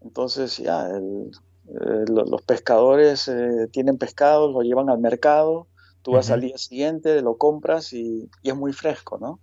Entonces, 0.00 0.58
ya, 0.58 0.88
el- 0.88 1.30
eh, 1.68 2.04
lo- 2.08 2.24
los 2.26 2.42
pescadores 2.42 3.28
eh, 3.28 3.68
tienen 3.72 3.98
pescado, 3.98 4.50
lo 4.52 4.62
llevan 4.62 4.90
al 4.90 4.98
mercado, 5.00 5.68
tú 6.02 6.12
vas 6.12 6.30
al 6.30 6.42
día 6.42 6.58
siguiente, 6.58 7.22
lo 7.22 7.38
compras 7.38 7.92
y, 7.92 8.30
y 8.42 8.50
es 8.50 8.56
muy 8.56 8.72
fresco, 8.72 9.18
¿no? 9.18 9.40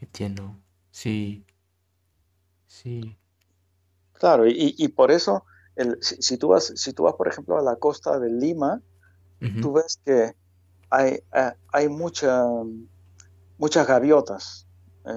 Entiendo. 0.00 0.56
Sí, 0.92 1.44
sí. 2.66 3.18
Claro, 4.12 4.46
y, 4.46 4.74
y 4.78 4.88
por 4.88 5.10
eso, 5.10 5.44
el, 5.76 5.98
si, 6.00 6.16
si 6.22 6.38
tú 6.38 6.48
vas, 6.48 6.72
si 6.76 6.92
tú 6.92 7.04
vas, 7.04 7.14
por 7.14 7.28
ejemplo, 7.28 7.58
a 7.58 7.62
la 7.62 7.76
costa 7.76 8.18
de 8.18 8.30
Lima, 8.30 8.80
tú 9.60 9.74
ves 9.74 10.00
que 10.04 10.32
hay, 10.90 11.14
eh, 11.34 11.52
hay 11.72 11.88
mucha, 11.88 12.44
muchas 13.58 13.86
gaviotas. 13.86 14.66
Eh, 15.04 15.10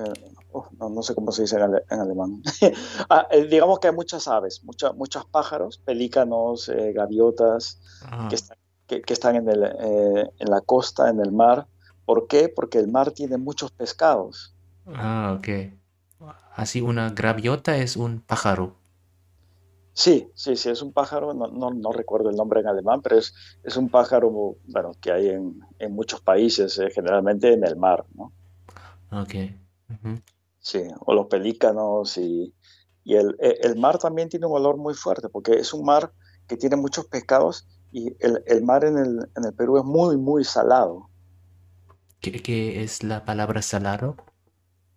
oh, 0.51 0.67
no, 0.79 0.89
no 0.89 1.01
sé 1.03 1.15
cómo 1.15 1.31
se 1.31 1.43
dice 1.43 1.55
en, 1.57 1.63
ale- 1.63 1.83
en 1.89 1.99
alemán. 1.99 2.41
Ah, 3.09 3.27
eh, 3.31 3.45
digamos 3.45 3.79
que 3.79 3.87
hay 3.87 3.93
muchas 3.95 4.27
aves, 4.27 4.61
mucha- 4.63 4.93
muchos 4.93 5.25
pájaros, 5.27 5.79
pelícanos, 5.85 6.69
eh, 6.69 6.93
gaviotas, 6.93 7.81
que 8.27 8.35
están, 8.35 8.57
que, 8.87 9.01
que 9.01 9.13
están 9.13 9.35
en, 9.37 9.49
el, 9.49 9.63
eh, 9.63 10.29
en 10.39 10.49
la 10.49 10.61
costa, 10.61 11.09
en 11.09 11.19
el 11.21 11.31
mar. 11.31 11.67
¿Por 12.05 12.27
qué? 12.27 12.49
Porque 12.49 12.79
el 12.79 12.87
mar 12.89 13.11
tiene 13.11 13.37
muchos 13.37 13.71
pescados. 13.71 14.55
ah, 14.85 15.33
ok. 15.37 15.47
Así 16.55 16.81
una 16.81 17.09
gaviota 17.11 17.77
es 17.77 17.95
un 17.95 18.21
pájaro. 18.21 18.76
Sí, 20.01 20.31
sí, 20.35 20.55
sí, 20.55 20.69
es 20.69 20.81
un 20.81 20.93
pájaro, 20.93 21.33
no, 21.33 21.47
no, 21.47 21.71
no 21.71 21.91
recuerdo 21.91 22.29
el 22.29 22.35
nombre 22.37 22.59
en 22.61 22.67
alemán, 22.67 23.01
pero 23.01 23.17
es, 23.17 23.33
es 23.63 23.75
un 23.77 23.89
pájaro, 23.89 24.29
bueno, 24.63 24.91
que 25.01 25.11
hay 25.11 25.27
en, 25.29 25.59
en 25.79 25.93
muchos 25.93 26.21
países, 26.21 26.77
eh, 26.79 26.89
generalmente 26.93 27.51
en 27.53 27.63
el 27.65 27.75
mar, 27.75 28.05
¿no? 28.13 28.33
Ok. 29.11 29.35
Sí, 30.59 30.81
o 30.99 31.13
los 31.13 31.27
pelícanos 31.27 32.17
y, 32.17 32.53
y 33.03 33.15
el, 33.15 33.35
e- 33.39 33.57
el 33.61 33.75
mar 33.77 33.97
también 33.97 34.29
tiene 34.29 34.45
un 34.47 34.53
olor 34.55 34.77
muy 34.77 34.93
fuerte 34.93 35.29
porque 35.29 35.53
es 35.53 35.73
un 35.73 35.85
mar 35.85 36.13
que 36.47 36.57
tiene 36.57 36.75
muchos 36.75 37.05
pescados 37.07 37.67
y 37.91 38.09
el, 38.19 38.43
el 38.45 38.63
mar 38.63 38.83
en 38.85 38.97
el, 38.97 39.19
en 39.35 39.45
el 39.45 39.53
Perú 39.55 39.77
es 39.77 39.83
muy, 39.85 40.17
muy 40.17 40.43
salado, 40.43 41.09
¿Qué, 42.21 42.43
qué 42.43 42.83
es 42.83 43.01
la 43.03 43.25
palabra 43.25 43.61
salado? 43.63 44.17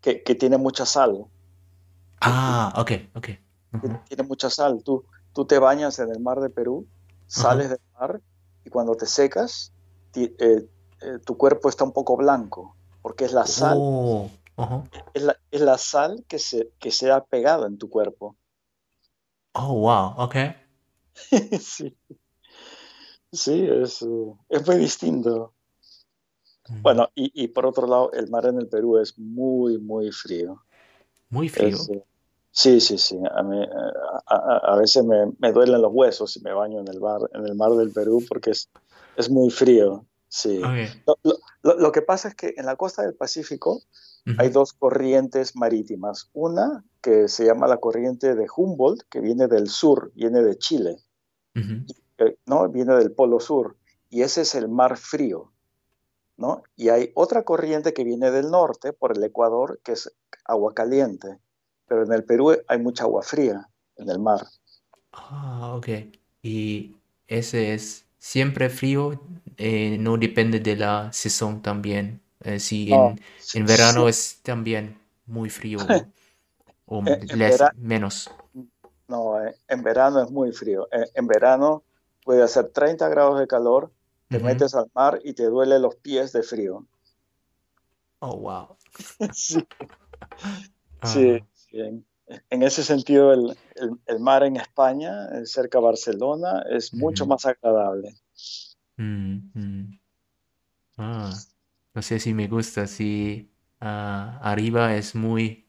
que, 0.02 0.22
que 0.22 0.34
tiene 0.34 0.58
mucha 0.58 0.84
sal, 0.84 1.26
Ah, 2.20 2.72
ok, 2.76 2.90
ok. 3.14 3.28
Que 3.78 3.88
tiene 4.08 4.22
mucha 4.24 4.50
sal. 4.50 4.82
Tú, 4.84 5.04
tú 5.32 5.46
te 5.46 5.58
bañas 5.58 5.98
en 5.98 6.10
el 6.10 6.20
mar 6.20 6.40
de 6.40 6.50
Perú, 6.50 6.86
Ajá. 7.36 7.54
sales 7.54 7.70
del 7.70 7.80
mar 7.98 8.20
y 8.64 8.70
cuando 8.70 8.94
te 8.96 9.06
secas, 9.06 9.72
ti- 10.12 10.34
eh, 10.38 10.68
eh, 11.02 11.18
tu 11.24 11.36
cuerpo 11.36 11.68
está 11.68 11.84
un 11.84 11.92
poco 11.92 12.16
blanco 12.16 12.76
porque 13.02 13.24
es 13.24 13.32
la 13.32 13.46
sal, 13.46 13.78
Oh, 13.78 14.30
es 15.14 15.22
la, 15.22 15.36
es 15.52 15.60
la 15.60 15.78
sal 15.78 16.24
que 16.28 16.38
se, 16.40 16.72
que 16.80 16.90
se 16.90 17.10
ha 17.12 17.24
pegado 17.24 17.66
en 17.66 17.78
tu 17.78 17.88
cuerpo. 17.88 18.36
Oh, 19.54 19.74
wow, 19.80 20.14
ok. 20.18 20.36
Sí, 21.60 21.96
sí, 23.32 23.66
es, 23.68 24.02
eh, 24.02 24.06
es 24.48 24.66
muy 24.66 24.76
distinto. 24.76 25.54
Mm, 26.68 26.82
Bueno, 26.82 27.08
y, 27.14 27.30
y 27.44 27.48
por 27.48 27.66
otro 27.66 27.86
lado, 27.86 28.12
el 28.12 28.28
mar 28.30 28.46
en 28.46 28.58
el 28.58 28.68
Perú 28.68 28.98
es 28.98 29.18
muy, 29.18 29.78
muy 29.78 30.10
frío. 30.12 30.62
Muy 31.30 31.48
frío. 31.48 31.78
Sí, 32.50 32.80
sí, 32.80 32.98
sí. 32.98 33.18
A, 33.34 33.42
mí, 33.42 33.62
eh, 33.62 33.68
a, 34.26 34.34
a- 34.36 34.72
a 34.72 34.76
veces 34.76 35.04
me, 35.04 35.32
me 35.38 35.52
duelen 35.52 35.80
los 35.82 35.92
huesos 35.92 36.32
si 36.32 36.40
me 36.40 36.52
baño 36.52 36.80
en 36.80 36.88
el 36.88 37.00
mar, 37.00 37.20
en 37.34 37.46
el 37.46 37.54
mar 37.54 37.72
del 37.72 37.90
Perú 37.92 38.22
porque 38.28 38.50
es, 38.50 38.68
es 39.16 39.30
muy 39.30 39.50
frío. 39.50 40.04
Sí. 40.28 40.60
Lo, 41.06 41.16
lo- 41.24 41.38
lo- 41.62 41.78
lo 41.78 41.92
que 41.92 42.02
pasa 42.02 42.28
es 42.28 42.34
que 42.34 42.54
en 42.56 42.66
la 42.66 42.76
costa 42.76 43.02
del 43.02 43.14
Pacífico 43.14 43.82
hay 44.38 44.50
dos 44.50 44.72
corrientes 44.74 45.56
marítimas. 45.56 46.28
Una 46.34 46.84
que 47.00 47.26
se 47.28 47.44
llama 47.46 47.66
la 47.66 47.78
corriente 47.78 48.34
de 48.34 48.46
Humboldt, 48.54 49.02
que 49.08 49.20
viene 49.20 49.48
del 49.48 49.68
sur, 49.68 50.12
viene 50.14 50.42
de 50.42 50.56
Chile, 50.58 50.96
eh, 52.18 52.36
¿no? 52.46 52.68
Viene 52.68 52.94
del 52.96 53.12
Polo 53.12 53.40
Sur. 53.40 53.76
Y 54.10 54.22
ese 54.22 54.42
es 54.42 54.54
el 54.54 54.68
mar 54.68 54.96
frío. 54.98 55.52
¿no? 56.36 56.62
Y 56.74 56.88
hay 56.88 57.12
otra 57.14 57.42
corriente 57.44 57.92
que 57.92 58.02
viene 58.02 58.30
del 58.30 58.50
norte, 58.50 58.92
por 58.94 59.14
el 59.16 59.22
Ecuador, 59.22 59.78
que 59.84 59.92
es 59.92 60.10
agua 60.46 60.72
caliente. 60.74 61.38
Pero 61.90 62.04
en 62.04 62.12
el 62.12 62.22
Perú 62.22 62.56
hay 62.68 62.78
mucha 62.78 63.02
agua 63.02 63.20
fría 63.20 63.68
en 63.96 64.08
el 64.08 64.20
mar. 64.20 64.46
Ah, 65.12 65.74
ok. 65.74 65.88
Y 66.40 66.94
ese 67.26 67.74
es 67.74 68.06
siempre 68.16 68.70
frío, 68.70 69.20
eh, 69.56 69.96
no 69.98 70.16
depende 70.16 70.60
de 70.60 70.76
la 70.76 71.12
sesión 71.12 71.62
también. 71.62 72.20
Eh, 72.44 72.60
si 72.60 72.86
No, 72.90 73.08
en, 73.08 73.20
en 73.54 73.66
verano 73.66 74.06
es 74.06 74.38
también 74.44 75.00
muy 75.26 75.50
frío 75.50 75.78
o, 76.86 77.02
menos. 77.76 78.30
no, 79.08 79.44
eh, 79.44 79.56
en 79.66 79.82
verano 79.82 80.22
es 80.22 80.30
muy 80.30 80.52
frío. 80.52 80.86
En, 80.92 81.26
verano 81.26 81.82
puede 82.24 82.44
hacer 82.44 82.68
30 82.68 83.08
grados 83.08 83.40
de 83.40 83.48
calor, 83.48 83.90
te 84.28 84.38
metes 84.38 84.76
al 84.76 84.88
mar 84.94 85.18
y 85.24 85.32
te 85.32 85.46
duele 85.46 85.80
los 85.80 85.96
pies 85.96 86.32
de 86.32 86.44
frío. 86.44 86.86
Oh, 88.20 88.36
wow. 88.36 88.76
Sí, 89.32 89.66
Ah, 91.02 91.06
sí. 91.06 91.42
En, 91.72 92.06
en 92.50 92.62
ese 92.62 92.84
sentido, 92.84 93.32
el, 93.32 93.56
el- 93.76 94.00
el 94.06 94.20
mar 94.20 94.42
en 94.44 94.56
España, 94.56 95.28
eh, 95.32 95.46
cerca 95.46 95.78
de 95.78 95.84
Barcelona, 95.84 96.64
es 96.70 96.94
mucho 96.94 97.26
más 97.26 97.44
agradable. 97.46 98.14
Mm, 98.98 99.50
mm. 99.54 100.00
Ah, 100.98 101.30
no 101.94 102.02
sé 102.02 102.18
si 102.20 102.34
me 102.34 102.48
gusta, 102.48 102.86
si 102.86 103.52
ah, 103.80 104.38
arriba 104.42 104.96
es 104.96 105.14
muy, 105.14 105.66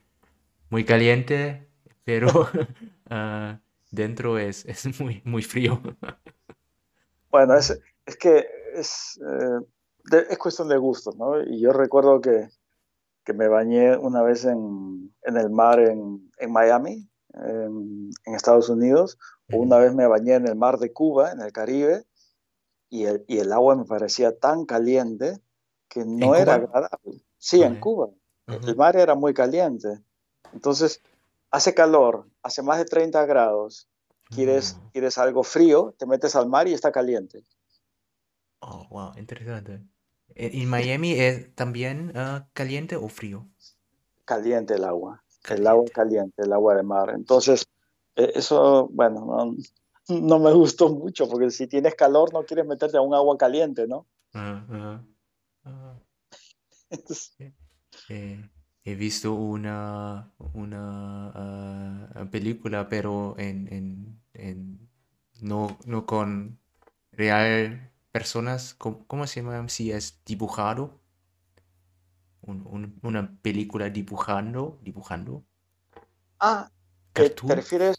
muy 0.69 0.85
caliente, 0.85 1.69
pero 2.05 2.27
ah, 3.09 3.59
dentro 3.91 4.39
es, 4.39 4.65
es 4.65 4.99
muy, 5.01 5.21
muy 5.25 5.43
frío. 5.43 5.81
Bueno, 7.29 7.55
es, 7.55 7.77
es 8.05 8.17
que 8.17 8.45
es, 8.75 9.19
eh, 9.25 9.65
de- 10.11 10.25
es 10.29 10.37
cuestión 10.37 10.67
de 10.69 10.77
gustos, 10.77 11.15
¿no? 11.17 11.41
Y 11.43 11.61
yo 11.61 11.71
recuerdo 11.73 12.19
que, 12.21 12.49
que 13.23 13.33
me 13.33 13.47
bañé 13.47 13.97
una 13.97 14.21
vez 14.23 14.45
en, 14.45 15.13
en 15.23 15.37
el 15.37 15.49
mar 15.49 15.79
en, 15.79 16.29
en 16.37 16.51
Miami, 16.51 17.07
en, 17.33 18.09
en 18.25 18.35
Estados 18.35 18.69
Unidos, 18.69 19.17
o 19.51 19.57
una 19.57 19.77
vez 19.77 19.93
me 19.93 20.07
bañé 20.07 20.35
en 20.35 20.47
el 20.47 20.55
mar 20.55 20.77
de 20.79 20.91
Cuba, 20.91 21.31
en 21.31 21.41
el 21.41 21.51
Caribe, 21.51 22.05
y 22.89 23.05
el, 23.05 23.23
y 23.27 23.37
el 23.39 23.51
agua 23.53 23.75
me 23.75 23.85
parecía 23.85 24.37
tan 24.37 24.65
caliente 24.65 25.39
que 25.87 26.01
¿En 26.01 26.19
no 26.19 26.35
era 26.35 26.55
Cuba? 26.59 26.67
agradable. 26.79 27.21
Sí, 27.37 27.63
en 27.63 27.79
Cuba. 27.79 28.09
El 28.47 28.75
mar 28.75 28.95
era 28.97 29.15
muy 29.15 29.33
caliente. 29.33 29.99
Entonces, 30.53 31.01
hace 31.51 31.73
calor, 31.73 32.27
hace 32.43 32.61
más 32.63 32.77
de 32.79 32.85
30 32.85 33.25
grados. 33.25 33.87
Quieres, 34.29 34.75
Ah, 34.77 34.89
quieres 34.93 35.17
algo 35.17 35.43
frío, 35.43 35.93
te 35.97 36.05
metes 36.05 36.35
al 36.35 36.47
mar 36.47 36.67
y 36.67 36.73
está 36.73 36.91
caliente. 36.91 37.43
Oh, 38.61 38.87
wow, 38.89 39.13
interesante. 39.17 39.81
¿En 40.35 40.61
en 40.61 40.69
Miami 40.69 41.11
es 41.13 41.53
también 41.55 42.11
ah, 42.15 42.47
caliente 42.53 42.95
o 42.95 43.07
frío? 43.09 43.47
Caliente 44.25 44.75
el 44.75 44.83
agua. 44.83 45.23
El 45.49 45.65
agua 45.67 45.85
Caliente. 45.93 46.43
el 46.43 46.53
agua 46.53 46.75
de 46.75 46.83
mar. 46.83 47.11
Entonces, 47.15 47.65
eh, 48.15 48.31
eso, 48.35 48.87
bueno, 48.91 49.25
no, 49.25 49.55
no 50.19 50.39
me 50.39 50.51
gustó 50.53 50.89
mucho, 50.89 51.27
porque 51.27 51.49
si 51.51 51.67
tienes 51.67 51.95
calor 51.95 52.31
no 52.33 52.43
quieres 52.45 52.65
meterte 52.65 52.97
a 52.97 53.01
un 53.01 53.13
agua 53.13 53.37
caliente, 53.37 53.87
¿no? 53.87 54.05
Eh, 58.09 58.49
he 58.83 58.95
visto 58.95 59.33
una, 59.33 60.33
una 60.53 61.31
ah, 61.33 62.25
película, 62.31 62.89
pero 62.89 63.35
en, 63.37 63.71
en, 63.71 64.21
en- 64.33 64.89
no, 65.41 65.77
no 65.85 66.05
con 66.05 66.59
real 67.11 67.90
personas. 68.11 68.73
¿Cómo, 68.75 69.05
cómo 69.07 69.27
se 69.27 69.41
llama? 69.43 69.67
Si 69.69 69.91
es 69.91 70.21
dibujado. 70.25 70.99
Un- 72.43 72.61
un- 72.67 72.99
una 73.01 73.35
película 73.41 73.89
dibujando, 73.89 74.77
dibujando. 74.83 75.43
ah, 76.39 76.69
¿te, 77.15 77.29
te 77.45 77.55
Cartoon. 77.55 77.55
refieres? 77.55 77.95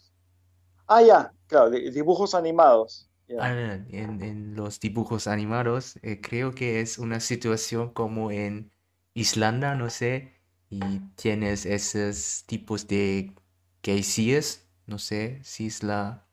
Ah, 0.88 1.02
ya, 1.02 1.32
claro, 1.48 1.70
di- 1.70 1.90
dibujos 1.90 2.34
animados. 2.36 3.08
Ah, 3.36 3.50
en, 3.88 4.22
en 4.22 4.54
los 4.54 4.78
dibujos 4.80 5.26
animados, 5.26 5.96
eh, 6.02 6.20
creo 6.20 6.52
que 6.54 6.80
es 6.80 6.98
una 6.98 7.18
situación 7.20 7.92
como 7.92 8.30
en 8.30 8.70
Islanda, 9.14 9.74
no 9.74 9.90
sé, 9.90 10.34
y 10.70 11.00
tienes 11.16 11.66
esos 11.66 12.44
tipos 12.46 12.86
de 12.88 13.34
geysers, 13.82 14.68
no 14.86 14.98
sé 14.98 15.40
si 15.44 15.66
es 15.66 15.82
la 15.82 16.28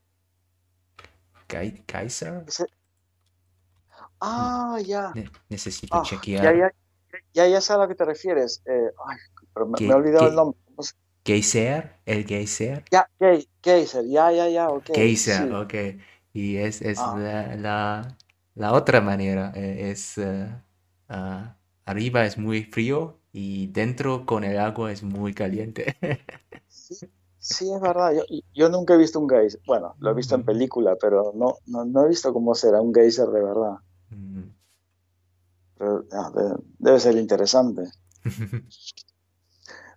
Mm, 2.21 2.45
ah, 4.21 4.77
ya. 4.85 5.15
ne- 5.15 5.31
necesito 5.49 5.99
Ah, 5.99 6.07
chequear. 6.07 6.55
ya, 6.59 6.71
ya, 7.33 7.47
ya 7.47 7.61
sé 7.61 7.73
a 7.73 7.77
lo 7.77 7.87
que 7.87 7.95
te 7.95 8.05
refieres. 8.05 8.61
Eh, 8.65 8.91
ay, 9.07 9.17
pero 9.53 9.67
me, 9.67 9.79
me 9.83 9.93
he 9.93 9.97
olvidado 9.97 10.27
el 10.29 10.35
nombre. 10.35 10.59
¿Cómo 10.65 10.83
se- 10.83 10.93
Geyser, 11.25 12.01
el 12.05 12.25
geyser. 12.25 12.83
Ya, 12.91 13.07
Gey- 13.19 13.47
Geyser, 13.63 14.05
ya, 14.07 14.31
ya, 14.31 14.47
ya, 14.49 14.69
ok, 14.71 14.89
Geyser, 14.91 15.51
sí. 15.53 15.53
ok. 15.53 15.73
Y 16.33 16.57
es, 16.57 16.81
es 16.81 17.05
Ah, 17.05 17.13
la, 17.13 17.55
la, 17.55 18.17
la 18.55 18.73
otra 18.73 19.01
manera. 19.01 19.51
eh, 19.55 19.91
es 19.91 20.15
ah, 21.09 21.57
arriba 21.85 22.25
es 22.25 22.37
muy 22.37 22.63
frío 22.63 23.21
y 23.31 23.67
dentro 23.67 24.25
con 24.25 24.43
el 24.43 24.59
agua 24.59 24.91
es 24.91 25.03
muy 25.03 25.33
caliente. 25.33 25.97
sí, 26.67 26.95
sí, 27.37 27.73
es 27.73 27.81
verdad. 27.81 28.13
Yo, 28.13 28.23
yo 28.53 28.69
nunca 28.69 28.93
he 28.93 28.97
visto 28.97 29.19
un 29.19 29.29
geyser. 29.29 29.61
Bueno, 29.65 29.95
lo 29.99 30.11
he 30.11 30.13
visto 30.13 30.35
en 30.35 30.43
Mm, 30.43 30.43
película, 30.43 30.95
pero 30.99 31.31
no, 31.35 31.55
no, 31.65 31.85
no 31.85 32.05
he 32.05 32.09
visto 32.09 32.33
cómo 32.33 32.55
será 32.55 32.81
un 32.81 32.93
geyser 32.93 33.27
de 33.27 33.41
verdad. 33.43 33.75
Mm. 34.11 34.49
Pero, 35.77 36.05
ah, 36.19 36.29
de- 36.35 36.61
debe 36.77 36.99
ser 36.99 37.15
interesante. 37.17 37.81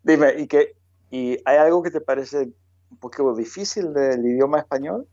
Dime, 0.02 0.34
¿y 0.38 0.46
qué, 0.48 0.76
y 1.10 1.38
hay 1.44 1.56
algo 1.58 1.82
que 1.82 1.90
te 1.90 2.00
parece 2.00 2.52
un 2.90 2.98
poco 2.98 3.34
difícil 3.34 3.92
del 3.94 4.24
idioma 4.26 4.58
español? 4.58 5.08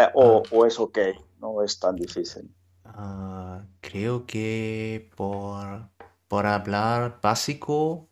Eh, 0.00 0.08
o, 0.14 0.24
Ah, 0.24 0.42
o 0.50 0.66
es 0.66 0.78
ok, 0.78 0.98
no 1.40 1.62
es 1.62 1.78
tan 1.78 1.96
difícil. 1.96 2.54
ah, 2.84 3.64
creo 3.80 4.26
que 4.26 5.10
por, 5.16 5.90
por 6.28 6.46
hablar 6.46 7.20
básico 7.22 8.08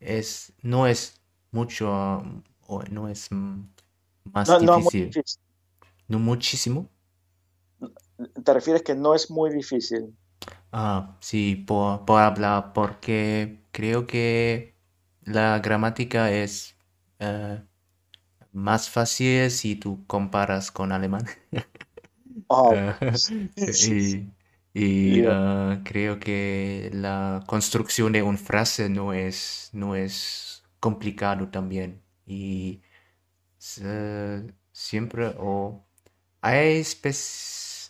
es, 0.00 0.54
no 0.62 0.86
es 0.86 1.20
mucho 1.50 1.90
o 2.66 2.82
no 2.90 3.08
es 3.08 3.28
más 3.32 3.78
No, 4.46 4.60
no 4.60 4.76
es 4.78 4.82
muy 4.84 4.92
difícil. 4.92 5.12
difícil. 5.12 5.40
No 6.08 6.20
muchísimo. 6.20 6.90
¿Te 8.44 8.54
refieres 8.54 8.82
que 8.82 8.94
no 8.94 9.14
es 9.14 9.30
muy 9.30 9.50
difícil? 9.50 10.16
Ah, 10.72 11.16
sí, 11.20 11.56
por, 11.56 12.04
por 12.04 12.20
hablar, 12.20 12.72
porque 12.72 13.60
creo 13.72 14.06
que 14.06 14.74
la 15.22 15.58
gramática 15.60 16.30
es 16.32 16.76
eh, 17.18 17.62
más 18.52 18.90
fácil 18.90 19.50
si 19.50 19.76
tú 19.76 20.06
comparas 20.06 20.70
con 20.72 20.92
alemán. 20.92 21.26
Oh, 22.50 22.84
y 23.56 24.30
y, 24.74 25.22
ah, 25.26 25.82
creo 25.84 26.18
que 26.18 26.90
la 26.94 27.42
construcción 27.46 28.12
de 28.12 28.22
una 28.22 28.38
frase 28.38 28.88
no 28.88 29.12
es, 29.12 29.68
no 29.72 29.94
es 29.96 30.64
complicado 30.80 31.48
también. 31.50 32.02
Y 32.26 32.80
se- 33.58 34.54
siempre 34.72 35.34
o 35.38 35.84
hay 36.42 36.80
espe- 36.82 37.12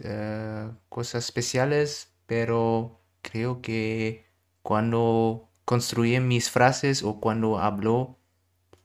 eh, 0.03 0.71
cosas 0.89 1.25
especiales, 1.27 2.13
pero 2.27 3.01
creo 3.23 3.63
que 3.63 4.27
cuando 4.63 5.51
construí 5.65 6.19
mis 6.21 6.51
frases 6.51 7.03
o 7.03 7.21
cuando 7.21 7.59
hablo, 7.59 8.19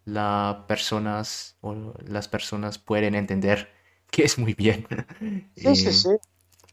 las 0.05 0.57
personas 0.67 1.57
o 1.61 1.75
las 2.05 2.27
personas 2.29 2.79
pueden 2.79 3.15
entender 3.15 3.69
que 4.11 4.23
es 4.25 4.37
muy 4.39 4.53
bien. 4.55 4.87
Sí, 5.55 5.75
sí, 5.75 5.91
sí. 5.91 6.09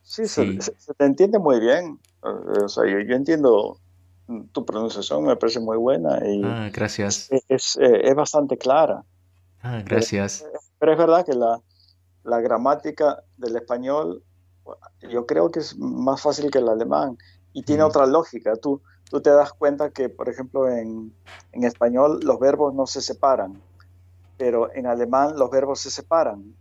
Sí, 0.02 0.28
se, 0.28 0.46
sí, 0.52 0.60
se- 0.60 0.74
se 0.78 0.94
te 0.94 1.04
entiende 1.06 1.38
muy 1.38 1.60
bien. 1.60 2.00
Eh, 2.24 2.28
O 2.64 2.68
sea, 2.68 2.84
yo, 2.86 3.00
yo 3.00 3.14
entiendo 3.16 3.80
tu 4.52 4.64
pronunciación, 4.66 5.24
me 5.24 5.36
parece 5.36 5.60
muy 5.60 5.76
buena 5.78 6.20
y 6.28 6.42
ah, 6.42 6.70
gracias. 6.72 7.34
es, 7.48 7.76
eh, 7.78 8.02
es 8.10 8.14
bastante 8.16 8.58
clara. 8.58 9.04
Ah, 9.62 9.82
Pero, 9.88 10.06
gracias. 10.12 10.48
pero 10.78 10.92
es 10.92 10.98
verdad 10.98 11.26
que 11.26 11.34
la, 11.34 11.60
la 12.24 12.40
gramática 12.40 13.22
del 13.36 13.56
español, 13.56 14.24
yo 15.02 15.26
creo 15.26 15.50
que 15.50 15.60
es 15.60 15.76
más 15.78 16.22
fácil 16.22 16.50
que 16.50 16.58
el 16.58 16.68
alemán 16.68 17.18
y 17.52 17.64
tiene 17.64 17.82
Mm, 17.82 17.84
otra 17.84 18.06
lógica. 18.06 18.56
Tú, 18.56 18.82
tú 19.10 19.20
te 19.22 19.30
das 19.30 19.52
cuenta 19.52 19.90
que, 19.90 20.08
por 20.08 20.28
ejemplo, 20.28 20.68
en, 20.68 21.16
en 21.52 21.64
español 21.64 22.20
los 22.24 22.38
verbos 22.38 22.74
no 22.74 22.86
se 22.86 23.00
separan, 23.02 23.64
pero 24.36 24.72
en 24.74 24.86
alemán 24.86 25.34
los 25.38 25.50
verbos 25.50 25.80
se 25.80 25.90
separan. 25.90 26.56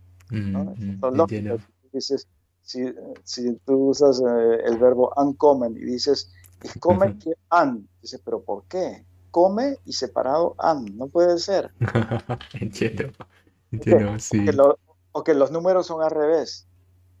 ¿no? 0.52 0.74
mm, 0.74 0.74
mm, 1.10 1.58
dices, 1.92 2.28
si, 2.62 2.80
si 3.24 3.56
tú 3.60 3.90
usas 3.90 4.20
eh, 4.20 4.60
el 4.64 4.78
verbo 4.78 5.16
ankommen 5.18 5.76
y 5.76 5.84
dices, 5.84 6.32
ich 6.62 6.76
komme 6.78 7.14
hier 7.18 7.36
an, 7.50 7.88
dices, 8.00 8.20
pero 8.24 8.42
¿por 8.44 8.66
qué? 8.66 9.06
Come 9.30 9.78
y 9.84 9.92
separado 9.92 10.54
an, 10.58 10.96
no 10.96 11.08
puede 11.08 11.38
ser. 11.38 11.74
Entiendo, 12.60 13.12
entiendo, 13.72 14.18
O 14.36 14.42
que, 14.44 14.52
sí. 14.52 14.52
lo- 14.52 14.78
o 15.12 15.24
que 15.24 15.34
los 15.34 15.50
números 15.50 15.86
son 15.86 16.02
al 16.02 16.10
revés, 16.10 16.68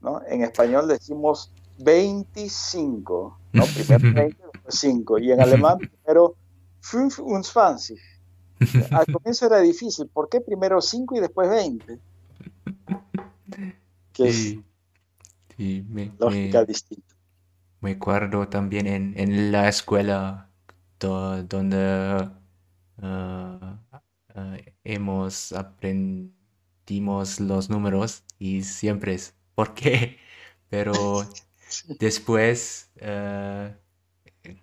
¿no? 0.04 0.22
En 0.28 0.42
español 0.44 0.88
decimos 0.88 1.54
25, 1.78 3.42
¿no? 3.54 3.72
Primero 3.72 4.04
20, 4.14 4.42
después 4.46 4.76
5, 4.80 5.18
y 5.20 5.32
en 5.32 5.40
alemán 5.42 5.80
primero 5.90 6.36
25. 6.92 8.00
Al 8.92 9.06
comienzo 9.08 9.46
era 9.46 9.60
difícil, 9.60 10.08
¿por 10.08 10.28
qué 10.30 10.40
primero 10.40 10.80
5 10.80 11.16
y 11.16 11.20
después 11.20 11.50
20? 11.50 12.00
Que 14.14 14.28
es, 14.30 14.40
Sí, 14.46 14.64
Sí, 15.56 15.84
me, 15.88 16.12
lógica 16.18 16.64
me, 16.64 16.64
distinta. 16.64 17.14
me 17.80 17.92
acuerdo 17.92 18.48
también 18.48 18.86
en, 18.86 19.14
en 19.18 19.52
la 19.52 19.68
escuela 19.68 20.50
do- 20.98 21.42
donde 21.44 22.30
ah, 23.02 23.78
ah, 24.34 24.56
hemos 24.84 25.52
aprendimos 25.52 27.40
los 27.40 27.70
números 27.70 28.24
y 28.38 28.62
siempre 28.62 29.14
es 29.14 29.34
¿por 29.56 29.74
qué? 29.74 30.18
Pero 30.68 31.28
después 31.98 32.92
ah, 33.02 33.72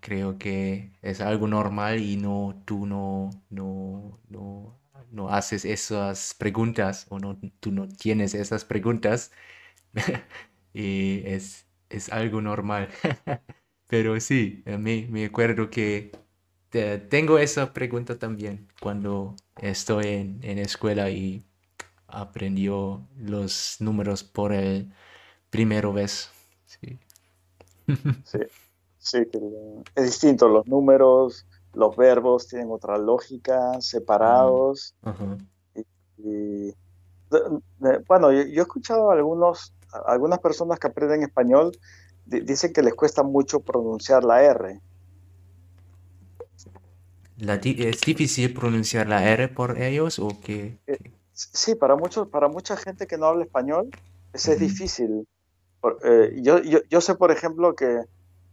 creo 0.02 0.38
que 0.38 0.94
es 1.02 1.22
algo 1.22 1.48
normal 1.48 2.02
y 2.02 2.18
no, 2.18 2.62
tú 2.66 2.86
no, 2.86 3.30
no, 3.50 4.20
no, 4.30 4.80
no 5.12 5.30
haces 5.30 5.66
esas 5.66 6.36
preguntas 6.38 7.08
o 7.10 7.20
no, 7.20 7.40
tú 7.60 7.72
no 7.72 7.88
tienes 7.90 8.34
esas 8.36 8.66
preguntas 8.66 9.32
y 10.74 11.24
es, 11.26 11.68
es 11.90 12.10
algo 12.12 12.42
normal. 12.42 12.90
Pero 13.88 14.20
sí, 14.20 14.64
eh, 14.66 14.78
me, 14.78 15.08
me 15.10 15.26
acuerdo 15.26 15.70
que 15.70 16.12
te- 16.70 17.00
tengo 17.00 17.38
esa 17.40 17.74
pregunta 17.74 18.18
también 18.20 18.68
cuando 18.82 19.36
estoy 19.62 20.08
en, 20.10 20.40
en 20.44 20.60
escuela 20.60 21.10
y 21.10 21.46
aprendió 22.12 23.08
los 23.18 23.78
números 23.80 24.24
por 24.24 24.54
el 24.54 24.92
primera 25.52 25.90
vez. 25.92 26.32
Sí. 26.66 27.00
Sí, 29.00 29.18
es 29.96 30.06
distinto. 30.06 30.48
Los 30.48 30.68
números, 30.68 31.46
los 31.74 31.96
verbos 31.96 32.48
tienen 32.48 32.70
otra 32.72 32.98
lógica, 32.98 33.80
Mm, 34.22 34.62
separados. 34.62 34.96
ajá. 35.04 35.38
Y, 36.18 36.74
bueno, 38.08 38.32
yo, 38.32 38.44
yo 38.44 38.62
he 38.62 38.64
escuchado 38.64 39.10
a 39.12 39.14
algunos, 39.16 39.74
a 39.94 40.12
algunas 40.12 40.40
personas 40.40 40.80
que 40.80 40.88
aprenden 40.88 41.24
español, 41.24 41.72
di- 42.26 42.42
dicen 42.42 42.74
que 42.74 42.82
les 42.84 42.94
cuesta 42.96 43.24
mucho 43.24 43.62
pronunciar 43.62 44.24
la 44.24 44.44
R. 44.44 44.82
La 47.38 47.56
¿es 47.56 48.00
difícil 48.06 48.54
pronunciar 48.54 49.10
la 49.10 49.28
R 49.30 49.50
por 49.50 49.82
ellos 49.82 50.18
o 50.18 50.40
qué? 50.40 50.78
Eh? 50.88 50.98
Sí, 51.54 51.76
para 51.76 51.96
muchos, 51.96 52.30
para 52.30 52.48
mucha 52.50 52.78
gente 52.78 53.08
que 53.08 53.18
no 53.18 53.28
habla 53.28 53.44
español, 53.46 53.94
eso 54.34 54.52
es 54.52 54.60
difícil. 54.60 55.28
Por- 55.82 56.00
eh, 56.06 56.34
yo, 56.44 56.60
yo, 56.62 56.80
yo 56.90 57.02
sé, 57.02 57.16
por 57.16 57.32
ejemplo, 57.32 57.76
que, 57.76 58.04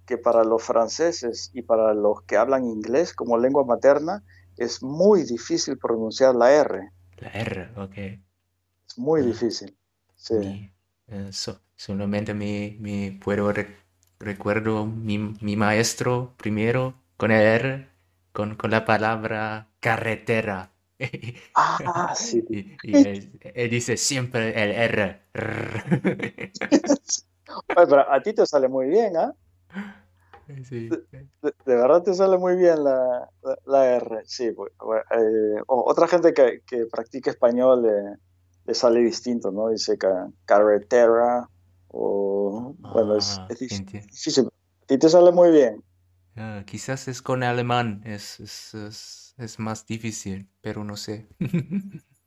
que 0.06 0.18
para 0.18 0.44
los 0.44 0.62
franceses 0.64 1.50
y 1.54 1.62
para 1.62 1.94
los 1.94 2.22
que 2.24 2.36
hablan 2.38 2.66
inglés 2.66 3.14
como 3.14 3.38
lengua 3.38 3.64
materna, 3.66 4.24
es 4.56 4.82
muy 4.82 5.24
difícil 5.24 5.78
pronunciar 5.78 6.34
la 6.36 6.52
R. 6.54 6.90
La 7.18 7.28
R, 7.42 7.68
ok. 7.76 7.98
Es 8.88 8.98
muy 8.98 9.22
Ah, 9.22 9.22
difícil. 9.22 9.78
Sí. 10.16 10.34
mi, 10.34 10.72
eh, 11.08 11.30
so- 11.32 11.60
solamente 11.76 12.34
me, 12.34 12.76
me 12.80 13.12
puedo 13.24 13.52
re- 13.52 13.76
recuerdo 14.20 14.86
mi, 14.86 15.18
mi 15.40 15.56
maestro 15.56 16.34
primero 16.38 16.94
con 17.16 17.30
el 17.32 17.42
R, 17.42 17.88
con, 18.32 18.56
con 18.56 18.70
la 18.70 18.84
palabra 18.84 19.68
carretera. 19.80 20.72
Ah, 21.54 22.14
sí. 22.14 22.42
Y, 22.50 22.78
y 22.82 23.06
él, 23.06 23.38
él 23.40 23.70
dice 23.70 23.96
siempre 23.96 24.48
el 24.62 24.70
R. 24.72 25.22
Oye, 27.76 27.86
pero 27.88 28.10
a 28.12 28.22
ti 28.22 28.34
te 28.34 28.46
sale 28.46 28.68
muy 28.68 28.86
bien, 28.88 29.16
¿ah? 29.16 29.32
Sí. 30.64 30.88
De, 31.42 31.52
de 31.66 31.74
verdad 31.76 32.02
te 32.02 32.14
sale 32.14 32.36
muy 32.38 32.56
bien 32.56 32.82
la, 32.84 33.28
la, 33.42 33.56
la 33.66 33.96
R. 33.96 34.22
Sí, 34.26 34.48
bu- 34.50 34.68
eh, 35.10 35.62
otra 35.68 36.08
gente 36.08 36.32
que, 36.34 36.60
que 36.66 36.86
practica 36.86 37.30
español 37.30 37.82
le, 37.82 38.16
le 38.64 38.74
sale 38.74 39.00
distinto, 39.00 39.50
¿no? 39.52 39.68
Dice 39.68 39.96
ca- 39.98 40.28
carretera 40.44 41.48
o... 41.88 42.74
Bueno, 42.92 43.16
es, 43.16 43.40
Ah, 43.40 43.48
es 43.48 43.58
difícil. 43.60 44.46
A 44.82 44.86
ti 44.86 44.98
te 44.98 45.08
sale 45.08 45.30
muy 45.32 45.50
bien. 45.50 45.82
ah, 46.36 46.62
quizás 46.66 47.08
es 47.08 47.22
con 47.22 47.42
alemán, 47.42 48.02
es, 48.04 48.40
es, 48.40 48.74
es, 48.74 49.27
es 49.38 49.58
más 49.58 49.86
difícil, 49.86 50.50
pero 50.60 50.84
no 50.84 50.96
sé. 50.96 51.28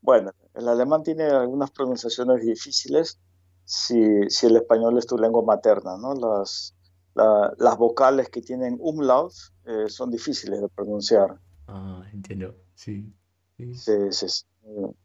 Bueno, 0.00 0.32
el 0.54 0.68
alemán 0.68 1.02
tiene 1.02 1.24
algunas 1.24 1.70
pronunciaciones 1.70 2.42
difíciles 2.44 3.18
si, 3.64 4.28
si 4.28 4.46
el 4.46 4.56
español 4.56 4.98
es 4.98 5.06
tu 5.06 5.18
lengua 5.18 5.42
materna, 5.44 5.96
¿no? 5.98 6.14
Las, 6.14 6.74
la- 7.14 7.52
las 7.58 7.76
vocales 7.78 8.28
que 8.30 8.40
tienen 8.42 8.76
umlaut 8.80 9.32
eh, 9.64 9.88
son 9.88 10.10
difíciles 10.10 10.60
de 10.60 10.68
pronunciar. 10.68 11.38
Ah, 11.66 12.04
entiendo, 12.12 12.54
sí. 12.74 13.14
sí. 13.56 13.82
Sí, 13.84 13.92
sí, 14.12 14.26
es 14.26 14.46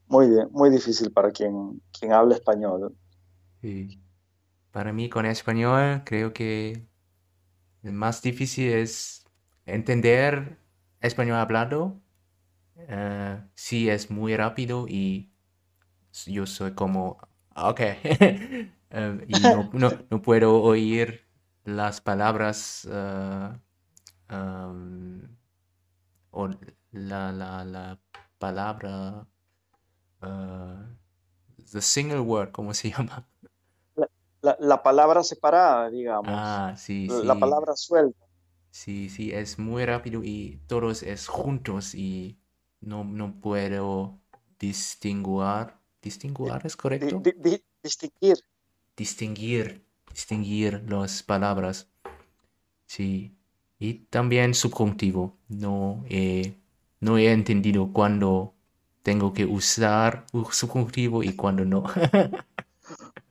muy, 0.08 0.28
muy 0.52 0.70
difícil 0.70 1.12
para 1.12 1.32
quien, 1.32 1.82
quien 1.92 2.14
habla 2.14 2.36
español. 2.36 2.96
Sí. 3.62 4.02
Para 4.72 4.94
mí 4.94 5.10
con 5.10 5.26
español 5.28 6.04
creo 6.06 6.34
que 6.34 6.88
el 7.84 7.94
más 7.94 8.22
difícil 8.24 8.74
es 8.74 9.25
entender 9.66 10.58
español 11.02 11.38
hablado. 11.40 12.02
Eh, 12.78 13.42
sí, 13.56 13.90
es 13.90 14.12
muy 14.12 14.36
rápido 14.38 14.88
y 14.90 15.32
yo 16.28 16.46
soy 16.46 16.74
como, 16.74 17.18
ok, 17.56 17.82
Eh, 18.92 19.26
y 19.28 19.48
no, 19.50 19.70
no, 19.74 19.90
no 20.10 20.22
puedo 20.22 20.62
oír 20.64 21.28
las 21.66 22.00
palabras 22.00 22.88
am, 24.30 25.38
o 26.32 26.48
la, 26.92 27.32
la, 27.32 27.64
la 27.66 28.00
palabra, 28.40 29.28
eh, 30.24 30.84
the 31.74 31.82
single 31.82 32.22
word, 32.22 32.52
¿cómo 32.52 32.74
se 32.74 32.92
llama? 32.92 33.28
La, 33.96 34.08
la- 34.42 34.58
la 34.60 34.82
palabra 34.84 35.24
separada, 35.24 35.90
digamos, 35.90 36.64
Ah, 36.64 36.76
sí, 36.78 37.10
la 37.24 37.38
sí, 37.40 37.40
palabra 37.40 37.76
suelta. 37.76 38.25
Sí, 38.80 39.10
sí, 39.10 39.32
es 39.32 39.58
muy 39.60 39.86
rápido 39.86 40.22
y 40.24 40.60
todos 40.68 41.04
es 41.04 41.28
juntos 41.28 41.96
y 41.96 42.38
no, 42.82 43.04
no 43.04 43.34
puedo 43.40 44.20
distinguir. 44.60 45.68
¿Distinguir 46.02 46.62
es 46.64 46.76
correcto? 46.76 47.22
di- 47.24 47.34
di- 47.44 47.64
distinguir. 47.84 48.38
Distinguir, 48.98 49.86
distinguir 50.14 50.84
las 50.90 51.24
palabras. 51.24 51.88
Sí. 52.88 53.36
Y 53.80 54.06
también 54.10 54.54
subjuntivo. 54.54 55.38
No 55.50 56.04
he, 56.10 56.56
no 57.00 57.18
he 57.18 57.32
entendido 57.32 57.92
cuándo 57.92 58.54
tengo 59.04 59.34
que 59.34 59.46
usar 59.46 60.26
un 60.34 60.46
subjuntivo 60.52 61.24
y 61.24 61.36
cuándo 61.36 61.66
no. 61.66 61.84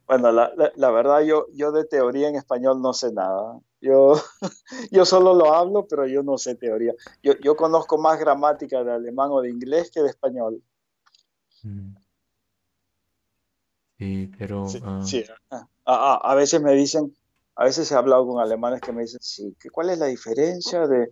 Bueno, 0.07 0.33
la, 0.33 0.53
la- 0.57 0.73
la 0.77 0.91
verdad 0.91 1.21
yo, 1.23 1.47
yo 1.55 1.73
de 1.73 1.85
teoría 1.85 2.29
en 2.29 2.37
español 2.37 2.81
no 2.83 2.93
sé 2.95 3.13
nada. 3.13 3.59
Yo, 3.85 4.15
yo 4.91 5.05
solo 5.05 5.35
lo 5.35 5.55
hablo, 5.55 5.87
pero 5.87 6.07
yo 6.07 6.23
no 6.23 6.39
sé 6.39 6.55
teoría. 6.55 6.95
Yo, 7.23 7.35
yo 7.41 7.55
conozco 7.55 7.99
más 7.99 8.19
gramática 8.19 8.83
de 8.83 8.93
alemán 8.93 9.29
o 9.31 9.43
de 9.43 9.51
inglés 9.51 9.91
que 9.91 10.01
de 10.01 10.09
español. 10.09 10.63
Mm, 11.63 11.95
Sí, 13.99 14.31
pero 14.39 14.67
Sí, 14.69 14.81
ah, 14.83 15.01
sí. 15.05 15.25
A, 15.51 15.67
a- 15.85 16.33
a 16.33 16.35
veces 16.35 16.61
me 16.61 16.73
dicen, 16.73 17.15
a 17.57 17.65
veces 17.65 17.91
he 17.93 17.95
hablado 17.95 18.27
con 18.27 18.41
alemanes 18.43 18.81
que 18.81 18.93
me 18.93 19.03
dicen, 19.03 19.21
sí, 19.21 19.55
que 19.61 19.71
¿cuál 19.71 19.91
es 19.91 19.99
la 19.99 20.07
diferencia 20.07 20.87
de, 20.89 21.11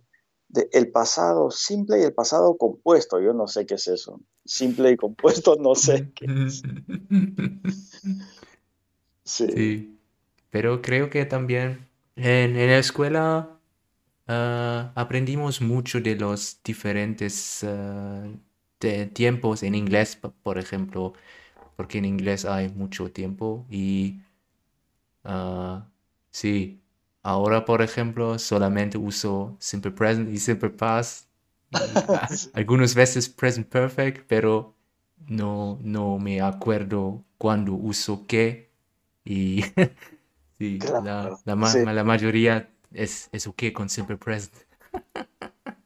de 0.49 0.67
el 0.73 0.91
pasado 0.91 1.49
simple 1.51 1.99
y 1.99 2.03
el 2.03 2.13
pasado 2.13 2.57
compuesto? 2.57 3.21
Yo 3.21 3.33
no 3.33 3.47
sé 3.47 3.65
qué 3.65 3.75
es 3.75 3.87
eso. 3.87 4.19
Simple 4.45 4.91
y 4.91 4.97
compuesto, 4.97 5.55
no 5.55 5.75
sé 5.75 6.11
qué 6.15 6.25
es. 6.47 6.61
Sí, 9.23 9.47
Sí, 9.47 9.99
pero 10.49 10.81
creo 10.81 11.09
que 11.09 11.25
también 11.25 11.87
en, 12.15 12.55
en 12.57 12.67
la 12.69 12.77
escuela 12.79 13.59
ah, 14.27 14.93
aprendimos 14.95 15.61
mucho 15.61 16.01
de 16.01 16.15
los 16.17 16.61
diferentes 16.63 17.63
ah, 17.65 18.25
de 18.79 19.07
tiempos 19.07 19.63
en 19.63 19.75
inglés, 19.75 20.17
por 20.43 20.57
ejemplo, 20.59 21.13
porque 21.77 21.99
en 21.99 22.05
inglés 22.05 22.45
hay 22.45 22.69
mucho 22.69 23.11
tiempo 23.11 23.65
y 23.71 24.21
ah, 25.23 25.87
sí, 26.31 26.81
ahora 27.23 27.65
por 27.65 27.81
ejemplo 27.81 28.37
solamente 28.39 28.97
uso 28.97 29.55
simple 29.59 29.91
present 29.91 30.29
y 30.29 30.37
simple 30.37 30.69
past 30.69 31.29
algunas 32.53 32.95
veces 32.95 33.29
present 33.29 33.67
perfect, 33.69 34.25
pero 34.27 34.75
no, 35.27 35.79
no 35.81 36.19
me 36.19 36.41
acuerdo 36.41 37.23
cuándo 37.37 37.73
uso 37.73 38.25
qué. 38.27 38.71
Y 39.25 39.63
sí, 40.63 40.79
la, 40.97 41.31
claro, 41.31 41.37
la, 41.45 41.55
ma- 41.55 41.67
sí, 41.67 41.83
la 41.83 42.03
mayoría 42.03 42.73
es, 42.91 43.29
es 43.31 43.47
ok 43.47 43.63
con 43.73 43.89
simple 43.89 44.17
present. 44.17 44.53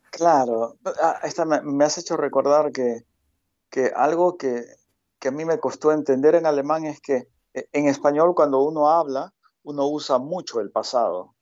claro. 0.09 0.77
Ah, 1.01 1.19
esta 1.23 1.45
me, 1.45 1.61
me 1.61 1.85
has 1.85 1.97
hecho 1.97 2.17
recordar 2.17 2.71
que, 2.71 3.01
que 3.71 3.91
algo 3.95 4.37
que, 4.37 4.63
que 5.19 5.29
a 5.29 5.31
mí 5.31 5.45
me 5.45 5.59
costó 5.59 5.93
entender 5.93 6.35
en 6.35 6.47
alemán 6.47 6.85
es 6.85 7.01
que 7.01 7.29
eh, 7.55 7.69
en 7.73 7.87
español 7.87 8.35
cuando 8.35 8.61
uno 8.63 8.89
habla, 8.89 9.33
uno 9.63 9.87
usa 9.89 10.19
mucho 10.19 10.61
el 10.61 10.71
pasado. 10.71 11.35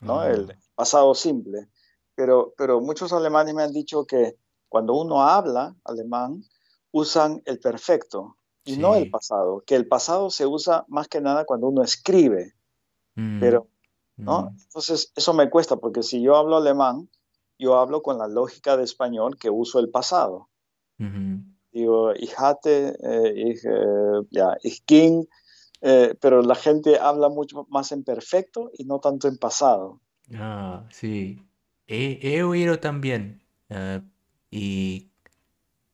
¿no? 0.00 0.24
El 0.24 0.56
pasado 0.74 1.14
simple. 1.14 1.68
Pero, 2.16 2.54
pero 2.58 2.80
muchos 2.82 3.12
alemanes 3.14 3.54
me 3.54 3.64
han 3.64 3.72
dicho 3.72 4.06
que 4.06 4.36
cuando 4.68 4.94
uno 4.94 5.22
habla 5.22 5.76
alemán, 5.84 6.42
usan 6.92 7.42
el 7.46 7.60
perfecto. 7.60 8.38
y 8.64 8.78
no 8.78 8.96
el 8.96 9.10
pasado, 9.10 9.62
que 9.66 9.76
el 9.76 9.88
pasado 9.88 10.30
se 10.30 10.46
usa 10.46 10.84
más 10.88 11.08
que 11.08 11.20
nada 11.22 11.44
cuando 11.46 11.68
uno 11.68 11.84
escribe, 11.84 12.54
Mm, 13.16 13.40
pero, 13.40 13.66
¿no? 14.16 14.42
mm, 14.42 14.56
Entonces, 14.62 15.12
eso 15.16 15.34
me 15.34 15.50
cuesta, 15.50 15.76
porque 15.76 16.02
si 16.02 16.22
yo 16.22 16.36
hablo 16.36 16.56
alemán, 16.56 17.08
yo 17.58 17.78
hablo 17.78 18.02
con 18.02 18.18
la 18.18 18.28
lógica 18.28 18.76
de 18.76 18.84
español 18.84 19.36
que 19.38 19.50
uso 19.50 19.78
el 19.80 19.90
pasado. 19.90 20.48
Digo, 21.72 22.14
ich 22.14 22.32
hatte, 22.38 22.96
eh, 23.02 23.32
ich, 23.36 23.64
eh, 23.64 24.56
ich 24.62 24.82
ging, 24.86 25.26
eh, 25.82 26.14
pero 26.20 26.40
la 26.42 26.54
gente 26.54 26.98
habla 26.98 27.28
mucho 27.28 27.66
más 27.68 27.92
en 27.92 28.02
perfecto 28.02 28.70
y 28.78 28.84
no 28.84 28.98
tanto 28.98 29.28
en 29.28 29.36
pasado. 29.36 30.00
Ah, 30.34 30.84
sí. 30.90 31.38
He, 31.86 32.18
he 32.22 32.42
oído 32.42 32.78
también. 32.80 33.42
eh, 33.68 34.00
y 34.50 35.10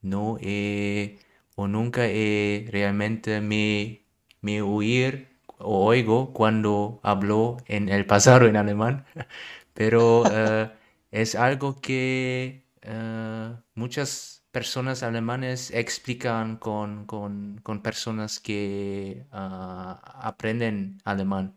no 0.03 0.37
he 0.41 1.19
o 1.57 1.67
nunca 1.69 2.07
he 2.07 2.67
realmente 2.71 3.41
me, 3.41 4.05
me 4.41 4.63
oír 4.63 5.32
o 5.63 5.85
oigo 5.87 6.33
cuando 6.33 7.01
hablo 7.03 7.59
en 7.67 7.89
el 7.89 8.07
pasado 8.07 8.47
en 8.47 8.57
alemán, 8.57 9.05
pero 9.75 10.29
eh, 10.31 10.71
es 11.11 11.35
algo 11.35 11.81
que 11.81 12.65
eh, 12.83 13.57
muchas 13.75 14.45
personas 14.53 15.03
alemanes 15.03 15.71
explican 15.73 16.57
con, 16.59 17.07
con, 17.07 17.61
con 17.63 17.83
personas 17.83 18.41
que 18.41 19.27
ah, 19.33 20.01
aprenden 20.23 20.99
alemán. 21.05 21.57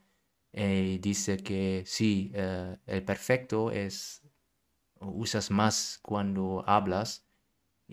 Eh, 0.53 0.99
dice 1.01 1.37
que 1.37 1.83
sí, 1.85 2.31
el 2.87 3.03
perfecto 3.03 3.71
es 3.71 4.21
usas 4.99 5.51
más 5.51 5.99
cuando 6.01 6.63
hablas 6.67 7.25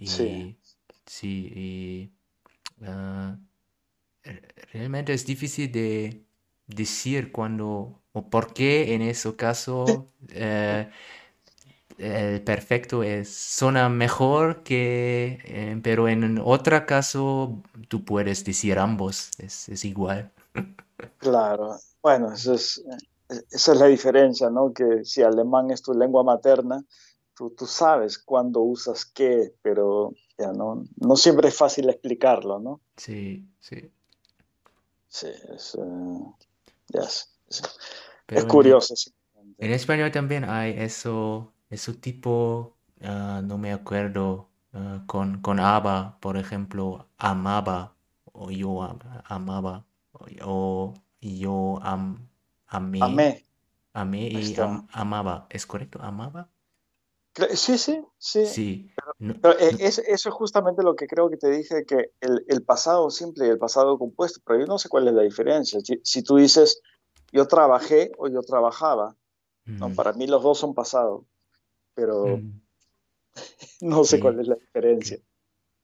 Sí, 0.04 0.28
y 0.34 0.58
sí, 1.06 1.52
y 1.54 2.12
ah, 2.86 3.38
realmente 4.72 5.12
es 5.12 5.26
difícil 5.26 5.70
de 5.72 6.24
decir 6.66 7.32
cuándo 7.32 8.02
o 8.12 8.30
por 8.30 8.52
qué 8.52 8.94
en 8.94 9.02
ese 9.02 9.34
caso 9.36 10.08
eh, 10.30 10.88
el 11.98 12.42
perfecto 12.42 13.02
es, 13.02 13.34
suena 13.34 13.88
mejor 13.88 14.62
que, 14.62 15.38
eh, 15.44 15.80
pero 15.82 16.08
en 16.08 16.38
otro 16.38 16.84
caso 16.86 17.62
tú 17.88 18.04
puedes 18.04 18.44
decir 18.44 18.78
ambos, 18.78 19.30
es, 19.38 19.68
es 19.68 19.84
igual. 19.84 20.32
claro. 21.18 21.76
Bueno, 22.02 22.32
eso 22.32 22.54
es, 22.54 22.82
esa 23.50 23.72
es 23.72 23.78
la 23.78 23.86
diferencia, 23.86 24.50
¿no? 24.50 24.72
Que 24.72 25.04
si 25.04 25.22
alemán 25.22 25.70
es 25.70 25.82
tu 25.82 25.94
lengua 25.94 26.24
materna, 26.24 26.84
tú, 27.36 27.50
tú 27.50 27.66
sabes 27.66 28.18
cuándo 28.18 28.60
usas 28.60 29.04
qué, 29.04 29.54
pero 29.62 30.12
ya 30.36 30.52
no, 30.52 30.84
no 30.96 31.16
siempre 31.16 31.48
es 31.48 31.56
fácil 31.56 31.88
explicarlo, 31.88 32.58
¿no? 32.58 32.80
Sí, 32.96 33.46
sí. 33.60 33.90
Sí, 35.18 35.28
es, 35.56 35.76
eh, 35.76 36.34
ya 36.88 37.02
es, 37.02 37.30
en, 38.28 38.46
curioso. 38.46 38.96
simplemente. 38.96 39.58
en 39.58 39.72
español 39.72 40.12
también 40.12 40.44
hay 40.44 40.74
eso, 40.78 41.54
eso 41.70 41.94
tipo, 41.96 42.76
ah, 43.02 43.42
no 43.44 43.58
me 43.58 43.72
acuerdo, 43.72 44.50
ah, 44.72 45.04
con, 45.06 45.42
con 45.42 45.60
aba, 45.60 46.18
por 46.20 46.36
ejemplo, 46.36 47.08
amaba, 47.18 47.96
o 48.32 48.50
yo 48.50 48.82
am- 48.84 49.00
amaba, 49.26 49.86
o, 50.12 50.26
o 50.44 50.94
yo 51.22 51.78
am, 51.82 52.28
amé, 52.68 53.34
Amé, 53.94 54.28
y 54.30 54.56
am- 54.58 54.86
amaba. 54.92 55.46
¿Es 55.50 55.66
correcto? 55.66 56.00
¿Amaba? 56.02 56.50
Sí, 57.54 57.78
sí, 57.78 58.04
sí. 58.18 58.62
No, 59.18 59.34
Pero 59.40 59.58
eh, 59.58 59.76
es- 59.80 59.98
eso 59.98 60.28
es 60.28 60.34
justamente 60.34 60.82
lo 60.82 60.94
que 60.96 61.06
creo 61.06 61.30
que 61.30 61.36
te 61.36 61.50
dije, 61.50 61.84
que 61.86 62.12
el, 62.20 62.44
el 62.48 62.64
pasado 62.64 63.10
simple 63.10 63.46
y 63.46 63.50
el 63.50 63.58
pasado 63.58 63.98
compuesto, 63.98 64.40
pero 64.44 64.60
yo 64.60 64.66
no 64.66 64.78
sé 64.78 64.88
cuál 64.88 65.08
es 65.08 65.14
la 65.14 65.22
diferencia. 65.22 65.80
Si, 65.80 66.00
si 66.04 66.22
tú 66.22 66.36
dices 66.36 66.80
yo 67.32 67.46
trabajé 67.48 68.12
o 68.18 68.28
yo 68.28 68.42
trabajaba, 68.42 69.16
¿no? 69.80 69.88
mm, 69.88 69.94
Para 69.94 70.12
mí 70.14 70.26
los 70.28 70.42
dos 70.42 70.58
son 70.58 70.74
pasado, 70.74 71.26
pero 71.94 72.38
mm, 72.38 72.60
no 73.80 74.04
sé 74.04 74.18
cuál 74.20 74.40
es 74.40 74.48
la 74.48 74.56
diferencia. 74.56 75.18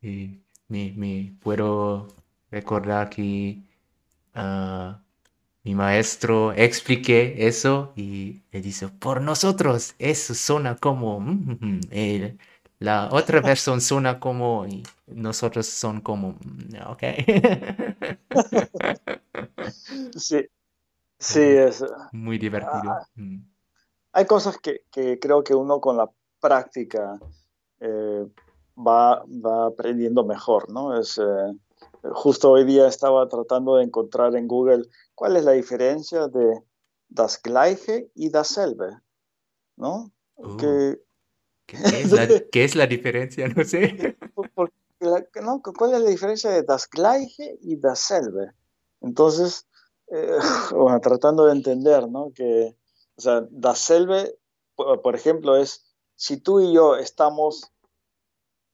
sí. 0.00 0.44
Me, 0.68 0.92
me 0.92 1.36
puedo 1.42 2.08
recordar 2.50 3.08
que 3.10 3.62
ah, 4.34 5.04
Mi 5.64 5.74
maestro 5.74 6.52
expliqué 6.52 7.46
eso 7.46 7.92
y 7.96 8.42
le 8.52 8.60
dice, 8.62 8.88
por 8.88 9.20
nosotros, 9.20 9.94
eso 9.98 10.34
suena 10.34 10.76
como, 10.76 11.20
mm, 11.20 11.58
mm, 11.60 11.80
el- 11.90 12.38
la 12.78 13.08
otra 13.12 13.40
versión 13.40 13.80
suena 13.80 14.20
como, 14.20 14.66
y 14.66 14.82
nosotros 15.08 15.66
son 15.66 16.00
como, 16.00 16.32
mm, 16.32 16.74
ok. 16.88 17.02
Sí, 20.16 20.46
sí, 21.18 21.40
es, 21.40 21.84
Muy 22.12 22.38
divertido. 22.38 22.90
ah, 22.90 23.06
hay 24.12 24.26
cosas 24.26 24.58
que, 24.58 24.82
que 24.90 25.18
creo 25.18 25.42
que 25.44 25.54
uno 25.54 25.80
con 25.80 25.96
la 25.96 26.10
práctica 26.40 27.18
eh, 27.80 28.26
va, 28.76 29.24
va 29.26 29.66
aprendiendo 29.68 30.24
mejor, 30.24 30.70
¿no? 30.70 30.98
Es, 30.98 31.18
eh, 31.18 31.54
justo 32.12 32.52
hoy 32.52 32.64
día 32.64 32.88
estaba 32.88 33.28
tratando 33.28 33.76
de 33.76 33.84
encontrar 33.84 34.36
en 34.36 34.48
Google 34.48 34.84
cuál 35.18 35.36
es 35.36 35.44
la 35.44 35.50
diferencia 35.52 36.28
de 36.28 36.62
das 37.08 37.42
Gleiche 37.42 38.08
y 38.14 38.30
dasselbe, 38.30 39.00
¿no? 39.76 40.12
Uh, 40.36 40.56
Que, 40.56 41.00
¿qué, 41.66 41.76
es 42.02 42.12
la, 42.12 42.28
qué 42.52 42.62
es 42.64 42.76
la 42.76 42.86
diferencia? 42.86 43.48
No 43.48 43.64
sé. 43.64 44.16
la- 45.00 45.26
¿no? 45.42 45.60
¿Cuál 45.60 45.94
es 45.94 46.00
la 46.02 46.10
diferencia 46.10 46.50
de 46.50 46.62
das 46.62 46.88
Gleiche 46.88 47.58
y 47.62 47.76
dasselbe? 47.76 48.52
Entonces, 49.00 49.66
eh, 50.12 50.38
bueno, 50.72 51.00
tratando 51.00 51.46
de 51.46 51.52
entender, 51.52 52.08
¿no? 52.08 52.30
Que, 52.32 52.76
o 53.16 53.20
sea, 53.20 53.44
dasselbe, 53.50 54.38
por, 54.76 55.02
por 55.02 55.16
ejemplo, 55.16 55.56
es 55.56 55.84
si 56.14 56.36
tú 56.36 56.60
y 56.60 56.72
yo 56.72 56.94
estamos 56.96 57.72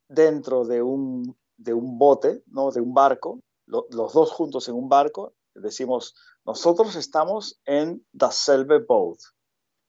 dentro 0.08 0.64
de 0.66 0.82
un, 0.82 1.36
de 1.56 1.72
un 1.72 1.98
bote, 1.98 2.42
¿no? 2.48 2.70
De 2.70 2.82
un 2.82 2.92
barco, 2.92 3.40
lo- 3.66 3.86
los 3.90 4.12
dos 4.12 4.30
juntos 4.30 4.68
en 4.68 4.74
un 4.74 4.90
barco, 4.90 5.32
decimos, 5.54 6.14
nosotros 6.44 6.96
estamos 6.96 7.60
en 7.64 8.04
dasselbe 8.12 8.78
Boot, 8.80 9.18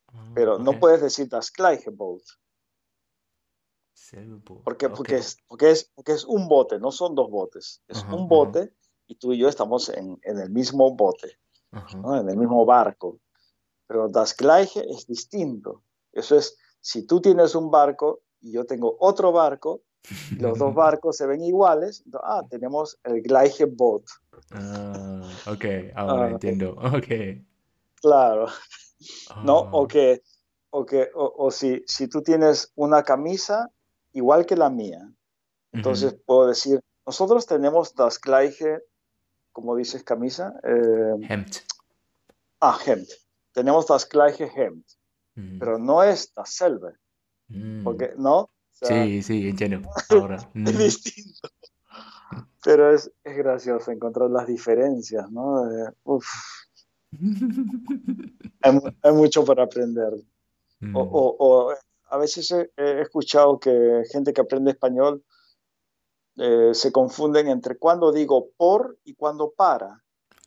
Ah, 0.08 0.32
pero 0.34 0.58
no 0.58 0.72
ok. 0.72 0.80
puedes 0.80 1.01
decir 1.01 1.28
das 1.28 1.51
gleiche 1.51 1.89
Boot, 1.89 2.24
porque, 4.64 4.86
ok. 4.86 4.95
porque, 4.95 5.16
es, 5.18 5.38
porque, 5.47 5.72
es, 5.72 5.91
porque 5.93 6.12
es 6.14 6.24
un 6.26 6.47
bote, 6.47 6.80
no 6.80 6.91
son 6.91 7.16
dos 7.16 7.30
botes, 7.30 7.82
es 7.88 7.97
Ajá, 7.99 8.14
un 8.14 8.22
ajá, 8.22 8.28
bote 8.28 8.74
y 9.08 9.16
tú 9.16 9.34
y 9.34 9.38
yo 9.38 9.47
estamos 9.47 9.89
en, 9.89 10.20
en 10.24 10.39
el 10.39 10.49
mismo 10.49 10.95
bote, 10.95 11.38
ajá. 11.72 11.97
¿no? 11.97 12.16
En 12.18 12.30
el 12.30 12.38
mismo 12.38 12.66
barco, 12.66 13.20
pero 13.88 14.08
das 14.08 14.36
gleiche 14.36 14.86
es 14.89 15.06
distinto, 15.06 15.84
eso 16.12 16.38
es, 16.38 16.58
si 16.80 17.06
tú 17.06 17.20
tienes 17.20 17.56
un 17.56 17.70
barco 17.72 18.22
y 18.39 18.51
yo 18.51 18.66
tengo 18.66 18.95
otro 18.99 19.32
barco, 19.32 19.82
los 20.39 20.58
dos 20.60 20.74
barcos 20.74 21.18
se 21.18 21.26
ven 21.26 21.41
iguales, 21.43 22.03
ah, 22.24 22.43
tenemos 22.49 22.97
el 23.03 23.22
gleiche 23.22 23.66
Boot. 23.66 24.06
Ah, 24.51 25.22
ok, 25.47 25.66
ahora 25.95 26.26
Ah, 26.28 26.30
entiendo. 26.32 26.76
Ok. 26.95 27.41
claro, 28.01 28.47
¿no? 29.43 29.60
O 29.72 29.84
Ah, 29.84 29.88
que, 29.88 30.22
o, 30.70 30.86
que, 30.86 31.10
o, 31.16 31.34
o 31.38 31.51
si, 31.51 31.84
si 31.88 32.08
tú 32.08 32.22
tienes 32.22 32.72
una 32.76 33.03
camisa 33.03 33.70
igual 34.14 34.45
que 34.45 34.56
la 34.56 34.70
mía, 34.70 35.10
entonces 35.72 36.16
puedo 36.26 36.47
decir, 36.47 36.80
nosotros 37.06 37.45
tenemos 37.45 37.93
das 37.95 38.20
gleiche, 38.20 38.80
como 39.51 39.76
dices 39.76 40.03
camisa, 40.03 40.53
eh, 40.64 41.28
Hemd. 41.30 41.58
ah, 42.62 42.78
Hemd, 42.86 43.08
tenemos 43.51 43.86
das 43.88 44.08
gleiche 44.08 44.49
Hemd, 44.56 44.84
pero 45.60 45.78
no 45.78 46.01
es 46.01 46.34
dasselbe, 46.34 46.93
mm. 47.49 47.84
porque, 47.84 48.14
¿no? 48.18 48.49
O 48.82 48.86
sea, 48.88 49.05
Sí, 49.05 49.21
sí, 49.23 49.47
entiendo. 49.49 49.88
Ahora. 50.09 50.38
es 50.53 50.78
distinto, 50.78 51.49
pero 52.63 52.93
es, 52.93 53.11
es 53.23 53.38
gracioso 53.38 53.91
encontrar 53.91 54.30
las 54.30 54.47
diferencias, 54.47 55.32
¿no? 55.32 55.71
Eh, 55.71 55.91
uf, 56.03 56.28
hay, 58.61 58.80
hay 59.01 59.13
mucho 59.13 59.45
para 59.45 59.63
aprender. 59.63 60.13
O, 60.13 60.19
Mm. 60.82 60.95
o- 60.97 61.36
o 61.39 61.73
a 62.09 62.17
veces 62.17 62.51
he, 62.51 62.69
he 62.76 63.01
escuchado 63.01 63.57
que 63.59 64.03
gente 64.11 64.34
que 64.34 64.41
aprende 64.41 64.71
español 64.71 65.23
eh, 66.38 66.71
se 66.73 66.91
confunden 66.91 67.47
entre 67.47 67.78
cuando 67.78 68.11
digo 68.11 68.49
por 68.57 68.97
y 69.05 69.13
cuando 69.15 69.51
para, 69.51 70.03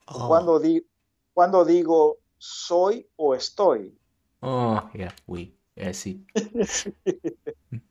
o 0.06 0.24
Oh, 0.24 0.28
cuando, 0.28 0.60
di, 0.60 0.86
cuando 1.32 1.64
digo 1.64 2.18
soy 2.36 3.08
o 3.16 3.34
estoy. 3.34 3.96
oh, 4.40 4.88
yeah, 4.94 5.14
oui, 5.26 5.56
eh, 5.76 5.94
sí. 5.94 6.24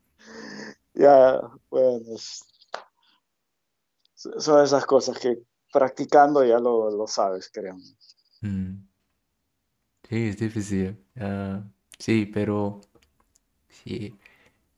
Ya, 0.94 1.40
bueno, 1.70 2.16
son 4.14 4.64
esas 4.64 4.84
cosas 4.86 5.18
que 5.18 5.38
practicando 5.72 6.44
ya 6.44 6.58
lo, 6.58 6.90
lo 6.90 7.06
sabes, 7.06 7.50
creo. 7.52 7.76
Mm. 8.42 8.88
Sí, 10.08 10.28
es 10.28 10.38
difícil. 10.38 10.96
Ah, 11.16 11.62
sí, 11.98 12.26
pero 12.26 12.80
sí. 13.68 14.14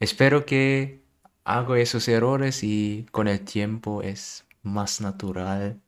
Espero 0.00 0.46
que 0.46 1.02
hago 1.44 1.76
esos 1.76 2.08
errores 2.08 2.62
y 2.64 3.06
con 3.12 3.28
el 3.28 3.44
tiempo 3.44 4.02
es 4.02 4.46
más 4.62 5.00
natural 5.00 5.80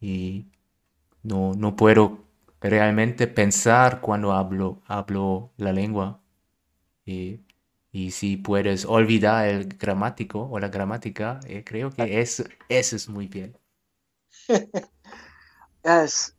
y 0.00 0.46
no, 1.22 1.54
no 1.54 1.76
puedo 1.76 2.20
realmente 2.60 3.26
pensar 3.28 4.00
cuando 4.02 4.32
hablo, 4.32 4.82
hablo 4.86 5.52
la 5.58 5.72
lengua. 5.72 6.20
Y, 7.06 7.40
y 7.94 8.10
si 8.10 8.36
puedes 8.36 8.84
olvidar 8.86 9.46
el 9.46 9.68
gramático 9.68 10.48
o 10.50 10.58
la 10.58 10.66
gramática, 10.66 11.38
eh, 11.46 11.62
creo 11.64 11.90
que 11.90 12.20
eso, 12.20 12.42
eso 12.68 12.96
es 12.96 13.08
muy 13.08 13.28
bien. 13.28 13.56
es, 15.84 16.36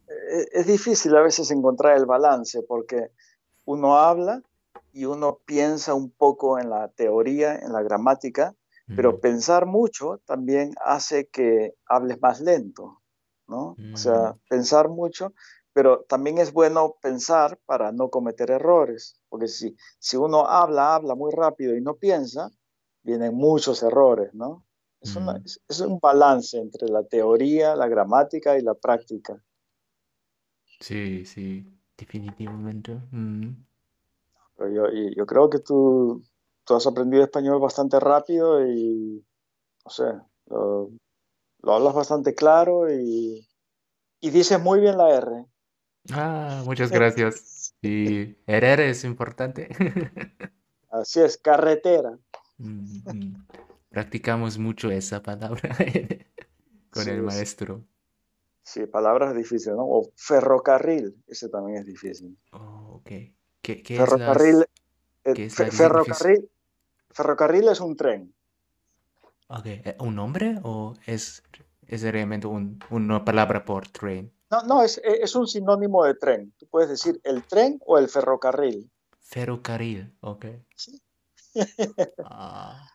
es 0.51 0.67
difícil 0.67 1.15
a 1.15 1.21
veces 1.21 1.49
encontrar 1.51 1.95
el 1.95 2.05
balance 2.05 2.61
porque 2.63 3.09
uno 3.63 3.95
habla 3.95 4.43
y 4.91 5.05
uno 5.05 5.39
piensa 5.45 5.93
un 5.93 6.11
poco 6.11 6.59
en 6.59 6.69
la 6.69 6.89
teoría, 6.89 7.55
en 7.55 7.71
la 7.71 7.81
gramática, 7.81 8.53
pero 8.93 9.21
pensar 9.21 9.65
mucho 9.65 10.19
también 10.25 10.75
hace 10.83 11.27
que 11.27 11.73
hables 11.85 12.21
más 12.21 12.41
lento, 12.41 13.01
¿no? 13.47 13.77
O 13.93 13.97
sea, 13.97 14.35
pensar 14.49 14.89
mucho, 14.89 15.33
pero 15.75 16.05
también 16.07 16.37
es 16.37 16.53
bueno 16.53 16.95
pensar 17.01 17.59
para 17.65 17.91
no 17.91 18.09
cometer 18.09 18.49
errores, 18.49 19.19
porque 19.27 19.49
si, 19.49 19.75
si 19.99 20.15
uno 20.15 20.47
habla, 20.47 20.95
habla 20.95 21.15
muy 21.15 21.33
rápido 21.33 21.75
y 21.75 21.81
no 21.81 21.97
piensa, 21.97 22.49
vienen 23.03 23.35
muchos 23.35 23.83
errores, 23.83 24.33
¿no? 24.33 24.63
Es, 25.01 25.59
es, 25.67 25.81
un 25.81 25.99
balance 25.99 26.57
entre 26.57 26.87
la 26.87 27.03
teoría, 27.03 27.75
la 27.75 27.89
gramática 27.89 28.57
y 28.57 28.61
la 28.61 28.73
práctica. 28.73 29.43
Sí, 30.79 31.25
sí, 31.25 31.67
definitivamente. 31.97 32.97
yo, 34.57 34.85
yo 34.89 35.25
creo 35.25 35.49
que 35.49 35.59
tú, 35.59 36.23
tú 36.63 36.73
has 36.73 36.87
aprendido 36.87 37.21
español 37.21 37.59
bastante 37.59 37.99
rápido 37.99 38.65
y, 38.65 39.25
no 39.83 39.91
sé, 39.91 40.05
lo, 40.45 40.89
hablas 41.63 41.93
bastante 41.93 42.33
claro 42.33 42.89
y, 42.89 43.45
y, 44.21 44.29
dices 44.29 44.63
muy 44.63 44.79
bien 44.79 44.97
la 44.97 45.13
R. 45.13 45.45
Ah, 46.11 46.63
muchas 46.65 46.91
gracias. 46.91 47.75
Y 47.81 48.35
R 48.45 48.89
es 48.89 49.03
importante. 49.03 49.69
Así 50.91 51.19
es, 51.19 51.37
carretera. 51.37 52.17
Practicamos 53.89 54.57
mucho 54.57 54.91
esa 54.91 55.21
palabra 55.21 55.75
con 56.89 57.07
el 57.07 57.21
maestro. 57.21 57.83
Sí, 58.63 58.87
palabras 58.87 59.35
difíciles, 59.35 59.75
¿no? 59.75 59.83
O 59.83 60.11
ferrocarril, 60.15 61.15
ese 61.27 61.49
también 61.49 61.79
es 61.79 61.85
difícil. 61.85 62.37
Oh, 62.51 62.95
ok. 62.95 63.11
¿Qué, 63.61 63.83
qué 63.83 63.97
ferrocarril, 63.97 64.65
es, 65.23 65.59
eh, 65.59 65.71
ferrocarril, 65.71 66.49
ferrocarril 67.11 67.69
es 67.69 67.79
un 67.79 67.95
tren. 67.95 68.33
Ok, 69.47 69.65
eh, 69.65 69.95
¿un 69.99 70.15
nombre 70.15 70.59
o 70.63 70.95
es, 71.05 71.43
es 71.87 72.01
realmente 72.03 72.47
un, 72.47 72.79
una 72.89 73.23
palabra 73.23 73.65
por 73.65 73.87
tren? 73.87 74.31
No, 74.55 74.75
no, 74.75 74.83
es, 74.83 75.01
es, 75.03 75.35
un 75.35 75.47
sinónimo 75.47 76.03
de 76.05 76.15
tren. 76.15 76.53
Tú 76.57 76.67
puedes 76.67 76.89
decir 76.89 77.19
el 77.23 77.43
tren 77.43 77.79
o 77.85 77.97
el 77.97 78.09
ferrocarril. 78.09 78.89
Ferrocarril, 79.19 80.15
ok. 80.21 80.45
Sí. 80.75 81.01
ah. 82.25 82.89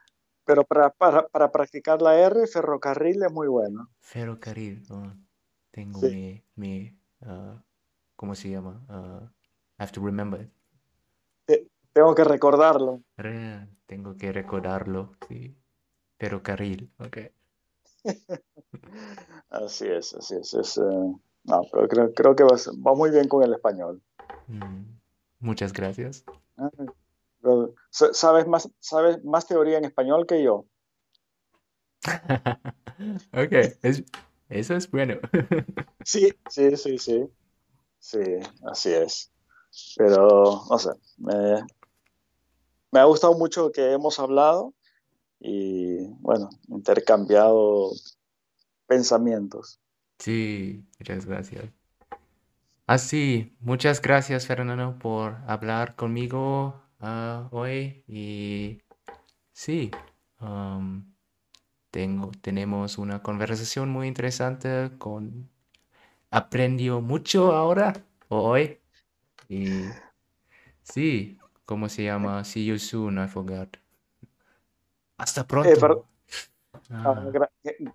Pero 0.45 0.65
para, 0.65 0.91
para, 0.91 1.29
para, 1.29 1.53
practicar 1.53 2.03
la 2.03 2.19
R, 2.19 2.47
ferrocarril 2.47 3.23
es 3.23 3.33
muy 3.33 3.49
bueno. 3.49 3.91
Ferrocarril, 4.01 4.83
oh. 4.91 5.13
Tengo 5.71 6.01
mi, 6.01 6.43
mi 6.57 6.99
uh, 7.21 7.57
¿cómo 8.17 8.35
se 8.35 8.51
llama? 8.51 8.85
Uh, 8.89 9.25
I 9.79 9.83
have 9.83 9.93
to 9.93 10.01
remember 10.01 10.51
tengo 11.93 12.15
que 12.15 12.25
recordarlo. 12.25 13.03
Tengo 13.87 14.17
que 14.17 14.33
recordarlo, 14.33 15.13
sí. 15.29 15.57
Pero 16.17 16.43
carril, 16.43 16.93
ok. 16.99 17.19
así 19.51 19.89
es, 19.89 20.15
así 20.15 20.37
es. 20.37 20.55
es 20.55 20.79
eh, 20.79 21.15
no, 21.45 21.63
pero 21.73 21.89
creo, 21.89 22.15
creo 22.15 22.37
que 22.37 22.45
va, 22.45 22.57
va, 22.87 22.95
muy 22.95 23.11
bien 23.11 23.29
con 23.29 23.43
el 23.43 23.53
español. 23.53 24.03
Mm, 24.47 24.85
muchas 25.41 25.73
gracias. 25.73 26.25
Sabes, 27.91 28.47
más, 28.47 28.69
sabes 28.79 29.25
más 29.25 29.47
teoría 29.47 29.79
en 29.79 29.85
español 29.85 30.27
que 30.27 30.43
yo. 30.43 30.67
ok, 33.33 33.53
es, 33.83 34.05
eso 34.49 34.75
es 34.75 34.91
bueno. 34.91 35.15
sí, 36.05 36.33
sí, 36.49 36.77
sí, 36.77 36.99
sí. 36.99 37.29
Sí, 38.01 38.19
así 38.65 38.93
es. 38.93 39.31
Pero, 39.97 40.65
no 40.69 40.79
sé, 40.79 40.91
me, 41.19 41.63
me 42.91 43.01
ha 43.01 43.05
gustado 43.05 43.35
mucho 43.35 43.71
que 43.71 43.93
hemos 43.93 44.19
hablado 44.19 44.75
y, 45.39 46.07
bueno, 46.21 46.49
intercambiado 46.69 47.93
pensamientos. 48.87 49.79
Sí, 50.21 50.85
muchas 50.99 51.25
gracias. 51.25 51.65
Así, 52.87 53.57
muchas 53.61 54.03
gracias 54.03 54.47
Fernando 54.47 54.99
por 54.99 55.37
hablar 55.47 55.97
conmigo 55.97 56.83
uh, 57.01 57.49
hoy 57.57 58.05
y 58.07 58.83
sí, 59.53 59.91
um, 60.41 61.11
tengo, 61.91 62.33
tenemos 62.43 62.99
una 62.99 63.23
conversación 63.23 63.89
muy 63.89 64.09
interesante 64.09 64.91
con... 64.99 65.49
Aprendió 66.31 67.01
mucho 67.01 67.53
ahora 67.53 67.95
hoy 68.29 68.79
y 69.49 69.85
sí, 70.83 71.39
¿cómo 71.65 71.89
se 71.89 72.05
llama? 72.05 72.45
See 72.45 72.67
you 72.67 72.79
soon, 72.79 73.25
I 73.25 73.27
forgot. 73.27 73.75
Hasta 75.17 75.47
pronto. 75.47 76.07
Ah. 76.91 77.15
Ah, 77.17 77.31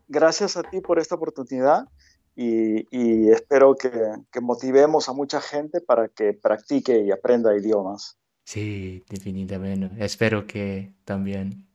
gracias 0.08 0.58
a 0.58 0.64
ti 0.64 0.82
por 0.82 1.00
esta 1.00 1.16
oportunidad 1.16 1.88
y, 2.36 3.30
espero 3.30 3.76
que, 3.76 3.92
que, 4.32 4.42
motivemos 4.42 5.08
a 5.08 5.14
mucha 5.14 5.40
gente 5.40 5.80
para 5.82 6.10
que 6.10 6.34
practique 6.34 7.00
y 7.00 7.12
aprenda 7.12 7.56
idiomas. 7.56 8.18
Sí, 8.44 9.04
definitivamente. 9.10 9.90
Espero 10.04 10.46
que 10.46 10.94
también. 11.06 11.66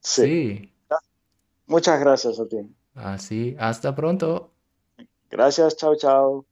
Sí. 0.00 0.70
Muchas 1.66 1.98
gracias 2.00 2.38
a 2.38 2.46
ti. 2.46 2.58
Así, 2.94 3.56
hasta 3.58 3.94
pronto. 3.94 4.50
Gracias, 5.30 5.76
chao, 5.76 5.96
chao. 5.96 6.46